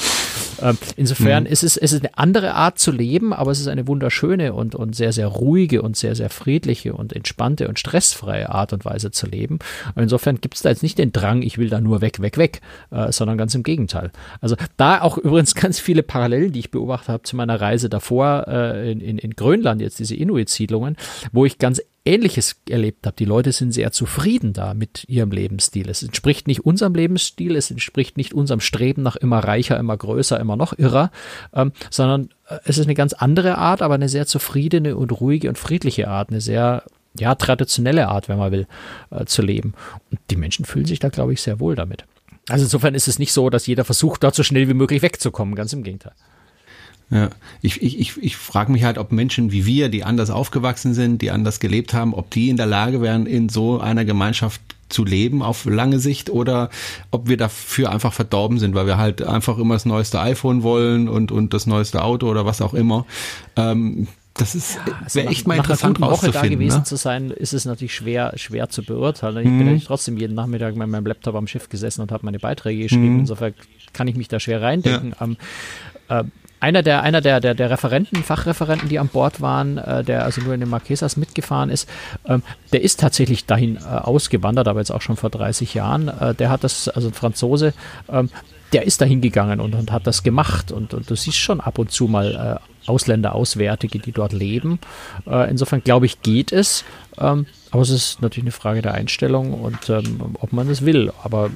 Ähm, 0.62 0.76
insofern 0.96 1.44
mhm. 1.44 1.50
ist 1.50 1.62
es, 1.62 1.76
es 1.76 1.92
ist 1.92 2.02
eine 2.04 2.16
andere 2.18 2.54
Art 2.54 2.78
zu 2.78 2.92
leben, 2.92 3.32
aber 3.32 3.50
es 3.50 3.60
ist 3.60 3.68
eine 3.68 3.86
wunderschöne 3.86 4.52
und, 4.52 4.74
und 4.74 4.94
sehr, 4.94 5.12
sehr 5.12 5.26
ruhige 5.26 5.82
und 5.82 5.96
sehr, 5.96 6.14
sehr 6.14 6.30
friedliche 6.30 6.92
und 6.92 7.14
entspannte 7.14 7.68
und 7.68 7.78
stressfreie 7.78 8.50
Art 8.50 8.72
und 8.72 8.84
Weise 8.84 9.10
zu 9.10 9.26
leben. 9.26 9.58
Und 9.94 10.02
insofern 10.02 10.40
gibt's 10.40 10.62
da 10.62 10.68
jetzt 10.68 10.82
nicht 10.82 10.98
den 10.98 11.12
Drang, 11.12 11.42
ich 11.42 11.58
will 11.58 11.70
da 11.70 11.80
nur 11.80 12.00
weg, 12.00 12.20
weg, 12.20 12.36
weg, 12.36 12.60
äh, 12.90 13.10
sondern 13.12 13.38
ganz 13.38 13.54
im 13.54 13.62
Gegenteil. 13.62 14.10
Also 14.40 14.56
da 14.76 15.00
auch 15.00 15.18
übrigens 15.18 15.54
ganz 15.60 15.80
viele 15.80 16.02
Parallelen, 16.02 16.52
die 16.52 16.60
ich 16.60 16.70
beobachtet 16.70 17.08
habe 17.08 17.22
zu 17.22 17.36
meiner 17.36 17.60
Reise 17.60 17.88
davor 17.88 18.46
äh, 18.48 18.90
in, 18.90 19.00
in, 19.00 19.18
in 19.18 19.29
in 19.30 19.36
Grönland 19.36 19.80
jetzt 19.80 19.98
diese 19.98 20.16
Inuit-Siedlungen, 20.16 20.96
wo 21.32 21.44
ich 21.44 21.58
ganz 21.58 21.80
Ähnliches 22.04 22.56
erlebt 22.68 23.06
habe. 23.06 23.16
Die 23.16 23.24
Leute 23.26 23.52
sind 23.52 23.72
sehr 23.72 23.92
zufrieden 23.92 24.52
da 24.52 24.74
mit 24.74 25.04
ihrem 25.06 25.30
Lebensstil. 25.30 25.88
Es 25.88 26.02
entspricht 26.02 26.48
nicht 26.48 26.64
unserem 26.64 26.94
Lebensstil, 26.94 27.56
es 27.56 27.70
entspricht 27.70 28.16
nicht 28.16 28.32
unserem 28.32 28.60
Streben 28.60 29.02
nach 29.02 29.16
immer 29.16 29.38
reicher, 29.38 29.78
immer 29.78 29.96
größer, 29.96 30.40
immer 30.40 30.56
noch 30.56 30.76
irrer, 30.78 31.10
ähm, 31.52 31.72
sondern 31.90 32.30
äh, 32.48 32.58
es 32.64 32.78
ist 32.78 32.86
eine 32.86 32.94
ganz 32.94 33.12
andere 33.12 33.58
Art, 33.58 33.82
aber 33.82 33.94
eine 33.94 34.08
sehr 34.08 34.26
zufriedene 34.26 34.96
und 34.96 35.12
ruhige 35.20 35.48
und 35.48 35.58
friedliche 35.58 36.08
Art, 36.08 36.30
eine 36.30 36.40
sehr 36.40 36.84
ja, 37.18 37.34
traditionelle 37.34 38.08
Art, 38.08 38.28
wenn 38.28 38.38
man 38.38 38.52
will, 38.52 38.66
äh, 39.10 39.26
zu 39.26 39.42
leben. 39.42 39.74
Und 40.10 40.20
die 40.30 40.36
Menschen 40.36 40.64
fühlen 40.64 40.86
sich 40.86 41.00
da, 41.00 41.10
glaube 41.10 41.34
ich, 41.34 41.42
sehr 41.42 41.60
wohl 41.60 41.74
damit. 41.74 42.04
Also 42.48 42.64
insofern 42.64 42.94
ist 42.94 43.08
es 43.08 43.18
nicht 43.18 43.32
so, 43.32 43.50
dass 43.50 43.66
jeder 43.66 43.84
versucht, 43.84 44.22
dort 44.22 44.34
so 44.34 44.42
schnell 44.42 44.68
wie 44.68 44.74
möglich 44.74 45.02
wegzukommen, 45.02 45.54
ganz 45.54 45.72
im 45.72 45.82
Gegenteil. 45.82 46.14
Ja, 47.10 47.30
ich, 47.60 47.82
ich, 47.82 47.98
ich, 47.98 48.22
ich 48.22 48.36
frage 48.36 48.70
mich 48.70 48.84
halt, 48.84 48.96
ob 48.96 49.10
Menschen 49.10 49.50
wie 49.50 49.66
wir, 49.66 49.88
die 49.88 50.04
anders 50.04 50.30
aufgewachsen 50.30 50.94
sind, 50.94 51.22
die 51.22 51.32
anders 51.32 51.58
gelebt 51.58 51.92
haben, 51.92 52.14
ob 52.14 52.30
die 52.30 52.50
in 52.50 52.56
der 52.56 52.66
Lage 52.66 53.02
wären, 53.02 53.26
in 53.26 53.48
so 53.48 53.80
einer 53.80 54.04
Gemeinschaft 54.04 54.60
zu 54.88 55.04
leben 55.04 55.42
auf 55.42 55.64
lange 55.64 55.98
Sicht 55.98 56.30
oder 56.30 56.70
ob 57.10 57.28
wir 57.28 57.36
dafür 57.36 57.90
einfach 57.90 58.12
verdorben 58.12 58.58
sind, 58.58 58.74
weil 58.74 58.86
wir 58.86 58.98
halt 58.98 59.22
einfach 59.22 59.58
immer 59.58 59.74
das 59.74 59.86
neueste 59.86 60.20
iPhone 60.20 60.62
wollen 60.62 61.08
und, 61.08 61.32
und 61.32 61.54
das 61.54 61.66
neueste 61.66 62.02
Auto 62.02 62.28
oder 62.28 62.44
was 62.44 62.60
auch 62.60 62.74
immer. 62.74 63.06
Ähm, 63.56 64.06
das 64.34 64.54
ist 64.54 64.78
ja, 64.86 64.94
also 65.04 65.20
wäre 65.20 65.28
echt 65.28 65.46
mal 65.46 65.56
nach 65.56 65.64
interessant 65.64 65.98
einer 65.98 66.10
Woche 66.10 66.30
da 66.30 66.42
gewesen 66.42 66.78
ne? 66.78 66.84
zu 66.84 66.96
sein, 66.96 67.30
ist 67.30 67.52
es 67.52 67.64
natürlich 67.64 67.94
schwer 67.94 68.32
schwer 68.36 68.68
zu 68.68 68.82
beurteilen. 68.82 69.38
Ich 69.38 69.44
mhm. 69.44 69.58
bin 69.58 69.66
natürlich 69.66 69.84
trotzdem 69.84 70.16
jeden 70.16 70.34
Nachmittag 70.34 70.76
mit 70.76 70.88
meinem 70.88 71.06
Laptop 71.06 71.34
am 71.34 71.46
Schiff 71.46 71.68
gesessen 71.68 72.02
und 72.02 72.12
habe 72.12 72.24
meine 72.24 72.38
Beiträge 72.38 72.84
geschrieben. 72.84 73.14
Mhm. 73.14 73.20
Insofern 73.20 73.54
kann 73.92 74.06
ich 74.06 74.16
mich 74.16 74.28
da 74.28 74.38
schwer 74.38 74.62
reindenken. 74.62 75.14
Ja. 75.18 75.24
Ähm, 75.24 75.36
äh, 76.08 76.24
einer 76.60 76.82
der, 76.82 77.02
einer 77.02 77.20
der, 77.20 77.40
der, 77.40 77.54
der 77.54 77.70
Referenten, 77.70 78.22
Fachreferenten, 78.22 78.88
die 78.88 78.98
an 78.98 79.08
Bord 79.08 79.40
waren, 79.40 79.78
äh, 79.78 80.04
der 80.04 80.24
also 80.24 80.42
nur 80.42 80.54
in 80.54 80.60
den 80.60 80.68
Marquesas 80.68 81.16
mitgefahren 81.16 81.70
ist, 81.70 81.88
ähm, 82.26 82.42
der 82.72 82.82
ist 82.82 83.00
tatsächlich 83.00 83.46
dahin 83.46 83.76
äh, 83.76 83.80
ausgewandert, 83.80 84.68
aber 84.68 84.80
jetzt 84.80 84.90
auch 84.90 85.02
schon 85.02 85.16
vor 85.16 85.30
30 85.30 85.74
Jahren. 85.74 86.08
Äh, 86.08 86.34
der 86.34 86.50
hat 86.50 86.62
das, 86.62 86.88
also 86.88 87.08
ein 87.08 87.14
Franzose, 87.14 87.72
ähm, 88.10 88.28
der 88.72 88.84
ist 88.86 89.00
dahin 89.00 89.20
gegangen 89.20 89.60
und, 89.60 89.74
und 89.74 89.90
hat 89.90 90.06
das 90.06 90.22
gemacht. 90.22 90.70
Und, 90.70 90.94
und 90.94 91.10
du 91.10 91.16
siehst 91.16 91.38
schon 91.38 91.60
ab 91.60 91.78
und 91.78 91.90
zu 91.90 92.06
mal 92.06 92.60
äh, 92.60 92.88
Ausländer, 92.88 93.34
Auswärtige, 93.34 93.98
die 93.98 94.12
dort 94.12 94.32
leben. 94.32 94.78
Äh, 95.26 95.50
insofern 95.50 95.82
glaube 95.82 96.06
ich, 96.06 96.22
geht 96.22 96.52
es. 96.52 96.84
Ähm, 97.18 97.46
aber 97.70 97.82
es 97.82 97.90
ist 97.90 98.22
natürlich 98.22 98.44
eine 98.44 98.52
Frage 98.52 98.82
der 98.82 98.94
Einstellung 98.94 99.54
und 99.54 99.88
ähm, 99.88 100.36
ob 100.40 100.52
man 100.52 100.68
das 100.68 100.84
will. 100.84 101.12
Aber 101.22 101.50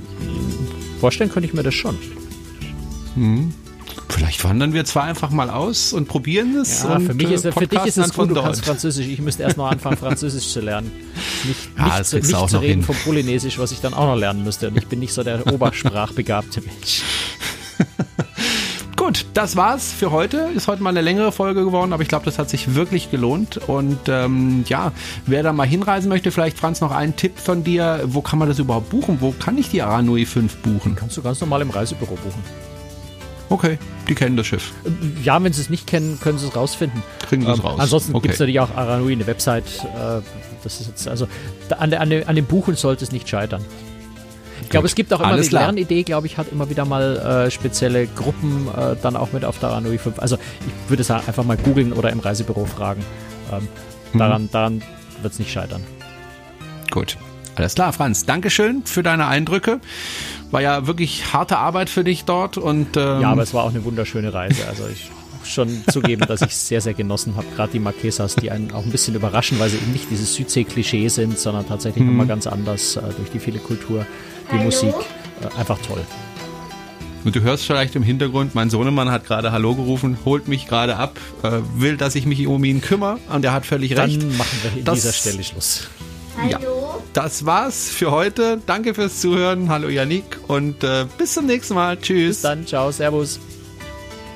vorstellen 1.01 1.31
könnte 1.31 1.49
ich 1.49 1.55
mir 1.55 1.63
das 1.63 1.75
schon. 1.75 1.99
Mhm. 3.15 3.55
Vielleicht 4.15 4.45
wandern 4.45 4.73
wir 4.73 4.85
zwar 4.85 5.03
einfach 5.03 5.31
mal 5.31 5.51
aus 5.51 5.93
und 5.93 6.07
probieren 6.07 6.55
es. 6.55 6.85
Ja, 6.85 7.01
für, 7.01 7.15
mich 7.15 7.33
ist, 7.33 7.49
für 7.53 7.67
dich 7.67 7.85
ist 7.85 7.99
es 7.99 8.15
gut, 8.15 8.31
du 8.31 8.41
kannst 8.41 8.65
Französisch. 8.65 9.09
Ich 9.09 9.21
müsste 9.21 9.43
erst 9.43 9.57
mal 9.57 9.71
anfangen, 9.71 9.97
Französisch 10.01 10.53
zu 10.53 10.61
lernen. 10.61 10.93
Nicht, 11.43 11.69
ja, 11.77 11.99
nicht, 11.99 12.05
zu, 12.05 12.17
nicht 12.19 12.49
zu 12.49 12.59
reden 12.59 12.85
vom 12.85 12.95
Polynesisch, 12.95 13.59
was 13.59 13.73
ich 13.73 13.81
dann 13.81 13.93
auch 13.93 14.07
noch 14.07 14.15
lernen 14.15 14.45
müsste. 14.45 14.69
Und 14.69 14.79
ich 14.79 14.87
bin 14.87 15.01
nicht 15.01 15.12
so 15.12 15.25
der 15.25 15.45
obersprachbegabte 15.53 16.61
Mensch. 16.61 17.03
Gut, 18.97 19.27
das 19.35 19.57
war's 19.57 19.91
für 19.91 20.12
heute. 20.12 20.49
Ist 20.55 20.69
heute 20.69 20.85
mal 20.85 20.91
eine 20.91 21.01
längere 21.01 21.33
Folge 21.33 21.65
geworden, 21.65 21.93
aber 21.93 22.05
ich 22.05 22.09
glaube, 22.09 22.25
das 22.25 22.39
hat 22.39 22.49
sich 22.49 22.77
wirklich 22.77 23.11
gelohnt. 23.11 23.57
Und 23.67 23.99
ähm, 24.07 24.62
ja, 24.69 24.93
wer 25.27 25.43
da 25.43 25.53
mal 25.53 25.67
hinreisen 25.67 26.09
möchte, 26.09 26.31
vielleicht 26.31 26.57
Franz 26.57 26.81
noch 26.81 26.93
einen 26.93 27.17
Tipp 27.17 27.37
von 27.37 27.65
dir. 27.65 28.03
Wo 28.05 28.23
kann 28.23 28.39
man 28.39 28.47
das 28.47 28.61
überhaupt 28.61 28.91
buchen? 28.91 29.17
Wo 29.21 29.33
kann 29.33 29.59
ich 29.59 29.71
die 29.71 29.83
Aranui 29.83 30.25
5 30.25 30.59
buchen? 30.59 30.95
Kannst 30.95 31.17
du 31.17 31.23
ganz 31.23 31.41
normal 31.41 31.62
im 31.62 31.71
Reisebüro 31.71 32.15
buchen. 32.15 32.74
Okay, 33.51 33.78
die 34.09 34.14
kennen 34.14 34.36
das 34.36 34.47
Schiff. 34.47 34.72
Ja, 35.22 35.42
wenn 35.42 35.53
sie 35.53 35.61
es 35.61 35.70
nicht 35.70 35.86
kennen, 35.86 36.18
können 36.20 36.38
sie 36.38 36.47
es 36.47 36.57
rausfinden. 36.57 37.03
Kriegen 37.28 37.42
sie 37.45 37.51
es 37.51 37.59
ähm, 37.59 37.64
raus. 37.64 37.78
Ansonsten 37.78 38.14
okay. 38.14 38.22
gibt 38.22 38.34
es 38.34 38.40
natürlich 38.40 38.61
auch 38.61 38.74
Aranui, 38.74 39.12
eine 39.12 39.26
Website. 39.26 39.64
Äh, 39.84 40.20
das 40.62 40.80
ist 40.80 40.88
jetzt, 40.88 41.09
also 41.09 41.28
an, 41.78 41.92
an, 41.92 42.11
dem, 42.11 42.26
an 42.26 42.34
dem 42.34 42.47
Buchen 42.47 42.74
sollte 42.74 43.05
es 43.05 43.12
nicht 43.12 43.28
scheitern. 43.28 43.64
Ich 44.62 44.70
glaube, 44.70 44.86
es 44.86 44.95
gibt 44.95 45.12
auch 45.12 45.20
immer 45.20 45.36
die 45.38 45.49
Lernidee, 45.49 46.03
glaube 46.05 46.26
ich, 46.26 46.38
hat 46.38 46.51
immer 46.51 46.70
wieder 46.70 46.84
mal 46.84 47.47
äh, 47.47 47.51
spezielle 47.51 48.07
Gruppen 48.07 48.68
äh, 48.68 48.97
dann 49.01 49.14
auch 49.14 49.32
mit 49.32 49.45
auf 49.45 49.59
der 49.59 49.70
Aranui 49.70 49.99
5. 49.99 50.18
Also 50.18 50.36
ich 50.36 50.90
würde 50.90 51.03
es 51.03 51.11
einfach 51.11 51.45
mal 51.45 51.57
googeln 51.57 51.92
oder 51.92 52.11
im 52.11 52.20
Reisebüro 52.20 52.64
fragen. 52.64 53.05
Ähm, 53.53 53.68
mhm. 54.12 54.18
Daran, 54.18 54.49
daran 54.51 54.82
wird 55.22 55.34
es 55.34 55.38
nicht 55.38 55.53
scheitern. 55.53 55.82
Gut. 56.90 57.16
Alles 57.57 57.74
klar, 57.74 57.92
Franz. 57.92 58.24
Dankeschön 58.24 58.84
für 58.84 59.03
deine 59.03 59.26
Eindrücke. 59.26 59.80
War 60.51 60.62
ja 60.62 60.86
wirklich 60.86 61.32
harte 61.32 61.59
Arbeit 61.59 61.90
für 61.90 62.05
dich 62.05 62.24
dort 62.24 62.57
und 62.59 62.97
ähm 62.97 63.20
ja, 63.20 63.30
aber 63.30 63.42
es 63.42 63.55
war 63.55 63.64
auch 63.64 63.70
eine 63.70 63.84
wunderschöne 63.84 64.32
Reise. 64.32 64.66
Also 64.68 64.84
ich 64.86 65.11
muss 65.38 65.49
schon 65.49 65.84
zugeben, 65.92 66.22
dass 66.26 66.42
ich 66.42 66.53
es 66.53 66.68
sehr, 66.68 66.80
sehr 66.80 66.95
genossen 66.95 67.36
habe. 67.36 67.47
Gerade 67.57 67.72
die 67.72 67.80
Marquesas, 67.80 68.36
die 68.36 68.51
einen 68.51 68.72
auch 68.72 68.84
ein 68.84 68.90
bisschen 68.90 69.14
überraschen, 69.14 69.59
weil 69.59 69.70
sie 69.70 69.76
eben 69.76 69.92
nicht 69.92 70.11
dieses 70.11 70.34
Südsee-Klischee 70.34 71.09
sind, 71.09 71.38
sondern 71.38 71.66
tatsächlich 71.66 72.05
mhm. 72.05 72.11
nochmal 72.11 72.26
ganz 72.26 72.47
anders 72.47 72.97
äh, 72.97 73.01
durch 73.16 73.30
die 73.30 73.40
viele 73.40 73.59
Kultur, 73.59 74.07
die 74.51 74.57
Hallo? 74.57 74.64
Musik. 74.64 74.95
Äh, 75.42 75.59
einfach 75.59 75.78
toll. 75.78 76.05
Und 77.24 77.34
du 77.34 77.40
hörst 77.40 77.64
vielleicht 77.64 77.97
im 77.97 78.03
Hintergrund, 78.03 78.55
mein 78.55 78.68
Sohnemann 78.68 79.11
hat 79.11 79.24
gerade 79.24 79.51
Hallo 79.51 79.74
gerufen, 79.74 80.18
holt 80.26 80.47
mich 80.47 80.66
gerade 80.66 80.97
ab, 80.97 81.18
äh, 81.42 81.61
will, 81.74 81.97
dass 81.97 82.14
ich 82.14 82.26
mich 82.26 82.47
um 82.47 82.62
ihn 82.64 82.82
kümmere 82.82 83.18
und 83.32 83.45
er 83.45 83.53
hat 83.53 83.64
völlig 83.64 83.95
Dann 83.95 84.11
recht. 84.11 84.22
Dann 84.22 84.36
machen 84.36 84.59
wir 84.62 84.86
an 84.86 84.95
dieser 84.95 85.12
Stelle 85.12 85.42
Schluss. 85.42 85.88
Hallo. 86.37 86.51
Ja, 86.51 86.99
das 87.12 87.47
war's 87.47 87.89
für 87.89 88.11
heute. 88.11 88.61
Danke 88.66 88.95
fürs 88.95 89.20
Zuhören. 89.20 89.68
Hallo 89.68 89.89
Yannick 89.89 90.39
und 90.49 90.82
äh, 90.82 91.07
bis 91.18 91.35
zum 91.35 91.47
nächsten 91.47 91.74
Mal. 91.74 91.97
Tschüss. 91.99 92.37
Bis 92.37 92.41
dann. 92.43 92.66
Ciao. 92.66 92.91
Servus. 92.91 93.39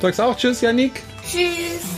Du 0.01 0.07
sagst 0.07 0.21
auch 0.21 0.37
Tschüss, 0.37 0.61
Yannick. 0.61 1.03
Tschüss. 1.29 1.98